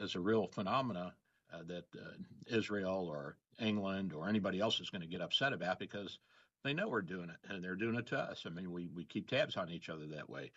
as 0.00 0.14
a 0.14 0.20
real 0.20 0.46
phenomena 0.46 1.14
uh, 1.52 1.62
that 1.66 1.84
uh, 1.94 2.56
Israel 2.56 3.08
or 3.10 3.36
England 3.60 4.12
or 4.12 4.28
anybody 4.28 4.60
else 4.60 4.80
is 4.80 4.90
going 4.90 5.02
to 5.02 5.06
get 5.06 5.20
upset 5.20 5.52
about 5.52 5.78
because 5.78 6.18
they 6.64 6.72
know 6.72 6.88
we're 6.88 7.02
doing 7.02 7.28
it 7.30 7.36
and 7.48 7.62
they're 7.62 7.76
doing 7.76 7.96
it 7.96 8.06
to 8.06 8.18
us. 8.18 8.44
I 8.46 8.50
mean, 8.50 8.70
we, 8.70 8.88
we 8.94 9.04
keep 9.04 9.28
tabs 9.28 9.56
on 9.56 9.70
each 9.70 9.88
other 9.88 10.06
that 10.08 10.30
way. 10.30 10.50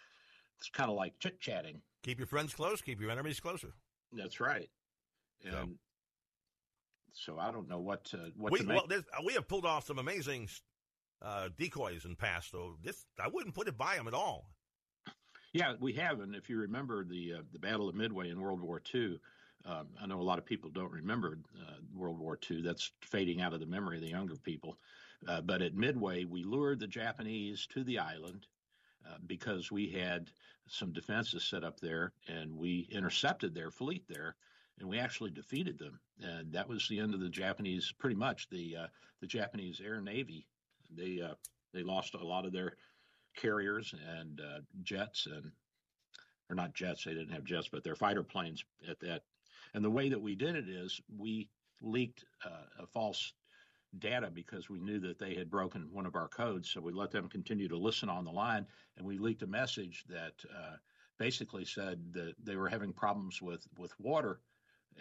It's 0.57 0.69
kind 0.69 0.89
of 0.89 0.95
like 0.95 1.19
chit 1.19 1.39
chatting. 1.41 1.81
Keep 2.03 2.19
your 2.19 2.27
friends 2.27 2.53
close, 2.53 2.81
keep 2.81 3.01
your 3.01 3.11
enemies 3.11 3.39
closer. 3.39 3.73
That's 4.13 4.39
right. 4.39 4.69
And 5.43 5.77
so, 7.13 7.33
so 7.33 7.39
I 7.39 7.51
don't 7.51 7.67
know 7.67 7.79
what 7.79 8.05
to, 8.05 8.31
what 8.37 8.51
we, 8.51 8.59
to 8.59 8.65
make. 8.65 8.87
Well, 8.87 9.01
we 9.25 9.33
have 9.33 9.47
pulled 9.47 9.65
off 9.65 9.85
some 9.85 9.99
amazing 9.99 10.49
uh, 11.21 11.49
decoys 11.57 12.05
in 12.05 12.15
past, 12.15 12.51
so 12.51 12.77
this 12.83 13.05
I 13.19 13.27
wouldn't 13.27 13.55
put 13.55 13.67
it 13.67 13.77
by 13.77 13.95
them 13.95 14.07
at 14.07 14.13
all. 14.13 14.49
Yeah, 15.55 15.75
we 15.79 15.93
have, 15.93 16.19
and 16.19 16.35
if 16.35 16.49
you 16.49 16.57
remember 16.57 17.05
the 17.05 17.35
uh, 17.35 17.41
the 17.53 17.59
Battle 17.59 17.87
of 17.87 17.95
Midway 17.95 18.29
in 18.29 18.41
World 18.41 18.59
War 18.59 18.81
II, 18.93 19.17
um, 19.63 19.87
I 20.01 20.05
know 20.05 20.19
a 20.19 20.21
lot 20.21 20.37
of 20.37 20.45
people 20.45 20.69
don't 20.69 20.91
remember 20.91 21.39
uh, 21.57 21.75
World 21.95 22.19
War 22.19 22.37
II. 22.51 22.61
That's 22.61 22.91
fading 22.99 23.39
out 23.39 23.53
of 23.53 23.61
the 23.61 23.65
memory 23.65 23.95
of 23.95 24.03
the 24.03 24.09
younger 24.09 24.35
people. 24.35 24.77
Uh, 25.25 25.39
but 25.39 25.61
at 25.61 25.73
Midway, 25.73 26.25
we 26.25 26.43
lured 26.43 26.81
the 26.81 26.87
Japanese 26.87 27.67
to 27.67 27.85
the 27.85 27.99
island 27.99 28.47
uh, 29.07 29.15
because 29.27 29.71
we 29.71 29.87
had 29.87 30.29
some 30.67 30.91
defenses 30.91 31.45
set 31.45 31.63
up 31.63 31.79
there, 31.79 32.11
and 32.27 32.57
we 32.57 32.89
intercepted 32.91 33.55
their 33.55 33.71
fleet 33.71 34.03
there, 34.09 34.35
and 34.81 34.89
we 34.89 34.99
actually 34.99 35.31
defeated 35.31 35.79
them. 35.79 35.97
And 36.21 36.51
that 36.51 36.67
was 36.67 36.85
the 36.89 36.99
end 36.99 37.13
of 37.13 37.21
the 37.21 37.29
Japanese. 37.29 37.93
Pretty 37.97 38.17
much 38.17 38.49
the 38.49 38.75
uh, 38.75 38.87
the 39.21 39.27
Japanese 39.27 39.79
Air 39.79 40.01
Navy. 40.01 40.47
They 40.93 41.21
uh, 41.21 41.35
they 41.73 41.83
lost 41.83 42.13
a 42.13 42.27
lot 42.27 42.45
of 42.45 42.51
their 42.51 42.73
carriers 43.35 43.93
and 44.19 44.41
uh, 44.41 44.59
jets 44.83 45.27
and 45.27 45.51
or 46.49 46.55
not 46.55 46.73
jets. 46.73 47.03
They 47.03 47.13
didn't 47.13 47.33
have 47.33 47.43
jets, 47.43 47.67
but 47.67 47.83
their 47.83 47.95
fighter 47.95 48.23
planes 48.23 48.63
at 48.87 48.99
that 48.99 49.23
and 49.75 49.83
the 49.83 49.91
way 49.91 50.07
that 50.09 50.21
we 50.21 50.35
did 50.35 50.55
it 50.55 50.69
is 50.69 51.01
we 51.17 51.49
leaked 51.81 52.23
uh, 52.45 52.83
a 52.83 52.87
false 52.87 53.33
data 53.99 54.31
because 54.33 54.69
we 54.69 54.79
knew 54.79 54.99
that 55.01 55.19
they 55.19 55.35
had 55.35 55.51
broken 55.51 55.89
one 55.91 56.05
of 56.05 56.15
our 56.15 56.29
codes. 56.29 56.69
So 56.69 56.79
we 56.79 56.93
let 56.93 57.11
them 57.11 57.27
continue 57.27 57.67
to 57.67 57.77
listen 57.77 58.07
on 58.07 58.23
the 58.23 58.31
line, 58.31 58.65
and 58.97 59.05
we 59.05 59.17
leaked 59.17 59.41
a 59.41 59.47
message 59.47 60.05
that 60.07 60.33
uh, 60.49 60.77
basically 61.17 61.65
said 61.65 61.99
that 62.13 62.35
they 62.41 62.55
were 62.55 62.69
having 62.69 62.93
problems 62.93 63.41
with 63.41 63.67
with 63.77 63.93
water 63.99 64.39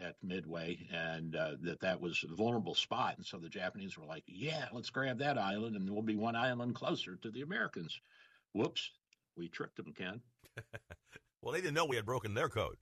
at 0.03 0.17
Midway, 0.25 0.89
and 0.93 1.37
uh, 1.37 1.53
that 1.61 1.81
that 1.81 2.01
was 2.01 2.25
a 2.29 2.35
vulnerable 2.35 2.75
spot. 2.75 3.17
And 3.17 3.25
so 3.25 3.39
the 3.39 3.49
Japanese 3.49 3.97
were 3.97 4.07
like, 4.07 4.25
"Yeah, 4.27 4.67
let's 4.73 4.91
grab 4.91 5.19
that 5.19 5.39
island, 5.39 5.77
and 5.77 5.89
we'll 5.89 6.03
be 6.03 6.17
one 6.17 6.35
island 6.35 6.75
closer 6.75 7.15
to 7.17 7.31
the 7.31 7.43
Americans." 7.43 8.01
Whoops, 8.55 8.91
we 9.37 9.49
tricked 9.49 9.77
them, 9.77 9.93
Ken. 9.97 10.21
well, 11.43 11.53
they 11.53 11.61
didn't 11.61 11.75
know 11.75 11.85
we 11.85 11.97
had 11.97 12.07
broken 12.07 12.35
their 12.35 12.49
code. 12.49 12.77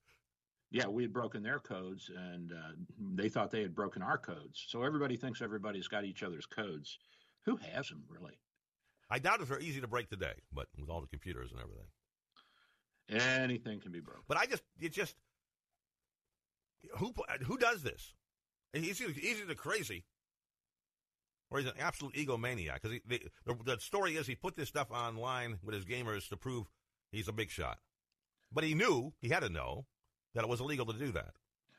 Yeah, 0.70 0.86
we 0.86 1.02
had 1.02 1.12
broken 1.12 1.42
their 1.42 1.58
codes, 1.58 2.10
and 2.14 2.52
uh, 2.52 2.72
they 3.14 3.28
thought 3.28 3.50
they 3.50 3.62
had 3.62 3.74
broken 3.74 4.02
our 4.02 4.16
codes. 4.16 4.64
So 4.68 4.82
everybody 4.82 5.16
thinks 5.16 5.42
everybody's 5.42 5.88
got 5.88 6.04
each 6.04 6.22
other's 6.22 6.46
codes. 6.46 6.98
Who 7.44 7.56
has 7.56 7.88
them, 7.88 8.04
really? 8.08 8.38
I 9.10 9.18
doubt 9.18 9.40
if 9.42 9.48
they're 9.48 9.60
easy 9.60 9.80
to 9.80 9.88
break 9.88 10.08
today, 10.08 10.34
but 10.52 10.68
with 10.78 10.88
all 10.88 11.00
the 11.00 11.06
computers 11.08 11.50
and 11.52 11.60
everything, 11.60 13.42
anything 13.42 13.80
can 13.80 13.92
be 13.92 14.00
broken. 14.00 14.22
But 14.28 14.38
I 14.38 14.46
just, 14.46 14.62
it 14.80 14.92
just, 14.92 15.14
who 16.96 17.12
who 17.44 17.58
does 17.58 17.82
this? 17.82 18.14
He's 18.72 19.00
either, 19.02 19.12
he's 19.12 19.40
either 19.40 19.54
crazy 19.54 20.04
or 21.52 21.58
he's 21.58 21.68
an 21.68 21.74
absolute 21.78 22.14
egomaniac. 22.14 22.80
Because 22.82 22.98
the, 23.06 23.22
the, 23.44 23.56
the 23.64 23.78
story 23.78 24.16
is 24.16 24.26
he 24.26 24.34
put 24.34 24.56
this 24.56 24.68
stuff 24.68 24.90
online 24.90 25.58
with 25.62 25.74
his 25.74 25.84
gamers 25.84 26.28
to 26.30 26.36
prove 26.36 26.66
he's 27.10 27.28
a 27.28 27.32
big 27.32 27.50
shot. 27.50 27.78
But 28.52 28.64
he 28.64 28.74
knew, 28.74 29.12
he 29.20 29.28
had 29.28 29.40
to 29.40 29.48
know, 29.48 29.86
that 30.34 30.44
it 30.44 30.48
was 30.48 30.60
illegal 30.60 30.86
to 30.86 30.92
do 30.94 31.12
that. 31.12 31.32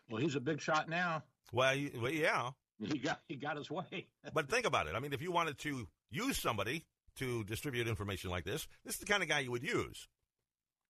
Well, 0.09 0.21
he's 0.21 0.35
a 0.35 0.39
big 0.39 0.61
shot 0.61 0.89
now. 0.89 1.23
Well, 1.51 1.75
well 1.99 2.11
yeah. 2.11 2.51
He 2.79 2.97
got 2.97 3.21
he 3.27 3.35
got 3.35 3.57
his 3.57 3.71
way. 3.71 4.07
but 4.33 4.49
think 4.49 4.65
about 4.65 4.87
it. 4.87 4.95
I 4.95 4.99
mean, 4.99 5.13
if 5.13 5.21
you 5.21 5.31
wanted 5.31 5.57
to 5.59 5.87
use 6.11 6.37
somebody 6.37 6.85
to 7.17 7.43
distribute 7.43 7.87
information 7.87 8.29
like 8.29 8.43
this, 8.43 8.67
this 8.83 8.95
is 8.95 8.99
the 8.99 9.05
kind 9.05 9.23
of 9.23 9.29
guy 9.29 9.39
you 9.39 9.51
would 9.51 9.63
use. 9.63 10.07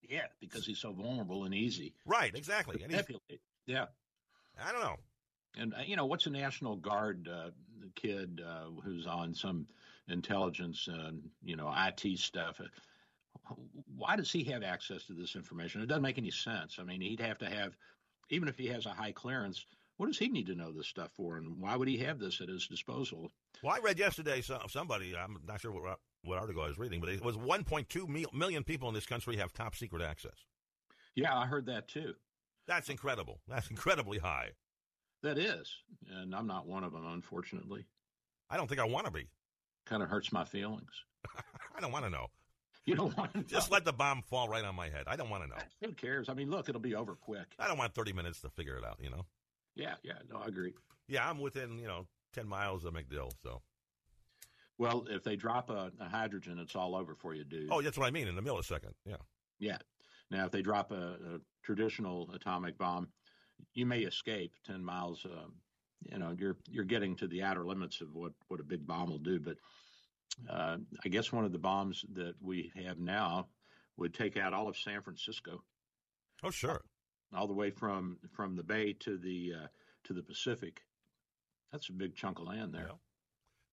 Yeah, 0.02 0.26
because 0.40 0.66
he's 0.66 0.80
so 0.80 0.92
vulnerable 0.92 1.46
and 1.46 1.54
easy. 1.54 1.94
Right, 2.06 2.34
exactly. 2.36 2.78
Manipulate. 2.80 3.42
Yeah. 3.66 3.86
I 4.62 4.72
don't 4.72 4.82
know. 4.82 4.98
And 5.58 5.74
uh, 5.74 5.84
you 5.86 5.96
know, 5.96 6.06
what's 6.06 6.26
a 6.26 6.30
National 6.30 6.76
Guard 6.76 7.30
uh, 7.32 7.50
kid 7.96 8.42
uh, 8.46 8.70
who's 8.84 9.08
on 9.08 9.34
some 9.34 9.68
intelligence, 10.08 10.88
and 10.92 11.22
you 11.44 11.56
know, 11.56 11.74
IT 11.76 12.20
stuff? 12.20 12.60
Why 13.96 14.16
does 14.16 14.32
he 14.32 14.44
have 14.46 14.64
access 14.64 15.06
to 15.06 15.14
this 15.14 15.36
information? 15.36 15.82
It 15.82 15.88
doesn't 15.88 16.04
make 16.04 16.18
any 16.18 16.32
sense. 16.32 16.78
I 16.80 16.84
mean, 16.84 17.02
he'd 17.02 17.20
have 17.20 17.38
to 17.40 17.50
have, 17.50 17.76
even 18.30 18.48
if 18.48 18.58
he 18.58 18.68
has 18.68 18.86
a 18.86 18.90
high 18.90 19.12
clearance, 19.12 19.66
what 19.98 20.08
does 20.08 20.18
he 20.18 20.28
need 20.28 20.48
to 20.48 20.56
know 20.56 20.72
this 20.72 20.88
stuff 20.88 21.12
for, 21.16 21.38
and 21.38 21.60
why 21.60 21.76
would 21.76 21.88
he 21.88 21.98
have 22.00 22.20
this 22.20 22.42
at 22.42 22.50
his 22.50 22.68
disposal? 22.68 23.32
Well, 23.64 23.74
I 23.74 23.80
read 23.80 24.00
yesterday 24.00 24.42
somebody, 24.68 25.16
I'm 25.16 25.38
not 25.48 25.62
sure 25.62 25.72
what, 25.72 26.00
what 26.24 26.40
article 26.40 26.64
I 26.64 26.68
was 26.68 26.78
reading, 26.78 27.00
but 27.00 27.10
it 27.10 27.24
was 27.24 27.38
1.2 27.38 28.34
million 28.34 28.64
people 28.64 28.88
in 28.88 28.96
this 28.96 29.06
country 29.06 29.38
have 29.38 29.54
top 29.54 29.76
secret 29.76 30.02
access. 30.02 30.46
Yeah, 31.16 31.38
I 31.38 31.46
heard 31.46 31.68
that 31.68 31.88
too. 31.88 32.16
That's 32.68 32.90
incredible. 32.90 33.40
That's 33.48 33.70
incredibly 33.70 34.18
high. 34.18 34.52
That 35.24 35.38
is, 35.38 35.74
and 36.12 36.36
I'm 36.36 36.48
not 36.48 36.68
one 36.68 36.84
of 36.84 36.92
them, 36.92 37.06
unfortunately. 37.08 37.86
I 38.50 38.58
don't 38.58 38.68
think 38.68 38.82
I 38.82 38.86
want 38.86 39.06
to 39.06 39.12
be. 39.12 39.30
Kind 39.86 40.04
of 40.04 40.10
hurts 40.10 40.32
my 40.34 40.44
feelings. 40.44 40.92
I 41.76 41.80
don't 41.80 41.92
want 41.92 42.06
to 42.06 42.12
know. 42.12 42.28
You 42.86 42.96
don't 42.96 43.16
want 43.18 43.34
to 43.34 43.44
Just 43.44 43.72
let 43.72 43.86
the 43.86 43.94
bomb 43.94 44.22
fall 44.22 44.50
right 44.50 44.64
on 44.66 44.76
my 44.76 44.90
head. 44.90 45.06
I 45.08 45.16
don't 45.16 45.30
want 45.30 45.44
to 45.44 45.50
know. 45.50 45.56
Who 45.82 45.94
cares? 45.94 46.28
I 46.28 46.34
mean, 46.34 46.52
look, 46.52 46.68
it'll 46.68 46.82
be 46.82 46.96
over 46.96 47.16
quick. 47.16 47.56
I 47.58 47.68
don't 47.68 47.78
want 47.78 47.96
30 47.96 48.12
minutes 48.12 48.42
to 48.42 48.50
figure 48.50 48.76
it 48.76 48.84
out, 48.84 48.98
you 49.02 49.10
know? 49.10 49.26
Yeah, 49.76 49.96
yeah, 50.04 50.20
no, 50.30 50.40
I 50.40 50.48
agree. 50.48 50.74
Yeah, 51.08 51.28
I'm 51.28 51.40
within, 51.40 51.80
you 51.80 51.88
know, 51.88 52.06
10 52.34 52.48
miles 52.48 52.84
of 52.84 52.94
MacDill, 52.94 53.32
so. 53.42 53.62
Well, 54.78 55.06
if 55.10 55.24
they 55.24 55.38
drop 55.38 55.70
a, 55.70 55.92
a 56.02 56.10
hydrogen, 56.10 56.60
it's 56.60 56.76
all 56.76 56.96
over 56.96 57.16
for 57.16 57.34
you, 57.34 57.46
dude. 57.46 57.70
Oh, 57.72 57.82
that's 57.82 57.98
what 57.98 58.08
I 58.08 58.12
mean, 58.12 58.28
in 58.28 58.38
a 58.38 58.42
millisecond, 58.42 58.94
yeah. 59.06 59.16
Yeah. 59.60 59.78
Now, 60.30 60.46
if 60.46 60.52
they 60.52 60.62
drop 60.62 60.92
a, 60.92 60.96
a 61.36 61.40
traditional 61.64 62.30
atomic 62.34 62.78
bomb, 62.78 63.08
you 63.74 63.86
may 63.86 64.00
escape 64.00 64.54
10 64.66 64.84
miles. 64.84 65.26
Um, 65.26 65.54
you 66.02 66.18
know, 66.18 66.36
you're 66.38 66.58
you're 66.70 66.84
getting 66.84 67.16
to 67.18 67.28
the 67.28 67.44
outer 67.44 67.66
limits 67.66 68.02
of 68.02 68.14
what, 68.14 68.34
what 68.48 68.60
a 68.60 68.64
big 68.64 68.86
bomb 68.86 69.10
will 69.10 69.20
do. 69.20 69.40
But 69.40 69.58
uh, 70.50 70.78
I 71.04 71.10
guess 71.10 71.32
one 71.32 71.46
of 71.46 71.52
the 71.52 71.60
bombs 71.60 72.04
that 72.14 72.36
we 72.42 72.72
have 72.86 73.00
now 73.00 73.48
would 73.98 74.14
take 74.14 74.38
out 74.38 74.54
all 74.54 74.68
of 74.68 74.78
San 74.78 75.02
Francisco. 75.02 75.64
Oh, 76.44 76.52
sure. 76.52 76.82
All 77.36 77.48
the 77.48 77.54
way 77.54 77.72
from 77.72 78.18
from 78.34 78.56
the 78.56 78.64
bay 78.64 78.94
to 79.02 79.18
the 79.18 79.54
uh, 79.64 79.68
to 80.06 80.14
the 80.14 80.24
Pacific. 80.24 80.82
That's 81.72 81.90
a 81.90 81.94
big 81.94 82.16
chunk 82.16 82.40
of 82.40 82.48
land 82.48 82.74
there. 82.74 82.92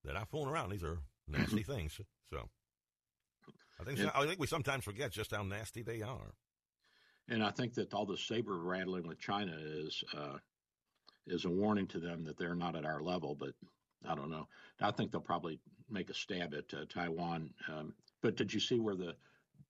they're 0.04 0.14
not 0.14 0.30
fooling 0.30 0.48
around. 0.48 0.70
These 0.70 0.84
are 0.84 0.98
nasty 1.28 1.62
things. 1.64 2.00
So 2.30 2.48
I 3.80 3.84
think 3.84 3.98
I 4.14 4.26
think 4.26 4.40
we 4.40 4.46
sometimes 4.46 4.84
forget 4.84 5.10
just 5.10 5.34
how 5.34 5.42
nasty 5.42 5.82
they 5.82 6.02
are. 6.02 6.34
And 7.30 7.44
I 7.44 7.50
think 7.50 7.74
that 7.74 7.94
all 7.94 8.04
the 8.04 8.16
saber 8.16 8.58
rattling 8.58 9.06
with 9.06 9.20
China 9.20 9.56
is 9.56 10.02
uh, 10.16 10.38
is 11.26 11.44
a 11.44 11.50
warning 11.50 11.86
to 11.88 12.00
them 12.00 12.24
that 12.24 12.36
they're 12.36 12.56
not 12.56 12.76
at 12.76 12.84
our 12.84 13.00
level. 13.00 13.36
But 13.38 13.54
I 14.06 14.14
don't 14.14 14.30
know. 14.30 14.48
I 14.80 14.90
think 14.90 15.12
they'll 15.12 15.20
probably 15.20 15.60
make 15.88 16.10
a 16.10 16.14
stab 16.14 16.54
at 16.54 16.74
uh, 16.74 16.84
Taiwan. 16.88 17.50
Um, 17.68 17.94
but 18.20 18.36
did 18.36 18.52
you 18.52 18.60
see 18.60 18.80
where 18.80 18.96
the 18.96 19.14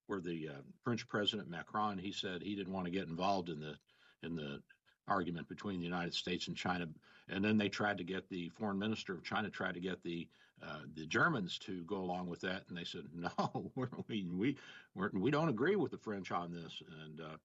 where 0.07 0.21
the 0.21 0.49
uh, 0.49 0.61
French 0.83 1.07
President 1.07 1.49
Macron 1.49 1.99
he 1.99 2.13
said 2.13 2.43
he 2.43 2.57
didn't 2.57 2.73
want 2.73 2.87
to 2.87 2.91
get 2.91 3.09
involved 3.09 3.49
in 3.49 3.61
the 3.61 3.75
in 4.23 4.35
the 4.35 4.61
argument 5.07 5.49
between 5.49 5.79
the 5.79 5.85
United 5.85 6.15
States 6.15 6.49
and 6.49 6.57
China, 6.57 6.87
and 7.29 7.45
then 7.45 7.59
they 7.59 7.69
tried 7.69 7.99
to 7.99 8.05
get 8.05 8.29
the 8.29 8.49
foreign 8.51 8.79
minister 8.79 9.13
of 9.13 9.23
China 9.23 9.51
tried 9.51 9.75
to 9.75 9.81
get 9.81 10.03
the 10.03 10.27
uh, 10.63 10.81
the 10.95 11.07
Germans 11.07 11.59
to 11.59 11.83
go 11.85 11.97
along 11.97 12.29
with 12.29 12.41
that, 12.41 12.63
and 12.69 12.77
they 12.77 12.85
said 12.85 13.05
no, 13.15 13.71
we 14.09 14.25
we 14.25 14.57
we 15.13 15.31
don't 15.31 15.49
agree 15.49 15.77
with 15.77 15.91
the 15.91 15.99
French 15.99 16.33
on 16.33 16.53
this, 16.53 16.83
and 17.03 17.21
uh, 17.21 17.37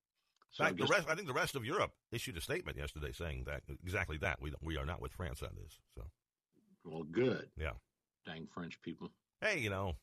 so 0.56 0.64
fact, 0.64 0.76
I, 0.76 0.78
guess, 0.78 0.90
rest, 0.90 1.10
I, 1.10 1.16
think 1.16 1.28
the 1.28 1.34
rest 1.34 1.58
of 1.58 1.66
Europe 1.66 1.92
issued 2.14 2.38
a 2.38 2.42
statement 2.42 2.78
yesterday 2.78 3.12
saying 3.12 3.44
that 3.46 3.64
exactly 3.84 4.18
that 4.20 4.42
we 4.42 4.54
we 4.62 4.78
are 4.78 4.86
not 4.86 5.02
with 5.02 5.12
France 5.12 5.44
on 5.44 5.50
this. 5.62 5.80
So, 5.96 6.04
well, 6.86 7.04
good. 7.04 7.50
Yeah. 7.60 7.72
Dang 8.26 8.48
French 8.54 8.82
people. 8.82 9.12
Hey, 9.42 9.60
you 9.60 9.70
know, 9.70 9.98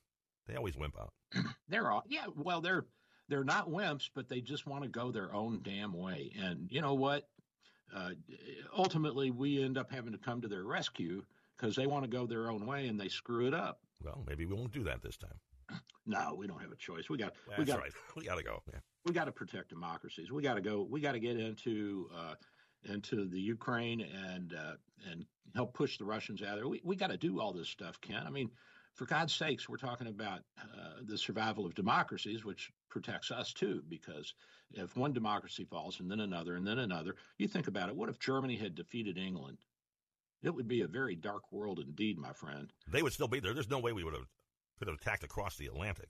they 0.46 0.54
always 0.54 0.76
wimp 0.76 0.94
out. 1.00 1.14
they're 1.70 1.90
all 1.90 2.04
yeah. 2.06 2.26
Well, 2.36 2.60
they're 2.60 2.84
they're 3.30 3.44
not 3.44 3.70
wimps, 3.70 4.10
but 4.14 4.28
they 4.28 4.42
just 4.42 4.66
want 4.66 4.82
to 4.82 4.90
go 4.90 5.10
their 5.10 5.34
own 5.34 5.60
damn 5.62 5.94
way. 5.94 6.34
And 6.38 6.70
you 6.70 6.82
know 6.82 6.92
what? 6.92 7.26
Uh, 7.94 8.10
ultimately, 8.76 9.30
we 9.30 9.64
end 9.64 9.78
up 9.78 9.90
having 9.90 10.12
to 10.12 10.18
come 10.18 10.42
to 10.42 10.48
their 10.48 10.64
rescue 10.64 11.22
because 11.56 11.76
they 11.76 11.86
want 11.86 12.04
to 12.04 12.10
go 12.10 12.26
their 12.26 12.50
own 12.50 12.66
way 12.66 12.88
and 12.88 13.00
they 13.00 13.08
screw 13.08 13.46
it 13.46 13.54
up. 13.54 13.80
Well, 14.04 14.22
maybe 14.28 14.44
we 14.44 14.54
won't 14.54 14.72
do 14.72 14.84
that 14.84 15.00
this 15.00 15.16
time. 15.16 15.40
No, 16.06 16.34
we 16.36 16.46
don't 16.46 16.60
have 16.60 16.72
a 16.72 16.76
choice. 16.76 17.08
We 17.08 17.18
got. 17.18 17.34
That's 17.48 17.58
we 17.58 17.64
got, 17.64 17.78
right. 17.78 17.92
We 18.16 18.24
got 18.24 18.36
to 18.36 18.42
go. 18.42 18.62
Yeah. 18.72 18.80
We 19.04 19.12
got 19.12 19.24
to 19.24 19.32
protect 19.32 19.68
democracies. 19.68 20.30
We 20.32 20.42
got 20.42 20.54
to 20.54 20.60
go. 20.60 20.86
We 20.88 21.00
got 21.00 21.12
to 21.12 21.20
get 21.20 21.38
into 21.38 22.08
uh, 22.16 22.34
into 22.84 23.28
the 23.28 23.40
Ukraine 23.40 24.00
and 24.00 24.54
uh, 24.54 24.74
and 25.10 25.24
help 25.54 25.74
push 25.74 25.98
the 25.98 26.04
Russians 26.04 26.42
out 26.42 26.54
of 26.54 26.56
there. 26.56 26.68
We 26.68 26.80
we 26.84 26.96
got 26.96 27.10
to 27.10 27.16
do 27.16 27.40
all 27.40 27.52
this 27.52 27.68
stuff, 27.68 28.00
Ken. 28.00 28.24
I 28.26 28.30
mean, 28.30 28.50
for 28.94 29.06
God's 29.06 29.34
sakes, 29.34 29.68
we're 29.68 29.76
talking 29.76 30.08
about 30.08 30.40
uh, 30.60 31.02
the 31.04 31.18
survival 31.18 31.66
of 31.66 31.74
democracies, 31.74 32.44
which 32.44 32.70
protects 32.90 33.30
us 33.30 33.52
too. 33.52 33.82
Because 33.88 34.34
if 34.72 34.96
one 34.96 35.12
democracy 35.12 35.64
falls 35.64 36.00
and 36.00 36.10
then 36.10 36.20
another 36.20 36.56
and 36.56 36.66
then 36.66 36.78
another, 36.78 37.14
you 37.38 37.46
think 37.46 37.68
about 37.68 37.88
it. 37.88 37.96
What 37.96 38.08
if 38.08 38.18
Germany 38.18 38.56
had 38.56 38.74
defeated 38.74 39.18
England? 39.18 39.58
It 40.42 40.52
would 40.52 40.66
be 40.66 40.80
a 40.80 40.88
very 40.88 41.14
dark 41.14 41.52
world 41.52 41.78
indeed, 41.78 42.18
my 42.18 42.32
friend. 42.32 42.72
They 42.90 43.02
would 43.02 43.12
still 43.12 43.28
be 43.28 43.38
there. 43.38 43.54
There's 43.54 43.70
no 43.70 43.78
way 43.78 43.92
we 43.92 44.02
would 44.02 44.14
have 44.14 44.26
could 44.82 44.88
have 44.88 45.00
attacked 45.00 45.22
across 45.22 45.56
the 45.56 45.66
Atlantic 45.66 46.08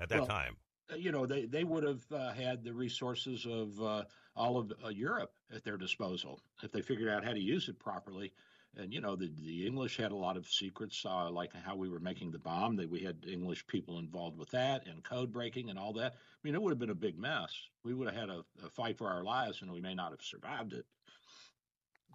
at 0.00 0.08
that 0.08 0.18
well, 0.18 0.28
time. 0.28 0.56
Uh, 0.92 0.94
you 0.94 1.10
know, 1.10 1.26
they, 1.26 1.46
they 1.46 1.64
would 1.64 1.82
have 1.82 2.04
uh, 2.12 2.32
had 2.32 2.62
the 2.62 2.72
resources 2.72 3.44
of 3.44 3.82
uh, 3.82 4.04
all 4.36 4.56
of 4.56 4.72
uh, 4.84 4.88
Europe 4.88 5.32
at 5.52 5.64
their 5.64 5.76
disposal 5.76 6.40
if 6.62 6.70
they 6.70 6.80
figured 6.80 7.08
out 7.08 7.24
how 7.24 7.32
to 7.32 7.40
use 7.40 7.68
it 7.68 7.76
properly. 7.80 8.32
And 8.76 8.92
you 8.92 9.00
know, 9.00 9.16
the 9.16 9.32
the 9.36 9.66
English 9.66 9.96
had 9.96 10.12
a 10.12 10.16
lot 10.16 10.36
of 10.36 10.46
secrets, 10.46 11.04
uh, 11.04 11.28
like 11.30 11.52
how 11.64 11.74
we 11.74 11.88
were 11.88 11.98
making 11.98 12.30
the 12.30 12.38
bomb. 12.38 12.76
That 12.76 12.88
we 12.88 13.00
had 13.00 13.16
English 13.26 13.66
people 13.66 13.98
involved 13.98 14.38
with 14.38 14.50
that, 14.50 14.86
and 14.86 15.02
code 15.02 15.32
breaking, 15.32 15.70
and 15.70 15.78
all 15.78 15.94
that. 15.94 16.12
I 16.12 16.40
mean, 16.44 16.54
it 16.54 16.62
would 16.62 16.70
have 16.70 16.78
been 16.78 16.90
a 16.90 16.94
big 16.94 17.18
mess. 17.18 17.50
We 17.82 17.94
would 17.94 18.06
have 18.06 18.16
had 18.16 18.28
a, 18.28 18.44
a 18.64 18.68
fight 18.68 18.98
for 18.98 19.08
our 19.08 19.24
lives, 19.24 19.62
and 19.62 19.72
we 19.72 19.80
may 19.80 19.94
not 19.94 20.10
have 20.10 20.22
survived 20.22 20.74
it. 20.74 20.84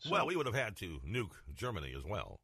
So, 0.01 0.11
well, 0.11 0.27
we 0.27 0.35
would 0.35 0.45
have 0.45 0.55
had 0.55 0.77
to 0.77 1.01
nuke 1.05 1.33
Germany 1.55 1.93
as 1.97 2.05
well 2.05 2.39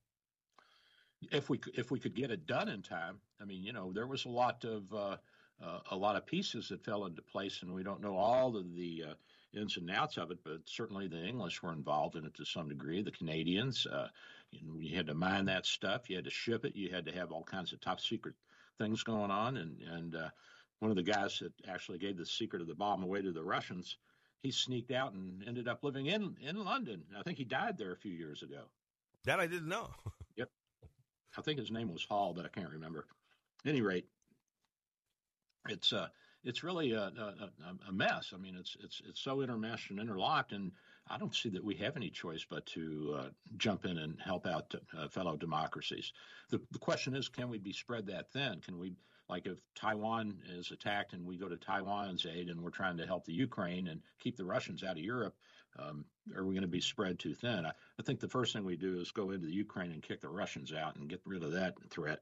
if 1.32 1.50
we 1.50 1.60
if 1.74 1.92
we 1.92 2.00
could 2.00 2.16
get 2.16 2.32
it 2.32 2.48
done 2.48 2.70
in 2.70 2.82
time. 2.82 3.20
I 3.42 3.46
mean, 3.46 3.64
you 3.64 3.74
know, 3.74 3.92
there 3.94 4.08
was 4.08 4.26
a 4.26 4.30
lot 4.30 4.64
of 4.66 4.94
uh, 4.94 5.18
uh, 5.64 5.80
a 5.92 5.96
lot 5.96 6.16
of 6.16 6.26
pieces 6.26 6.70
that 6.70 6.84
fell 6.84 7.06
into 7.06 7.22
place, 7.22 7.62
and 7.62 7.74
we 7.74 7.84
don't 7.84 8.02
know 8.02 8.16
all 8.16 8.56
of 8.56 8.76
the 8.76 9.06
uh, 9.10 9.14
ins 9.60 9.78
and 9.78 9.90
outs 9.92 10.18
of 10.18 10.32
it. 10.32 10.40
But 10.44 10.62
certainly, 10.66 11.08
the 11.08 11.24
English 11.24 11.62
were 11.62 11.74
involved 11.74 12.16
in 12.16 12.26
it 12.26 12.36
to 12.36 12.46
some 12.46 12.70
degree. 12.70 13.02
The 13.02 13.12
Canadians, 13.12 13.86
uh, 13.86 14.08
you, 14.52 14.66
know, 14.66 14.80
you 14.80 14.96
had 14.96 15.08
to 15.08 15.14
mine 15.14 15.46
that 15.46 15.66
stuff, 15.66 16.10
you 16.10 16.16
had 16.16 16.26
to 16.26 16.32
ship 16.32 16.66
it, 16.66 16.76
you 16.76 16.90
had 16.90 17.06
to 17.06 17.12
have 17.12 17.32
all 17.32 17.44
kinds 17.44 17.74
of 17.74 17.82
top 17.82 18.00
secret 18.00 18.36
things 18.78 19.04
going 19.04 19.32
on, 19.32 19.58
and 19.58 19.82
and 19.82 20.16
uh, 20.16 20.30
one 20.80 20.92
of 20.92 20.98
the 20.98 21.04
guys 21.04 21.40
that 21.40 21.54
actually 21.68 21.98
gave 21.98 22.18
the 22.18 22.26
secret 22.26 22.62
of 22.62 22.68
the 22.68 22.76
bomb 22.76 23.04
away 23.04 23.22
to 23.22 23.32
the 23.32 23.44
Russians. 23.44 23.98
He 24.42 24.52
sneaked 24.52 24.92
out 24.92 25.12
and 25.12 25.44
ended 25.46 25.68
up 25.68 25.84
living 25.84 26.06
in 26.06 26.38
in 26.42 26.64
London. 26.64 27.04
I 27.18 27.24
think 27.24 27.38
he 27.38 27.44
died 27.44 27.78
there 27.78 27.92
a 27.92 27.98
few 27.98 28.14
years 28.14 28.42
ago. 28.42 28.64
That 29.26 29.42
I 29.42 29.48
didn't 29.48 29.68
know. 29.68 29.90
yep. 30.38 30.50
I 31.38 31.42
think 31.42 31.60
his 31.60 31.72
name 31.72 31.92
was 31.92 32.04
Hall, 32.04 32.34
but 32.34 32.46
I 32.46 32.50
can't 32.50 32.72
remember. 32.72 33.06
At 33.66 33.70
any 33.70 33.82
rate, 33.82 34.08
it's 35.68 35.94
uh, 35.94 36.08
it's 36.44 36.64
really 36.64 36.94
a, 36.94 37.02
a, 37.02 37.90
a, 37.90 37.92
mess. 37.92 38.32
I 38.34 38.38
mean, 38.38 38.56
it's 38.58 38.78
it's 38.84 39.02
it's 39.08 39.20
so 39.22 39.38
intermeshed 39.38 39.90
and 39.90 40.00
interlocked, 40.00 40.54
and 40.54 40.72
I 41.10 41.18
don't 41.18 41.36
see 41.36 41.50
that 41.50 41.64
we 41.64 41.76
have 41.76 41.98
any 41.98 42.10
choice 42.10 42.46
but 42.50 42.66
to 42.68 43.18
uh, 43.20 43.30
jump 43.58 43.86
in 43.86 43.98
and 43.98 44.18
help 44.24 44.46
out 44.46 44.74
uh, 44.98 45.08
fellow 45.10 45.36
democracies. 45.36 46.14
The, 46.50 46.62
the 46.72 46.80
question 46.80 47.16
is, 47.16 47.28
can 47.28 47.50
we 47.50 47.58
be 47.58 47.74
spread 47.74 48.08
that 48.08 48.32
thin? 48.32 48.62
Can 48.62 48.78
we, 48.78 48.94
like, 49.28 49.48
if 49.48 49.60
Taiwan 49.76 50.38
is 50.50 50.72
attacked 50.72 51.14
and 51.14 51.26
we 51.26 51.38
go 51.38 51.50
to 51.50 51.58
Taiwan's 51.58 52.26
aid 52.26 52.50
and 52.50 52.62
we're 52.62 52.70
trying 52.70 52.98
to 52.98 53.08
help 53.08 53.26
the 53.26 53.34
Ukraine 53.34 53.88
and 53.88 54.02
keep 54.20 54.38
the 54.38 54.46
Russians 54.46 54.84
out 54.84 54.98
of 54.98 55.04
Europe, 55.04 55.36
um, 55.78 56.06
are 56.36 56.46
we 56.46 56.54
going 56.54 56.62
to 56.62 56.68
be 56.68 56.82
spread 56.82 57.20
too 57.20 57.34
thin? 57.34 57.66
I, 57.66 57.72
I 58.00 58.04
think 58.04 58.20
the 58.20 58.28
first 58.28 58.54
thing 58.54 58.66
we 58.66 58.78
do 58.78 59.00
is 59.00 59.12
go 59.12 59.32
into 59.32 59.48
the 59.48 59.54
Ukraine 59.54 59.92
and 59.92 60.04
kick 60.04 60.22
the 60.22 60.30
Russians 60.30 60.74
out 60.74 60.96
and 60.96 61.10
get 61.10 61.22
rid 61.26 61.44
of 61.44 61.52
that 61.54 61.76
threat 61.90 62.20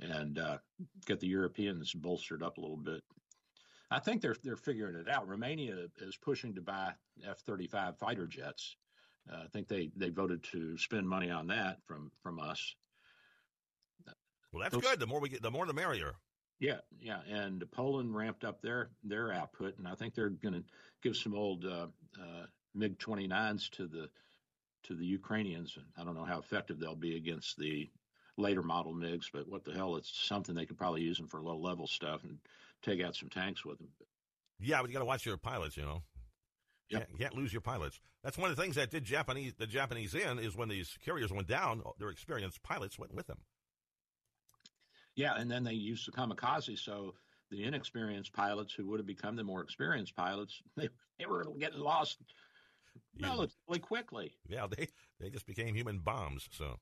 and 0.00 0.38
uh, 0.38 0.58
get 1.06 1.20
the 1.20 1.26
Europeans 1.26 1.92
bolstered 1.92 2.42
up 2.42 2.58
a 2.58 2.60
little 2.60 2.76
bit. 2.76 3.02
I 3.90 3.98
think 3.98 4.22
they're 4.22 4.36
they're 4.42 4.56
figuring 4.56 4.96
it 4.96 5.08
out. 5.08 5.28
Romania 5.28 5.86
is 6.00 6.16
pushing 6.16 6.54
to 6.54 6.62
buy 6.62 6.92
F-35 7.28 7.98
fighter 7.98 8.26
jets. 8.26 8.76
Uh, 9.30 9.42
I 9.44 9.46
think 9.52 9.68
they, 9.68 9.90
they 9.94 10.08
voted 10.08 10.42
to 10.44 10.76
spend 10.78 11.08
money 11.08 11.30
on 11.30 11.46
that 11.48 11.78
from 11.86 12.10
from 12.22 12.40
us. 12.40 12.74
Well, 14.52 14.62
that's 14.62 14.74
Those, 14.74 14.82
good. 14.82 15.00
The 15.00 15.06
more 15.06 15.20
we 15.20 15.28
get, 15.28 15.42
the 15.42 15.50
more 15.50 15.66
the 15.66 15.72
merrier. 15.72 16.14
Yeah, 16.60 16.78
yeah. 17.00 17.20
And 17.28 17.64
Poland 17.72 18.14
ramped 18.14 18.44
up 18.44 18.60
their 18.62 18.90
their 19.02 19.32
output, 19.32 19.78
and 19.78 19.88
I 19.88 19.94
think 19.94 20.14
they're 20.14 20.30
going 20.30 20.54
to 20.54 20.64
give 21.02 21.16
some 21.16 21.34
old 21.34 21.64
uh, 21.64 21.88
uh, 22.20 22.46
MiG 22.74 22.98
29s 22.98 23.70
to 23.70 23.86
the 23.86 24.08
to 24.84 24.94
the 24.94 25.06
Ukrainians. 25.06 25.76
And 25.76 25.86
I 25.96 26.04
don't 26.04 26.16
know 26.16 26.24
how 26.24 26.38
effective 26.38 26.78
they'll 26.78 26.96
be 26.96 27.16
against 27.16 27.56
the 27.56 27.88
later 28.36 28.62
model 28.62 28.94
MiGs, 28.94 29.26
but 29.32 29.48
what 29.48 29.64
the 29.64 29.72
hell? 29.72 29.96
It's 29.96 30.12
something 30.26 30.54
they 30.54 30.66
could 30.66 30.78
probably 30.78 31.02
use 31.02 31.18
them 31.18 31.28
for 31.28 31.40
low 31.40 31.56
level 31.56 31.86
stuff 31.86 32.24
and 32.24 32.38
take 32.82 33.02
out 33.02 33.14
some 33.14 33.28
tanks 33.28 33.64
with 33.64 33.78
them. 33.78 33.88
Yeah, 34.58 34.80
but 34.80 34.88
you 34.88 34.94
got 34.94 35.00
to 35.00 35.06
watch 35.06 35.26
your 35.26 35.36
pilots. 35.36 35.76
You 35.76 35.84
know, 35.84 36.02
yep. 36.88 37.08
you, 37.10 37.18
can't, 37.18 37.20
can't 37.20 37.34
lose 37.34 37.52
your 37.52 37.62
pilots. 37.62 38.00
That's 38.24 38.38
one 38.38 38.50
of 38.50 38.56
the 38.56 38.62
things 38.62 38.76
that 38.76 38.90
did 38.90 39.04
Japanese 39.04 39.54
the 39.58 39.66
Japanese 39.66 40.14
in 40.14 40.38
is 40.38 40.56
when 40.56 40.68
these 40.68 40.96
carriers 41.04 41.32
went 41.32 41.48
down, 41.48 41.82
their 41.98 42.10
experienced 42.10 42.62
pilots 42.62 42.98
went 42.98 43.14
with 43.14 43.26
them. 43.26 43.38
Yeah, 45.14 45.34
and 45.36 45.50
then 45.50 45.64
they 45.64 45.74
used 45.74 46.06
the 46.06 46.12
kamikaze, 46.12 46.78
so 46.78 47.14
the 47.50 47.64
inexperienced 47.64 48.32
pilots 48.32 48.72
who 48.72 48.86
would 48.86 48.98
have 48.98 49.06
become 49.06 49.36
the 49.36 49.44
more 49.44 49.60
experienced 49.60 50.16
pilots, 50.16 50.62
they, 50.76 50.88
they 51.18 51.26
were 51.26 51.44
getting 51.58 51.80
lost 51.80 52.18
relatively 53.20 53.78
quickly. 53.78 54.32
Yeah, 54.48 54.66
they 54.66 54.88
they 55.20 55.30
just 55.30 55.46
became 55.46 55.74
human 55.74 55.98
bombs. 55.98 56.48
So, 56.50 56.78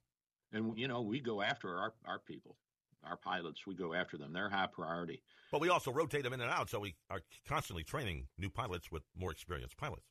and 0.52 0.76
you 0.78 0.88
know, 0.88 1.02
we 1.02 1.20
go 1.20 1.42
after 1.42 1.76
our 1.76 1.92
our 2.06 2.18
people 2.18 2.56
our 3.04 3.16
pilots, 3.16 3.66
we 3.66 3.74
go 3.74 3.94
after 3.94 4.16
them. 4.16 4.32
They're 4.32 4.50
high 4.50 4.68
priority. 4.70 5.22
But 5.50 5.60
we 5.60 5.68
also 5.68 5.90
rotate 5.90 6.22
them 6.22 6.32
in 6.32 6.40
and 6.40 6.50
out, 6.50 6.70
so 6.70 6.80
we 6.80 6.94
are 7.10 7.20
constantly 7.48 7.82
training 7.82 8.26
new 8.38 8.50
pilots 8.50 8.90
with 8.90 9.02
more 9.16 9.30
experienced 9.30 9.76
pilots. 9.76 10.06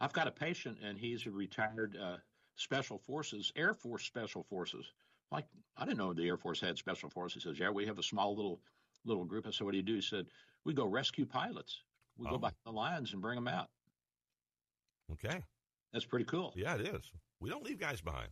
I've 0.00 0.12
got 0.12 0.28
a 0.28 0.32
patient, 0.32 0.78
and 0.84 0.98
he's 0.98 1.26
a 1.26 1.30
retired 1.30 1.96
uh, 2.00 2.16
Special 2.56 2.98
Forces, 2.98 3.52
Air 3.56 3.74
Force 3.74 4.04
Special 4.04 4.42
Forces. 4.42 4.92
Like 5.32 5.46
I 5.76 5.84
didn't 5.84 5.98
know 5.98 6.12
the 6.12 6.26
Air 6.26 6.36
Force 6.36 6.60
had 6.60 6.76
Special 6.78 7.08
Forces. 7.08 7.42
He 7.42 7.48
says, 7.48 7.58
"Yeah, 7.58 7.70
we 7.70 7.86
have 7.86 7.98
a 7.98 8.02
small 8.02 8.36
little 8.36 8.60
little 9.04 9.24
group." 9.24 9.46
I 9.46 9.50
said, 9.50 9.64
"What 9.64 9.72
do 9.72 9.78
you 9.78 9.82
do?" 9.82 9.94
He 9.94 10.02
said, 10.02 10.26
"We 10.64 10.74
go 10.74 10.86
rescue 10.86 11.26
pilots. 11.26 11.82
We 12.18 12.26
oh. 12.26 12.32
go 12.32 12.38
back 12.38 12.54
the 12.64 12.72
lines 12.72 13.12
and 13.12 13.22
bring 13.22 13.36
them 13.36 13.48
out." 13.48 13.68
Okay, 15.12 15.42
that's 15.92 16.04
pretty 16.04 16.24
cool. 16.24 16.52
Yeah, 16.56 16.74
it 16.74 16.82
is. 16.82 17.10
We 17.40 17.50
don't 17.50 17.64
leave 17.64 17.78
guys 17.78 18.00
behind. 18.00 18.28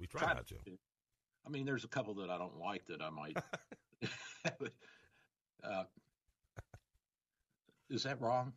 We 0.00 0.06
try, 0.06 0.20
try 0.20 0.34
not 0.34 0.46
to. 0.48 0.56
I 1.46 1.50
mean, 1.50 1.64
there's 1.64 1.84
a 1.84 1.88
couple 1.88 2.14
that 2.14 2.30
I 2.30 2.38
don't 2.38 2.58
like 2.58 2.86
that 2.86 3.02
I 3.02 3.10
might. 3.10 3.36
uh, 5.64 5.84
is 7.90 8.02
that 8.04 8.20
wrong? 8.20 8.52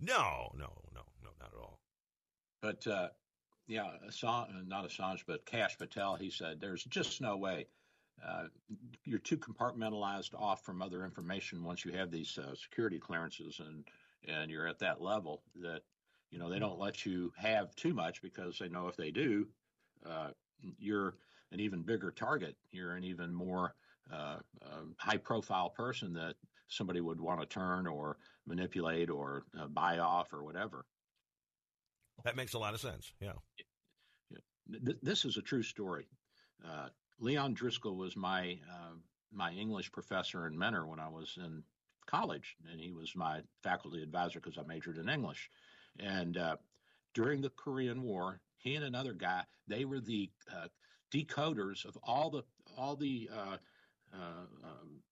No, 0.00 0.52
no, 0.54 0.72
no, 0.94 1.02
no, 1.22 1.30
not 1.40 1.52
at 1.52 1.60
all. 1.60 1.80
But 2.60 2.86
uh, 2.86 3.08
yeah, 3.66 3.90
Assange, 4.08 4.66
not 4.66 4.88
Assange, 4.88 5.22
but 5.26 5.46
Kash 5.46 5.78
Patel, 5.78 6.16
he 6.16 6.30
said 6.30 6.60
there's 6.60 6.84
just 6.84 7.20
no 7.20 7.36
way. 7.36 7.66
Uh, 8.26 8.44
you're 9.04 9.18
too 9.18 9.36
compartmentalized 9.36 10.34
off 10.34 10.64
from 10.64 10.80
other 10.80 11.04
information 11.04 11.64
once 11.64 11.84
you 11.84 11.92
have 11.92 12.10
these 12.10 12.38
uh, 12.38 12.54
security 12.54 12.98
clearances 12.98 13.60
and 13.60 13.84
and 14.26 14.50
you're 14.50 14.66
at 14.66 14.78
that 14.78 15.02
level 15.02 15.42
that 15.60 15.82
you 16.30 16.38
know 16.38 16.50
they 16.50 16.58
don't 16.58 16.78
let 16.78 17.06
you 17.06 17.32
have 17.36 17.74
too 17.76 17.94
much 17.94 18.22
because 18.22 18.58
they 18.58 18.68
know 18.68 18.88
if 18.88 18.96
they 18.96 19.10
do, 19.10 19.46
uh, 20.06 20.30
you're 20.78 21.16
an 21.52 21.60
even 21.60 21.82
bigger 21.82 22.10
target. 22.10 22.56
You're 22.70 22.96
an 22.96 23.04
even 23.04 23.32
more 23.32 23.74
uh, 24.12 24.38
uh, 24.62 24.82
high 24.98 25.16
profile 25.16 25.70
person 25.70 26.12
that 26.14 26.34
somebody 26.68 27.00
would 27.00 27.20
want 27.20 27.40
to 27.40 27.46
turn 27.46 27.86
or 27.86 28.18
manipulate 28.46 29.10
or 29.10 29.44
uh, 29.58 29.66
buy 29.66 29.98
off 29.98 30.32
or 30.32 30.44
whatever. 30.44 30.84
That 32.24 32.36
makes 32.36 32.54
a 32.54 32.58
lot 32.58 32.74
of 32.74 32.80
sense. 32.80 33.12
Yeah. 33.20 33.32
This 35.02 35.24
is 35.24 35.36
a 35.36 35.42
true 35.42 35.62
story. 35.62 36.06
Uh, 36.66 36.88
Leon 37.20 37.54
Driscoll 37.54 37.96
was 37.96 38.16
my 38.16 38.58
uh, 38.70 38.94
my 39.30 39.52
English 39.52 39.92
professor 39.92 40.46
and 40.46 40.58
mentor 40.58 40.86
when 40.86 41.00
I 41.00 41.08
was 41.08 41.36
in 41.36 41.62
college, 42.06 42.56
and 42.70 42.80
he 42.80 42.92
was 42.92 43.14
my 43.14 43.40
faculty 43.62 44.02
advisor 44.02 44.40
because 44.40 44.58
I 44.58 44.62
majored 44.66 44.98
in 44.98 45.08
English. 45.08 45.50
And 45.98 46.36
uh, 46.36 46.56
during 47.14 47.40
the 47.40 47.50
Korean 47.50 48.02
War, 48.02 48.40
he 48.58 48.74
and 48.74 48.84
another 48.84 49.12
guy, 49.12 49.44
they 49.68 49.84
were 49.84 50.00
the 50.00 50.30
uh, 50.52 50.68
decoders 51.12 51.84
of 51.84 51.96
all 52.02 52.30
the 52.30 52.42
all 52.76 52.96
the 52.96 53.28
uh, 53.32 53.56
uh, 54.12 54.46
um, 54.64 55.02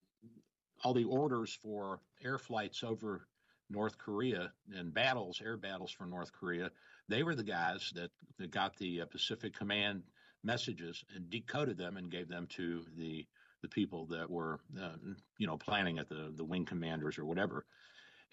all 0.83 0.95
the 0.95 1.05
orders 1.05 1.57
for 1.63 2.01
air 2.25 2.39
flights 2.39 2.83
over 2.83 3.27
North 3.71 3.99
Korea 3.99 4.53
and 4.75 4.93
battles, 4.93 5.41
air 5.45 5.57
battles 5.57 5.93
for 5.93 6.07
North 6.07 6.33
Korea. 6.33 6.71
They 7.09 7.23
were 7.23 7.35
the 7.35 7.45
guys 7.45 7.91
that, 7.95 8.11
that 8.39 8.51
got 8.51 8.77
the 8.77 9.03
uh, 9.03 9.07
Pacific 9.07 9.55
Command 9.55 10.03
messages 10.45 11.05
and 11.15 11.31
decoded 11.31 11.79
them 11.79 11.97
and 11.97 12.11
gave 12.11 12.29
them 12.29 12.47
to 12.49 12.85
the 12.97 13.27
the 13.63 13.69
people 13.69 14.07
that 14.07 14.29
were 14.29 14.59
uh, 14.81 14.97
you 15.39 15.47
know 15.47 15.57
planning 15.57 15.99
at 15.99 16.09
the 16.09 16.33
the 16.37 16.45
wing 16.45 16.65
commanders 16.65 17.19
or 17.19 17.25
whatever. 17.25 17.65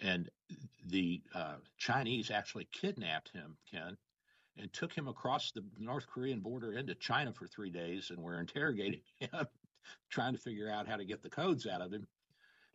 And 0.02 0.30
the 0.86 1.22
uh, 1.34 1.56
Chinese 1.78 2.32
actually 2.32 2.68
kidnapped 2.72 3.30
him, 3.30 3.58
Ken, 3.70 3.98
and 4.58 4.72
took 4.74 4.94
him 4.94 5.08
across 5.08 5.52
the 5.52 5.64
North 5.78 6.08
Korean 6.08 6.40
border 6.40 6.74
into 6.74 6.96
China 6.96 7.34
for 7.34 7.48
three 7.48 7.70
days 7.70 8.10
and 8.10 8.20
were 8.20 8.40
interrogating 8.40 9.02
him, 9.20 9.46
trying 10.10 10.34
to 10.34 10.40
figure 10.40 10.70
out 10.70 10.88
how 10.88 10.98
to 10.98 11.06
get 11.06 11.22
the 11.22 11.30
codes 11.30 11.68
out 11.68 11.82
of 11.82 11.92
him. 11.92 12.08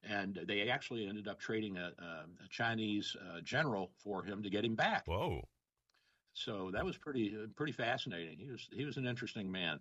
And 0.02 0.38
they 0.46 0.68
actually 0.68 1.06
ended 1.06 1.28
up 1.28 1.40
trading 1.40 1.78
a, 1.78 1.92
a, 1.98 2.04
a 2.44 2.48
Chinese 2.50 3.16
uh, 3.18 3.40
general 3.42 3.90
for 4.02 4.22
him 4.22 4.42
to 4.42 4.50
get 4.50 4.64
him 4.64 4.74
back. 4.74 5.04
Whoa! 5.06 5.40
So 6.34 6.70
that 6.72 6.84
was 6.84 6.98
pretty 6.98 7.34
pretty 7.56 7.72
fascinating. 7.72 8.38
He 8.38 8.50
was 8.50 8.68
he 8.70 8.84
was 8.84 8.98
an 8.98 9.06
interesting 9.06 9.50
man, 9.50 9.80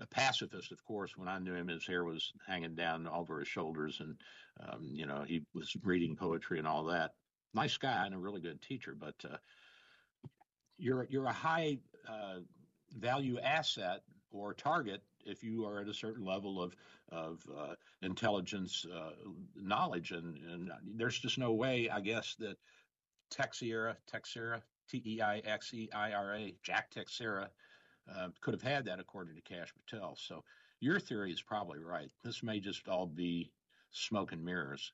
a 0.00 0.06
pacifist, 0.06 0.72
of 0.72 0.84
course. 0.84 1.16
When 1.16 1.28
I 1.28 1.38
knew 1.38 1.54
him, 1.54 1.68
his 1.68 1.86
hair 1.86 2.04
was 2.04 2.32
hanging 2.46 2.74
down 2.74 3.06
over 3.06 3.38
his 3.38 3.48
shoulders, 3.48 4.00
and 4.00 4.16
um, 4.60 4.90
you 4.92 5.06
know 5.06 5.24
he 5.26 5.42
was 5.54 5.76
reading 5.82 6.16
poetry 6.16 6.58
and 6.58 6.66
all 6.66 6.84
that. 6.84 7.12
Nice 7.54 7.76
guy 7.76 8.04
and 8.04 8.14
a 8.14 8.18
really 8.18 8.40
good 8.40 8.60
teacher, 8.60 8.96
but 8.98 9.14
uh, 9.24 9.36
you're 10.78 11.06
you're 11.08 11.26
a 11.26 11.32
high 11.32 11.78
uh, 12.08 12.40
value 12.98 13.38
asset 13.40 14.02
or 14.30 14.52
target 14.52 15.02
if 15.24 15.42
you 15.42 15.64
are 15.64 15.80
at 15.80 15.88
a 15.88 15.94
certain 15.94 16.24
level 16.24 16.60
of 16.60 16.74
of 17.10 17.46
uh, 17.56 17.74
intelligence 18.02 18.84
uh, 18.92 19.10
knowledge 19.54 20.10
and 20.10 20.36
and 20.50 20.70
there's 20.96 21.18
just 21.18 21.38
no 21.38 21.52
way 21.52 21.88
I 21.88 22.00
guess 22.00 22.34
that 22.40 22.56
Teixeira 23.30 23.96
Teixeira 24.06 24.62
T 24.88 25.02
E 25.06 25.20
I 25.20 25.38
X 25.38 25.72
E 25.72 25.88
I 25.94 26.12
R 26.12 26.34
A 26.34 26.54
Jack 26.62 26.90
Teixeira 26.90 27.44
uh, 27.44 27.48
could 28.40 28.54
have 28.54 28.62
had 28.62 28.84
that 28.84 29.00
according 29.00 29.34
to 29.34 29.42
Kash 29.42 29.72
Patel 29.74 30.16
so 30.16 30.44
your 30.80 31.00
theory 31.00 31.32
is 31.32 31.42
probably 31.42 31.78
right 31.80 32.10
this 32.22 32.42
may 32.42 32.60
just 32.60 32.88
all 32.88 33.06
be 33.06 33.50
smoke 33.90 34.32
and 34.32 34.44
mirrors 34.44 34.92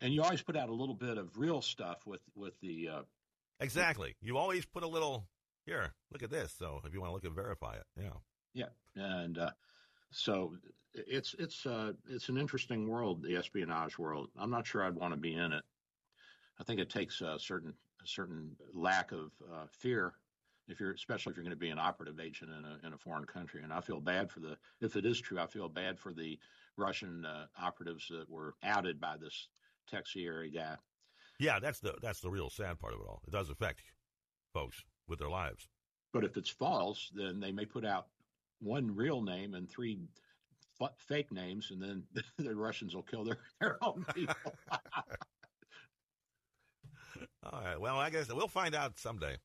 and 0.00 0.12
you 0.12 0.22
always 0.22 0.42
put 0.42 0.56
out 0.56 0.68
a 0.68 0.74
little 0.74 0.94
bit 0.94 1.18
of 1.18 1.36
real 1.36 1.60
stuff 1.60 1.98
with 2.06 2.22
with 2.34 2.58
the 2.60 2.88
uh, 2.88 3.02
Exactly. 3.60 4.14
You 4.20 4.38
always 4.38 4.64
put 4.64 4.82
a 4.82 4.88
little 4.88 5.26
here. 5.66 5.92
Look 6.12 6.22
at 6.22 6.30
this. 6.30 6.54
So 6.56 6.80
if 6.84 6.94
you 6.94 7.00
want 7.00 7.10
to 7.10 7.14
look 7.14 7.24
and 7.24 7.34
verify 7.34 7.74
it, 7.74 7.84
yeah. 7.96 8.10
Yeah, 8.54 8.68
and 8.96 9.38
uh, 9.38 9.50
so 10.10 10.54
it's 10.94 11.34
it's 11.38 11.66
uh, 11.66 11.92
it's 12.08 12.28
an 12.28 12.38
interesting 12.38 12.88
world, 12.88 13.22
the 13.22 13.36
espionage 13.36 13.98
world. 13.98 14.30
I'm 14.38 14.50
not 14.50 14.66
sure 14.66 14.84
I'd 14.84 14.94
want 14.94 15.12
to 15.14 15.20
be 15.20 15.34
in 15.34 15.52
it. 15.52 15.62
I 16.60 16.64
think 16.64 16.80
it 16.80 16.90
takes 16.90 17.20
a 17.20 17.38
certain 17.38 17.74
a 18.02 18.06
certain 18.06 18.56
lack 18.72 19.12
of 19.12 19.32
uh, 19.52 19.66
fear 19.70 20.14
if 20.68 20.80
you're 20.80 20.92
especially 20.92 21.30
if 21.30 21.36
you're 21.36 21.44
going 21.44 21.56
to 21.56 21.56
be 21.56 21.70
an 21.70 21.78
operative 21.78 22.20
agent 22.20 22.50
in 22.50 22.64
a 22.64 22.86
in 22.86 22.92
a 22.92 22.98
foreign 22.98 23.24
country. 23.24 23.62
And 23.62 23.72
I 23.72 23.80
feel 23.80 24.00
bad 24.00 24.30
for 24.30 24.40
the 24.40 24.56
if 24.80 24.96
it 24.96 25.06
is 25.06 25.20
true, 25.20 25.38
I 25.38 25.46
feel 25.46 25.68
bad 25.68 25.98
for 25.98 26.12
the 26.12 26.38
Russian 26.76 27.24
uh, 27.24 27.46
operatives 27.60 28.08
that 28.10 28.28
were 28.28 28.54
outed 28.62 29.00
by 29.00 29.16
this 29.16 29.48
Teixeira 29.90 30.48
guy. 30.48 30.76
Yeah, 31.38 31.58
that's 31.60 31.80
the 31.80 31.94
that's 32.02 32.20
the 32.20 32.30
real 32.30 32.50
sad 32.50 32.78
part 32.78 32.94
of 32.94 33.00
it 33.00 33.06
all. 33.08 33.22
It 33.26 33.32
does 33.32 33.50
affect 33.50 33.82
folks 34.52 34.82
with 35.08 35.18
their 35.18 35.30
lives. 35.30 35.68
But 36.12 36.24
if 36.24 36.36
it's 36.36 36.50
false, 36.50 37.10
then 37.14 37.40
they 37.40 37.52
may 37.52 37.64
put 37.64 37.84
out 37.84 38.06
one 38.60 38.94
real 38.94 39.22
name 39.22 39.54
and 39.54 39.68
three 39.68 39.98
f- 40.80 40.92
fake 40.96 41.30
names, 41.32 41.70
and 41.70 41.82
then 41.82 42.02
the 42.38 42.54
Russians 42.54 42.94
will 42.94 43.02
kill 43.02 43.24
their, 43.24 43.38
their 43.60 43.82
own 43.82 44.04
people. 44.14 44.34
All 47.42 47.60
right. 47.62 47.80
Well, 47.80 47.96
I 47.96 48.10
guess 48.10 48.32
we'll 48.32 48.48
find 48.48 48.74
out 48.74 48.98
someday. 48.98 49.36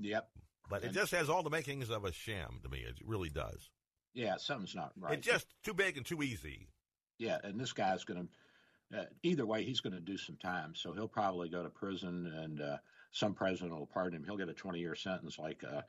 Yep. 0.00 0.28
But 0.70 0.84
it 0.84 0.92
just 0.92 1.12
has 1.12 1.30
all 1.30 1.42
the 1.42 1.50
makings 1.50 1.90
of 1.90 2.04
a 2.04 2.12
sham 2.12 2.60
to 2.62 2.68
me. 2.68 2.78
It 2.78 2.96
really 3.04 3.30
does. 3.30 3.70
Yeah, 4.14 4.36
something's 4.36 4.74
not 4.74 4.92
right. 4.98 5.14
It's 5.14 5.26
just 5.26 5.46
too 5.62 5.74
big 5.74 5.96
and 5.96 6.04
too 6.04 6.22
easy. 6.22 6.68
Yeah, 7.18 7.38
and 7.42 7.58
this 7.58 7.72
guy's 7.72 8.04
going 8.04 8.28
to, 8.92 9.00
uh, 9.00 9.04
either 9.22 9.46
way, 9.46 9.64
he's 9.64 9.80
going 9.80 9.94
to 9.94 10.00
do 10.00 10.16
some 10.16 10.36
time. 10.36 10.74
So 10.74 10.92
he'll 10.92 11.08
probably 11.08 11.48
go 11.48 11.62
to 11.62 11.70
prison, 11.70 12.32
and 12.36 12.60
uh, 12.60 12.76
some 13.12 13.34
president 13.34 13.78
will 13.78 13.86
pardon 13.86 14.18
him. 14.18 14.24
He'll 14.24 14.36
get 14.36 14.48
a 14.48 14.54
20 14.54 14.78
year 14.78 14.94
sentence 14.94 15.38
like 15.38 15.64
uh, 15.64 15.82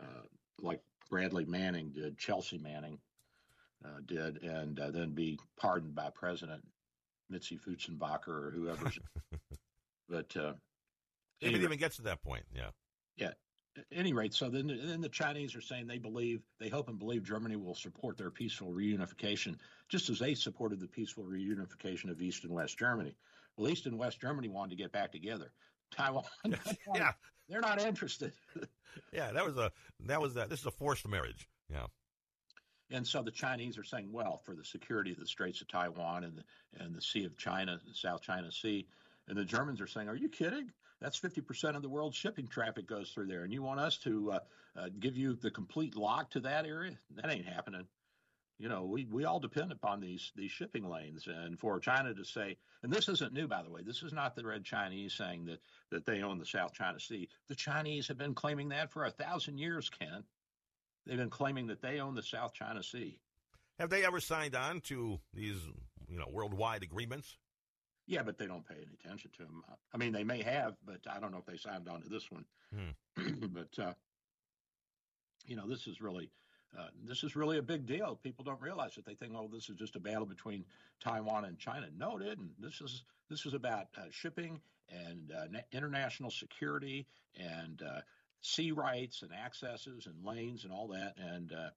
uh, 0.00 0.22
like 0.60 0.80
Bradley 1.10 1.44
Manning 1.44 1.90
did, 1.90 2.18
Chelsea 2.18 2.58
Manning 2.58 2.98
uh, 3.84 4.00
did, 4.06 4.42
and 4.42 4.78
uh, 4.78 4.90
then 4.90 5.10
be 5.10 5.38
pardoned 5.56 5.94
by 5.94 6.10
President 6.14 6.62
Mitzi 7.30 7.58
Futzenbacher 7.58 8.28
or 8.28 8.52
whoever. 8.54 8.90
but 10.08 10.36
uh, 10.36 10.52
If 11.40 11.54
it 11.54 11.62
even 11.62 11.78
gets 11.78 11.96
to 11.96 12.02
that 12.02 12.22
point, 12.22 12.44
yeah. 12.54 12.70
yeah. 13.16 13.32
At 13.78 13.84
any 13.92 14.12
rate, 14.12 14.34
so 14.34 14.48
then, 14.48 14.66
then 14.82 15.00
the 15.00 15.08
Chinese 15.08 15.54
are 15.54 15.60
saying 15.60 15.86
they 15.86 15.98
believe, 15.98 16.42
they 16.58 16.68
hope 16.68 16.88
and 16.88 16.98
believe 16.98 17.22
Germany 17.22 17.56
will 17.56 17.74
support 17.74 18.16
their 18.16 18.30
peaceful 18.30 18.72
reunification, 18.72 19.56
just 19.88 20.10
as 20.10 20.18
they 20.18 20.34
supported 20.34 20.80
the 20.80 20.88
peaceful 20.88 21.24
reunification 21.24 22.10
of 22.10 22.20
East 22.20 22.44
and 22.44 22.52
West 22.52 22.76
Germany. 22.78 23.14
Well, 23.56 23.70
East 23.70 23.86
and 23.86 23.98
West 23.98 24.20
Germany 24.20 24.48
wanted 24.48 24.70
to 24.70 24.76
get 24.82 24.90
back 24.92 25.12
together. 25.12 25.52
Taiwan, 25.90 26.24
Yeah. 26.94 27.12
they're 27.48 27.60
not 27.60 27.80
interested. 27.80 28.32
Yeah, 29.12 29.30
that 29.32 29.44
was 29.44 29.56
a 29.58 29.70
that 30.06 30.20
was 30.20 30.34
that. 30.34 30.48
This 30.50 30.60
is 30.60 30.66
a 30.66 30.70
forced 30.72 31.06
marriage. 31.06 31.46
Yeah. 31.70 31.86
And 32.90 33.06
so 33.06 33.22
the 33.22 33.30
Chinese 33.30 33.78
are 33.78 33.84
saying, 33.84 34.10
well, 34.10 34.38
for 34.44 34.56
the 34.56 34.64
security 34.64 35.12
of 35.12 35.18
the 35.18 35.26
Straits 35.26 35.60
of 35.60 35.68
Taiwan 35.68 36.24
and 36.24 36.36
the 36.38 36.82
and 36.84 36.94
the 36.96 37.00
Sea 37.02 37.24
of 37.24 37.36
China, 37.36 37.78
the 37.86 37.94
South 37.94 38.22
China 38.22 38.50
Sea, 38.50 38.88
and 39.28 39.36
the 39.38 39.44
Germans 39.44 39.80
are 39.80 39.86
saying, 39.86 40.08
are 40.08 40.16
you 40.16 40.28
kidding? 40.28 40.72
That's 41.00 41.18
50% 41.18 41.76
of 41.76 41.82
the 41.82 41.88
world's 41.88 42.16
shipping 42.16 42.48
traffic 42.48 42.86
goes 42.86 43.10
through 43.10 43.26
there, 43.26 43.44
and 43.44 43.52
you 43.52 43.62
want 43.62 43.80
us 43.80 43.98
to 43.98 44.32
uh, 44.32 44.38
uh, 44.76 44.88
give 44.98 45.16
you 45.16 45.34
the 45.34 45.50
complete 45.50 45.96
lock 45.96 46.30
to 46.30 46.40
that 46.40 46.66
area? 46.66 46.98
That 47.16 47.30
ain't 47.30 47.46
happening. 47.46 47.86
You 48.58 48.68
know, 48.68 48.84
we, 48.84 49.04
we 49.04 49.24
all 49.24 49.38
depend 49.38 49.70
upon 49.70 50.00
these 50.00 50.32
these 50.34 50.50
shipping 50.50 50.88
lanes, 50.88 51.28
and 51.28 51.58
for 51.60 51.78
China 51.78 52.12
to 52.12 52.24
say, 52.24 52.56
and 52.82 52.92
this 52.92 53.08
isn't 53.08 53.32
new, 53.32 53.46
by 53.46 53.62
the 53.62 53.70
way. 53.70 53.82
This 53.82 54.02
is 54.02 54.12
not 54.12 54.34
the 54.34 54.44
Red 54.44 54.64
Chinese 54.64 55.14
saying 55.14 55.44
that 55.44 55.60
that 55.90 56.04
they 56.04 56.22
own 56.22 56.38
the 56.38 56.46
South 56.46 56.72
China 56.72 56.98
Sea. 56.98 57.28
The 57.46 57.54
Chinese 57.54 58.08
have 58.08 58.18
been 58.18 58.34
claiming 58.34 58.70
that 58.70 58.90
for 58.90 59.04
a 59.04 59.12
thousand 59.12 59.58
years, 59.58 59.88
Ken. 59.88 60.24
They've 61.06 61.16
been 61.16 61.30
claiming 61.30 61.68
that 61.68 61.80
they 61.80 62.00
own 62.00 62.16
the 62.16 62.22
South 62.22 62.52
China 62.52 62.82
Sea. 62.82 63.16
Have 63.78 63.90
they 63.90 64.04
ever 64.04 64.18
signed 64.18 64.56
on 64.56 64.80
to 64.82 65.20
these 65.32 65.60
you 66.08 66.18
know 66.18 66.26
worldwide 66.28 66.82
agreements? 66.82 67.36
Yeah, 68.08 68.22
but 68.22 68.38
they 68.38 68.46
don't 68.46 68.66
pay 68.66 68.76
any 68.76 68.96
attention 69.04 69.30
to 69.36 69.42
them. 69.44 69.62
I 69.92 69.98
mean, 69.98 70.12
they 70.12 70.24
may 70.24 70.42
have, 70.42 70.74
but 70.84 71.00
I 71.08 71.20
don't 71.20 71.30
know 71.30 71.38
if 71.38 71.46
they 71.46 71.58
signed 71.58 71.88
on 71.88 72.00
to 72.00 72.08
this 72.08 72.30
one. 72.30 72.46
but 73.52 73.78
uh, 73.78 73.92
you 75.46 75.56
know, 75.56 75.68
this 75.68 75.86
is 75.86 76.00
really 76.00 76.30
uh, 76.78 76.88
this 77.04 77.22
is 77.22 77.36
really 77.36 77.58
a 77.58 77.62
big 77.62 77.86
deal. 77.86 78.18
People 78.22 78.44
don't 78.44 78.60
realize 78.60 78.96
it. 78.96 79.04
They 79.04 79.14
think, 79.14 79.32
oh, 79.36 79.48
this 79.52 79.68
is 79.68 79.76
just 79.76 79.96
a 79.96 80.00
battle 80.00 80.26
between 80.26 80.64
Taiwan 81.00 81.44
and 81.44 81.58
China. 81.58 81.86
No, 81.96 82.16
it 82.16 82.26
isn't. 82.26 82.60
This 82.60 82.80
is 82.80 83.04
this 83.28 83.44
is 83.44 83.52
about 83.52 83.88
uh, 83.96 84.04
shipping 84.10 84.60
and 84.90 85.32
uh, 85.32 85.60
international 85.72 86.30
security 86.30 87.06
and 87.36 87.82
uh, 87.82 88.00
sea 88.40 88.72
rights 88.72 89.22
and 89.22 89.32
accesses 89.34 90.06
and 90.06 90.24
lanes 90.24 90.64
and 90.64 90.72
all 90.72 90.88
that. 90.88 91.14
And 91.18 91.52
uh, 91.52 91.70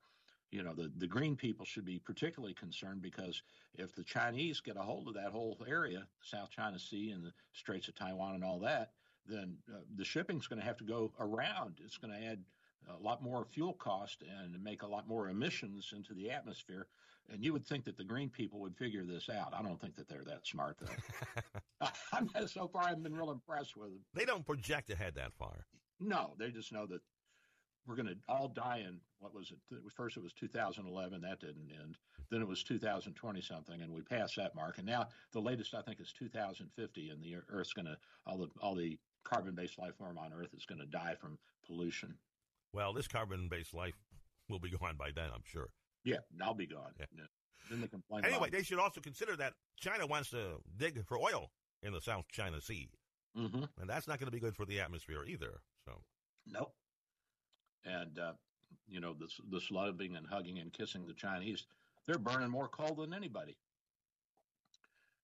you 0.52 0.64
know, 0.64 0.74
the, 0.74 0.92
the 0.98 1.08
green 1.08 1.36
people 1.36 1.66
should 1.66 1.86
be 1.86 2.00
particularly 2.00 2.54
concerned 2.54 3.02
because 3.02 3.42
if 3.76 3.96
the 3.96 4.04
Chinese 4.04 4.60
get 4.60 4.76
a 4.76 4.82
hold 4.82 5.08
of 5.08 5.14
that 5.14 5.32
whole 5.32 5.58
area, 5.68 6.06
South 6.22 6.50
China 6.50 6.78
Sea 6.78 7.12
and 7.12 7.24
the 7.24 7.34
Straits 7.54 7.88
of 7.88 7.96
Taiwan 7.96 8.36
and 8.36 8.44
all 8.44 8.60
that, 8.60 8.92
then 9.26 9.58
uh, 9.74 9.80
the 9.96 10.04
shipping's 10.04 10.48
going 10.48 10.60
to 10.60 10.66
have 10.66 10.78
to 10.78 10.84
go 10.84 11.14
around. 11.20 11.76
It's 11.84 11.98
going 11.98 12.14
to 12.14 12.26
add 12.26 12.44
a 12.90 13.02
lot 13.02 13.24
more 13.24 13.46
fuel 13.46 13.74
cost 13.74 14.24
and 14.24 14.62
make 14.62 14.82
a 14.82 14.88
lot 14.88 15.08
more 15.08 15.30
emissions 15.30 15.94
into 15.96 16.14
the 16.14 16.30
atmosphere. 16.30 16.88
And 17.32 17.44
you 17.44 17.54
would 17.54 17.66
think 17.66 17.86
that 17.86 17.98
the 17.98 18.04
green 18.04 18.30
people 18.30 18.60
would 18.60 18.76
figure 18.76 19.06
this 19.06 19.30
out. 19.30 19.54
I 19.58 19.62
don't 19.62 19.80
think 19.80 19.96
that 19.96 20.10
they're 20.10 20.26
that 20.26 20.46
smart, 20.46 20.78
though. 20.80 21.88
So 22.48 22.68
far, 22.68 22.84
I've 22.84 23.02
been 23.02 23.16
real 23.16 23.32
impressed 23.32 23.78
with 23.78 23.90
them. 23.90 24.00
They 24.14 24.26
don't 24.26 24.46
project 24.46 24.90
ahead 24.90 25.16
that 25.16 25.32
far. 25.34 25.66
No, 26.00 26.34
they 26.38 26.50
just 26.50 26.74
know 26.74 26.86
that 26.88 27.02
we're 27.88 27.96
going 27.96 28.08
to 28.08 28.18
all 28.30 28.48
die 28.48 28.84
in 28.88 29.00
what 29.20 29.34
was 29.36 29.52
it? 29.52 29.78
First, 29.96 30.18
it 30.18 30.24
was 30.24 30.34
2011. 30.34 31.22
That 31.22 31.40
didn't 31.40 31.70
end. 31.80 31.98
Then 32.30 32.42
it 32.42 32.48
was 32.48 32.64
2020 32.64 33.42
something, 33.42 33.82
and 33.82 33.94
we 33.94 34.02
passed 34.02 34.36
that 34.38 34.56
mark. 34.56 34.78
And 34.78 34.88
now 34.88 35.08
the 35.32 35.40
latest, 35.40 35.74
I 35.76 35.82
think, 35.82 36.00
is 36.00 36.14
2050, 36.18 37.10
and 37.10 37.22
the 37.22 37.36
Earth's 37.50 37.74
going 37.74 37.86
to 37.86 37.98
all 38.26 38.38
the 38.38 38.48
all 38.62 38.76
the 38.76 38.98
carbon-based 39.24 39.78
life 39.78 39.96
form 39.98 40.18
on 40.18 40.34
Earth 40.34 40.54
is 40.56 40.66
going 40.66 40.80
to 40.80 40.88
die 40.88 41.16
from 41.20 41.38
pollution. 41.66 42.16
Well, 42.74 42.94
this 42.94 43.08
carbon-based 43.08 43.74
life 43.74 43.94
will 44.50 44.60
be 44.60 44.72
gone 44.72 44.96
by 44.98 45.12
then, 45.14 45.30
I'm 45.34 45.44
sure. 45.46 45.70
Yeah, 46.04 46.18
I'll 46.42 46.54
be 46.54 46.68
gone. 46.68 46.94
Yeah. 46.98 47.24
Then 47.70 47.82
they 47.82 47.88
complain. 47.88 48.26
Anyway, 48.26 48.50
they 48.50 48.64
should 48.64 48.80
also 48.80 49.02
consider 49.02 49.36
that 49.38 49.54
China 49.80 50.08
wants 50.08 50.32
to 50.32 50.62
dig 50.78 51.06
for 51.06 51.20
oil 51.20 51.52
in 51.84 51.94
the 51.94 52.02
South 52.02 52.26
China 52.32 52.60
Sea, 52.60 52.90
mm-hmm. 53.38 53.64
and 53.80 53.90
that's 53.90 54.08
not 54.08 54.20
going 54.20 54.28
to 54.28 54.32
be 54.32 54.40
good 54.40 54.56
for 54.56 54.66
the 54.66 54.80
atmosphere 54.80 55.24
either. 55.28 55.62
So, 55.86 56.02
nope. 56.48 56.74
And 57.86 58.20
uh, 58.20 58.34
you 58.88 59.00
know, 59.00 59.14
this 59.14 59.40
this 59.50 59.72
loving 59.72 60.16
and 60.16 60.28
hugging 60.28 60.60
and 60.60 60.72
kissing 60.74 61.06
the 61.08 61.14
Chinese, 61.14 61.66
they're 62.06 62.18
burning 62.20 62.50
more 62.50 62.68
coal 62.68 62.96
than 62.96 63.14
anybody. 63.14 63.58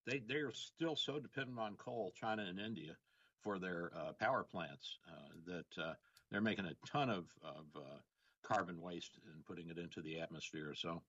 They 0.06 0.20
they 0.26 0.36
are 0.36 0.52
still 0.52 0.96
so 0.96 1.18
dependent 1.18 1.58
on 1.58 1.76
coal, 1.76 2.12
China 2.18 2.44
and 2.48 2.58
India, 2.58 2.96
for 3.42 3.58
their 3.58 3.92
uh, 3.94 4.12
power 4.18 4.42
plants 4.42 4.98
uh, 5.08 5.32
that 5.46 5.82
uh, 5.82 5.94
they're 6.30 6.40
making 6.40 6.66
a 6.66 6.74
ton 6.86 7.10
of 7.10 7.26
of 7.42 7.66
uh, 7.76 7.98
carbon 8.42 8.80
waste 8.80 9.18
and 9.34 9.44
putting 9.44 9.68
it 9.68 9.78
into 9.78 10.00
the 10.00 10.20
atmosphere. 10.20 10.74
So, 10.74 11.02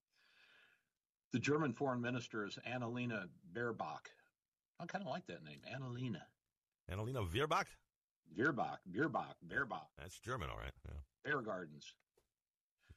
the 1.32 1.40
German 1.40 1.74
foreign 1.74 2.02
minister 2.02 2.46
is 2.46 2.58
Annalena 2.68 3.28
Baerbock. 3.54 4.08
I 4.80 4.86
kind 4.86 5.04
of 5.04 5.10
like 5.10 5.28
that 5.28 5.44
name, 5.44 5.60
Annalena. 5.74 6.22
Annalena 6.92 7.26
Baerbock. 7.30 7.66
Bierbach, 8.38 8.78
Bierbach, 8.92 9.36
Baerbock. 9.48 9.88
That's 9.98 10.20
German, 10.20 10.50
all 10.50 10.58
right. 10.58 10.74
Yeah. 10.88 10.96
Bear 11.24 11.42
Gardens. 11.42 11.94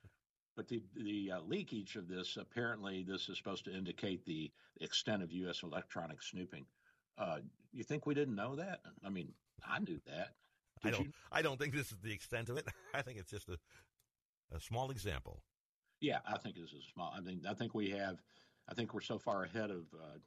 But 0.55 0.69
the 0.69 0.83
the 0.95 1.33
uh, 1.33 1.41
leakage 1.41 1.97
of 1.97 2.09
this 2.09 2.37
apparently 2.37 3.03
this 3.03 3.31
is 3.31 3.39
supposed 3.39 3.65
to 3.65 3.75
indicate 3.75 4.27
the 4.27 4.51
extent 4.83 5.23
of 5.23 5.33
U.S. 5.33 5.63
electronic 5.63 6.23
snooping. 6.23 6.67
Uh, 7.17 7.39
you 7.73 7.83
think 7.85 8.05
we 8.05 8.15
didn't 8.15 8.35
know 8.35 8.55
that? 8.57 8.81
I 9.03 9.09
mean, 9.09 9.33
I 9.67 9.79
knew 9.79 9.99
that. 10.07 10.35
Did 10.83 10.89
I 10.89 10.91
don't. 10.91 11.05
You? 11.07 11.13
I 11.33 11.41
don't 11.41 11.59
think 11.59 11.73
this 11.73 11.91
is 11.91 11.97
the 12.03 12.13
extent 12.13 12.51
of 12.51 12.59
it. 12.59 12.67
I 12.95 13.01
think 13.01 13.19
it's 13.19 13.31
just 13.31 13.49
a 13.49 13.57
a 14.55 14.61
small 14.61 14.91
example. 14.91 15.43
Yeah, 16.01 16.19
I 16.27 16.37
think 16.37 16.57
this 16.57 16.73
is 16.73 16.85
small. 16.93 17.15
I 17.17 17.21
mean, 17.21 17.43
I 17.49 17.55
think 17.55 17.75
we 17.75 17.91
have. 17.91 18.21
I 18.69 18.75
think 18.75 18.93
we're 18.93 19.01
so 19.01 19.19
far 19.19 19.45
ahead 19.45 19.71
of. 19.71 19.87
Uh, 19.95 20.19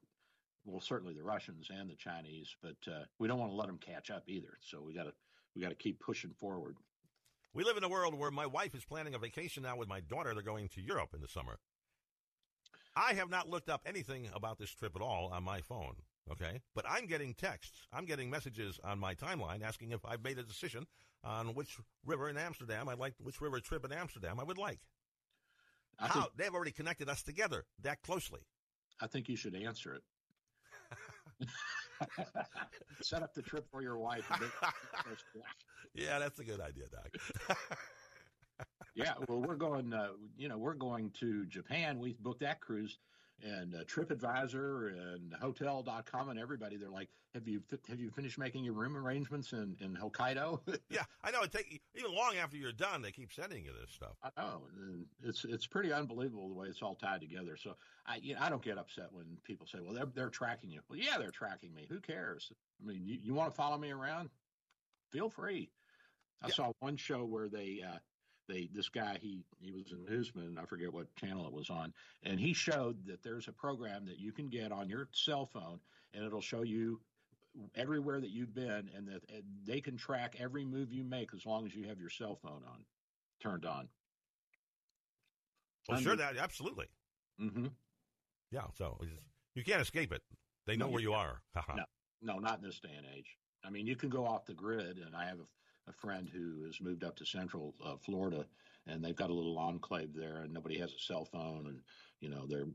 well, 0.65 0.81
certainly 0.81 1.13
the 1.13 1.23
Russians 1.23 1.69
and 1.69 1.89
the 1.89 1.95
Chinese, 1.95 2.55
but 2.61 2.77
uh, 2.87 3.05
we 3.19 3.27
don't 3.27 3.39
want 3.39 3.51
to 3.51 3.55
let 3.55 3.67
them 3.67 3.77
catch 3.77 4.09
up 4.09 4.23
either. 4.27 4.57
So 4.61 4.81
we 4.81 4.93
got 4.93 5.03
to 5.03 5.13
we 5.55 5.61
got 5.61 5.69
to 5.69 5.75
keep 5.75 5.99
pushing 5.99 6.31
forward. 6.31 6.75
We 7.53 7.63
live 7.63 7.77
in 7.77 7.83
a 7.83 7.89
world 7.89 8.17
where 8.19 8.31
my 8.31 8.45
wife 8.45 8.75
is 8.75 8.83
planning 8.83 9.15
a 9.15 9.19
vacation 9.19 9.63
now 9.63 9.77
with 9.77 9.87
my 9.87 10.01
daughter. 10.01 10.33
They're 10.33 10.43
going 10.43 10.67
to 10.69 10.81
Europe 10.81 11.09
in 11.13 11.21
the 11.21 11.27
summer. 11.27 11.57
I 12.95 13.13
have 13.13 13.29
not 13.29 13.49
looked 13.49 13.69
up 13.69 13.81
anything 13.85 14.29
about 14.33 14.57
this 14.57 14.71
trip 14.71 14.93
at 14.95 15.01
all 15.01 15.29
on 15.31 15.43
my 15.43 15.61
phone. 15.61 15.95
Okay. 16.31 16.59
But 16.73 16.85
I'm 16.89 17.05
getting 17.05 17.33
texts. 17.33 17.87
I'm 17.93 18.05
getting 18.05 18.29
messages 18.29 18.79
on 18.83 18.99
my 18.99 19.15
timeline 19.15 19.61
asking 19.63 19.91
if 19.91 20.03
I've 20.05 20.23
made 20.23 20.39
a 20.39 20.43
decision 20.43 20.87
on 21.23 21.53
which 21.53 21.77
river 22.05 22.29
in 22.29 22.37
Amsterdam 22.37 22.89
I'd 22.89 22.99
like, 22.99 23.13
which 23.21 23.41
river 23.41 23.59
trip 23.59 23.85
in 23.85 23.91
Amsterdam 23.91 24.39
I 24.39 24.43
would 24.43 24.57
like. 24.57 24.79
I 25.99 26.07
How? 26.07 26.13
Think, 26.21 26.31
They've 26.35 26.53
already 26.53 26.71
connected 26.71 27.09
us 27.09 27.23
together 27.23 27.65
that 27.83 28.01
closely. 28.01 28.41
I 28.99 29.07
think 29.07 29.29
you 29.29 29.35
should 29.35 29.55
answer 29.55 29.93
it. 29.93 30.03
Set 33.01 33.23
up 33.23 33.33
the 33.33 33.41
trip 33.41 33.65
for 33.71 33.81
your 33.81 33.97
wife. 33.97 34.29
yeah, 35.93 36.19
that's 36.19 36.39
a 36.39 36.43
good 36.43 36.59
idea, 36.61 36.85
Doc. 36.91 37.57
yeah, 38.95 39.13
well, 39.27 39.41
we're 39.41 39.55
going. 39.55 39.93
Uh, 39.93 40.09
you 40.37 40.47
know, 40.47 40.57
we're 40.57 40.73
going 40.73 41.11
to 41.19 41.45
Japan. 41.45 41.99
We 41.99 42.15
booked 42.19 42.41
that 42.41 42.61
cruise, 42.61 42.97
and 43.43 43.75
uh, 43.75 43.83
TripAdvisor 43.83 44.93
and 44.93 45.33
Hotel.com 45.33 46.29
and 46.29 46.39
everybody. 46.39 46.77
They're 46.77 46.89
like, 46.89 47.09
"Have 47.33 47.47
you 47.47 47.61
have 47.89 47.99
you 47.99 48.09
finished 48.11 48.37
making 48.37 48.63
your 48.63 48.73
room 48.73 48.95
arrangements 48.95 49.53
in 49.53 49.75
in 49.79 49.95
Hokkaido?" 49.95 50.59
yeah, 50.89 51.03
I 51.23 51.31
know. 51.31 51.41
It 51.41 51.51
take 51.51 51.81
even 51.95 52.13
long 52.13 52.35
after 52.41 52.57
you're 52.57 52.71
done. 52.71 53.01
They 53.01 53.11
keep 53.11 53.31
sending 53.33 53.65
you 53.65 53.71
this 53.79 53.91
stuff. 53.91 54.15
I 54.23 54.29
know. 54.41 54.63
And 54.77 55.05
it's 55.23 55.45
it's 55.45 55.67
pretty 55.67 55.91
unbelievable 55.91 56.47
the 56.47 56.55
way 56.55 56.67
it's 56.67 56.81
all 56.81 56.95
tied 56.95 57.21
together. 57.21 57.57
So 57.57 57.75
I 58.05 58.17
you 58.17 58.35
know, 58.35 58.41
I 58.41 58.49
don't 58.49 58.63
get 58.63 58.77
upset 58.77 59.07
when 59.11 59.25
people 59.43 59.67
say, 59.67 59.79
"Well, 59.81 59.93
they're 59.93 60.09
they're 60.13 60.29
tracking 60.29 60.71
you." 60.71 60.81
Well, 60.89 60.99
yeah, 60.99 61.17
they're 61.17 61.31
tracking 61.31 61.73
me. 61.73 61.85
Who 61.89 61.99
cares? 61.99 62.51
I 62.81 62.87
mean, 62.87 63.01
you, 63.05 63.17
you 63.21 63.33
want 63.33 63.51
to 63.51 63.55
follow 63.55 63.77
me 63.77 63.91
around? 63.91 64.29
Feel 65.11 65.29
free. 65.29 65.71
I 66.41 66.47
yeah. 66.47 66.53
saw 66.53 66.71
one 66.79 66.97
show 66.97 67.23
where 67.23 67.47
they 67.47 67.81
uh, 67.85 67.97
they 68.47 68.69
this 68.73 68.89
guy 68.89 69.17
he 69.21 69.43
he 69.59 69.71
was 69.71 69.91
a 69.91 70.11
newsman 70.11 70.57
I 70.61 70.65
forget 70.65 70.93
what 70.93 71.13
channel 71.15 71.45
it 71.47 71.53
was 71.53 71.69
on 71.69 71.93
and 72.23 72.39
he 72.39 72.53
showed 72.53 73.05
that 73.07 73.23
there's 73.23 73.47
a 73.47 73.53
program 73.53 74.05
that 74.05 74.19
you 74.19 74.31
can 74.31 74.49
get 74.49 74.71
on 74.71 74.89
your 74.89 75.07
cell 75.13 75.45
phone 75.45 75.79
and 76.13 76.23
it'll 76.23 76.41
show 76.41 76.63
you 76.63 76.99
everywhere 77.75 78.19
that 78.19 78.29
you've 78.29 78.53
been, 78.53 78.89
and 78.95 79.07
that 79.07 79.21
and 79.33 79.43
they 79.65 79.81
can 79.81 79.97
track 79.97 80.35
every 80.39 80.65
move 80.65 80.91
you 80.91 81.03
make 81.03 81.33
as 81.33 81.45
long 81.45 81.65
as 81.65 81.75
you 81.75 81.87
have 81.87 81.99
your 81.99 82.09
cell 82.09 82.35
phone 82.35 82.63
on, 82.67 82.83
turned 83.41 83.65
on. 83.65 83.87
Well, 85.87 85.99
sure, 85.99 86.15
that 86.15 86.37
absolutely. 86.37 86.87
Mm-hmm. 87.41 87.67
Yeah, 88.51 88.65
so 88.73 88.99
you 89.53 89.63
can't 89.63 89.81
escape 89.81 90.11
it. 90.11 90.21
They 90.65 90.75
know 90.75 90.85
No, 90.85 90.91
where 90.91 91.01
you 91.01 91.09
you 91.09 91.15
are. 91.15 91.41
no, 91.75 91.83
no, 92.21 92.39
not 92.39 92.59
in 92.59 92.65
this 92.65 92.79
day 92.79 92.93
and 92.97 93.05
age. 93.15 93.37
I 93.63 93.69
mean, 93.69 93.87
you 93.87 93.95
can 93.95 94.09
go 94.09 94.25
off 94.25 94.45
the 94.45 94.53
grid, 94.53 94.97
and 94.97 95.15
I 95.15 95.25
have 95.25 95.39
a, 95.39 95.43
a 95.87 95.93
friend 95.93 96.29
who 96.31 96.65
has 96.65 96.81
moved 96.81 97.03
up 97.03 97.15
to 97.17 97.25
Central 97.25 97.73
uh, 97.83 97.95
Florida, 97.97 98.45
and 98.87 99.03
they've 99.03 99.15
got 99.15 99.29
a 99.29 99.33
little 99.33 99.57
enclave 99.57 100.13
there, 100.15 100.37
and 100.37 100.53
nobody 100.53 100.77
has 100.79 100.93
a 100.93 100.99
cell 100.99 101.25
phone, 101.25 101.65
and 101.67 101.79
you 102.19 102.29
know 102.29 102.45
they're 102.47 102.67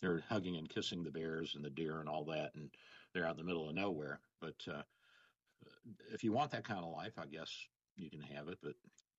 they're 0.00 0.22
hugging 0.28 0.56
and 0.56 0.68
kissing 0.68 1.02
the 1.02 1.10
bears 1.10 1.54
and 1.54 1.64
the 1.64 1.70
deer 1.70 2.00
and 2.00 2.08
all 2.08 2.24
that, 2.24 2.52
and 2.54 2.70
they're 3.12 3.26
out 3.26 3.32
in 3.32 3.38
the 3.38 3.44
middle 3.44 3.68
of 3.68 3.74
nowhere. 3.74 4.20
But 4.40 4.56
uh, 4.70 4.82
if 6.12 6.24
you 6.24 6.32
want 6.32 6.50
that 6.52 6.64
kind 6.64 6.84
of 6.84 6.92
life, 6.92 7.12
I 7.18 7.26
guess 7.26 7.50
you 7.96 8.10
can 8.10 8.20
have 8.20 8.48
it. 8.48 8.58
But 8.62 8.74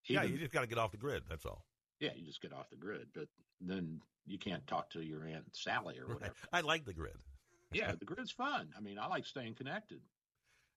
yeah, 0.08 0.22
you 0.22 0.38
just 0.38 0.52
got 0.52 0.62
to 0.62 0.66
get 0.66 0.78
off 0.78 0.92
the 0.92 0.96
grid. 0.96 1.22
That's 1.28 1.46
all. 1.46 1.64
yeah, 2.00 2.10
you 2.14 2.26
just 2.26 2.42
get 2.42 2.52
off 2.52 2.70
the 2.70 2.76
grid, 2.76 3.08
but 3.14 3.28
then 3.60 4.00
you 4.26 4.38
can't 4.38 4.66
talk 4.66 4.90
to 4.90 5.00
your 5.00 5.24
aunt 5.24 5.44
Sally 5.52 5.98
or 5.98 6.14
whatever. 6.14 6.34
I 6.52 6.60
like 6.60 6.84
the 6.84 6.92
grid. 6.92 7.16
yeah, 7.72 7.92
the 7.98 8.04
grid's 8.04 8.32
fun. 8.32 8.68
I 8.76 8.80
mean, 8.80 8.98
I 8.98 9.06
like 9.06 9.26
staying 9.26 9.54
connected. 9.54 10.00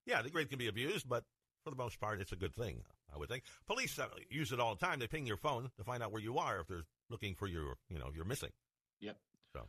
Yeah, 0.05 0.21
the 0.21 0.29
grid 0.29 0.49
can 0.49 0.57
be 0.57 0.67
abused, 0.67 1.07
but 1.07 1.23
for 1.63 1.69
the 1.69 1.75
most 1.75 1.99
part, 1.99 2.21
it's 2.21 2.31
a 2.31 2.37
good 2.37 2.55
thing. 2.55 2.83
I 3.13 3.17
would 3.17 3.29
think. 3.29 3.43
Police 3.67 3.97
uh, 3.97 4.07
use 4.29 4.51
it 4.51 4.59
all 4.59 4.75
the 4.75 4.85
time. 4.85 4.99
They 4.99 5.07
ping 5.07 5.25
your 5.25 5.37
phone 5.37 5.71
to 5.77 5.83
find 5.83 6.03
out 6.03 6.11
where 6.11 6.21
you 6.21 6.37
are 6.37 6.59
if 6.59 6.67
they're 6.67 6.85
looking 7.09 7.33
for 7.35 7.47
your, 7.47 7.75
you 7.89 7.97
know, 7.97 8.11
you're 8.15 8.25
missing. 8.25 8.51
Yep. 9.01 9.17
So 9.53 9.67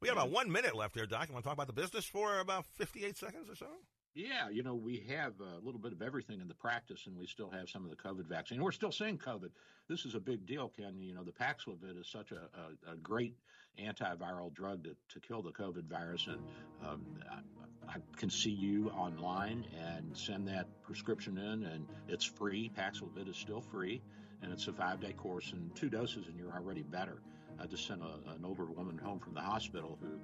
we 0.00 0.08
have 0.08 0.16
about 0.16 0.30
one 0.30 0.50
minute 0.50 0.76
left 0.76 0.94
here, 0.94 1.06
Doc. 1.06 1.28
You 1.28 1.34
want 1.34 1.44
to 1.44 1.48
talk 1.48 1.56
about 1.56 1.66
the 1.66 1.72
business 1.72 2.04
for 2.04 2.38
about 2.38 2.64
58 2.76 3.16
seconds 3.16 3.50
or 3.50 3.56
so? 3.56 3.66
Yeah, 4.14 4.48
you 4.48 4.62
know, 4.62 4.74
we 4.74 5.04
have 5.10 5.34
a 5.40 5.62
little 5.62 5.80
bit 5.80 5.92
of 5.92 6.00
everything 6.00 6.40
in 6.40 6.48
the 6.48 6.54
practice, 6.54 7.02
and 7.06 7.18
we 7.18 7.26
still 7.26 7.50
have 7.50 7.68
some 7.68 7.84
of 7.84 7.90
the 7.90 7.96
COVID 7.96 8.26
vaccine. 8.26 8.62
We're 8.62 8.72
still 8.72 8.92
seeing 8.92 9.18
COVID. 9.18 9.50
This 9.90 10.06
is 10.06 10.14
a 10.14 10.20
big 10.20 10.46
deal, 10.46 10.72
Ken. 10.74 10.94
You 10.98 11.14
know, 11.14 11.22
the 11.22 11.32
Paxlovid 11.32 12.00
is 12.00 12.08
such 12.08 12.32
a, 12.32 12.48
a, 12.88 12.94
a 12.94 12.96
great 12.96 13.36
antiviral 13.78 14.52
drug 14.54 14.84
to, 14.84 14.96
to 15.08 15.20
kill 15.20 15.42
the 15.42 15.52
COVID 15.52 15.84
virus, 15.84 16.26
and 16.26 16.38
um, 16.86 17.04
I, 17.30 17.38
I 17.88 17.96
can 18.16 18.30
see 18.30 18.50
you 18.50 18.90
online 18.90 19.64
and 19.78 20.16
send 20.16 20.48
that 20.48 20.66
prescription 20.82 21.38
in, 21.38 21.64
and 21.64 21.86
it's 22.08 22.24
free. 22.24 22.70
Paxlovid 22.76 23.28
is 23.28 23.36
still 23.36 23.60
free, 23.60 24.02
and 24.42 24.52
it's 24.52 24.66
a 24.68 24.72
five-day 24.72 25.12
course 25.12 25.52
and 25.52 25.74
two 25.74 25.88
doses, 25.88 26.26
and 26.28 26.38
you're 26.38 26.52
already 26.52 26.82
better. 26.82 27.22
I 27.60 27.66
just 27.66 27.86
sent 27.86 28.02
a, 28.02 28.30
an 28.32 28.44
older 28.44 28.66
woman 28.66 28.98
home 28.98 29.18
from 29.18 29.34
the 29.34 29.40
hospital 29.40 29.98
who 30.00 30.18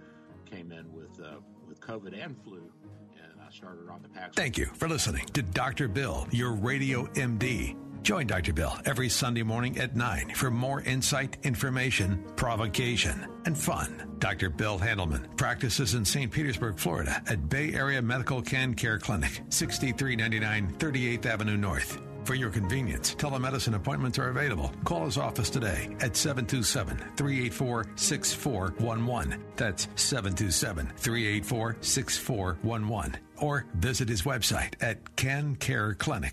came 0.54 0.72
in 0.72 0.92
with 0.92 1.18
uh, 1.20 1.36
with 1.66 1.80
COVID 1.80 2.22
and 2.22 2.36
flu, 2.42 2.70
and 3.14 3.40
I 3.40 3.50
started 3.50 3.88
on 3.88 4.02
the 4.02 4.08
Paxlovid. 4.08 4.34
Thank 4.34 4.58
you 4.58 4.66
for 4.74 4.88
listening 4.88 5.26
to 5.32 5.42
Dr. 5.42 5.88
Bill, 5.88 6.26
your 6.30 6.52
radio 6.52 7.06
MD. 7.14 7.76
Join 8.02 8.26
Dr. 8.26 8.52
Bill 8.52 8.76
every 8.84 9.08
Sunday 9.08 9.44
morning 9.44 9.78
at 9.78 9.94
9 9.94 10.34
for 10.34 10.50
more 10.50 10.80
insight, 10.80 11.36
information, 11.44 12.24
provocation, 12.34 13.28
and 13.44 13.56
fun. 13.56 14.16
Dr. 14.18 14.50
Bill 14.50 14.76
Handelman 14.78 15.36
practices 15.36 15.94
in 15.94 16.04
St. 16.04 16.30
Petersburg, 16.30 16.78
Florida 16.78 17.22
at 17.28 17.48
Bay 17.48 17.72
Area 17.74 18.02
Medical 18.02 18.42
Can 18.42 18.74
Care 18.74 18.98
Clinic, 18.98 19.42
6399 19.50 20.74
38th 20.78 21.26
Avenue 21.26 21.56
North. 21.56 22.00
For 22.24 22.34
your 22.34 22.50
convenience, 22.50 23.14
telemedicine 23.14 23.74
appointments 23.74 24.18
are 24.18 24.28
available. 24.30 24.72
Call 24.84 25.04
his 25.04 25.18
office 25.18 25.50
today 25.50 25.96
at 26.00 26.16
727 26.16 26.96
384 27.16 27.86
6411. 27.94 29.44
That's 29.56 29.88
727 29.94 30.92
384 30.96 31.76
6411. 31.80 33.18
Or 33.38 33.66
visit 33.74 34.08
his 34.08 34.22
website 34.22 34.74
at 34.80 35.16
Can 35.16 35.56
Care 35.56 35.94
Clinic. 35.94 36.32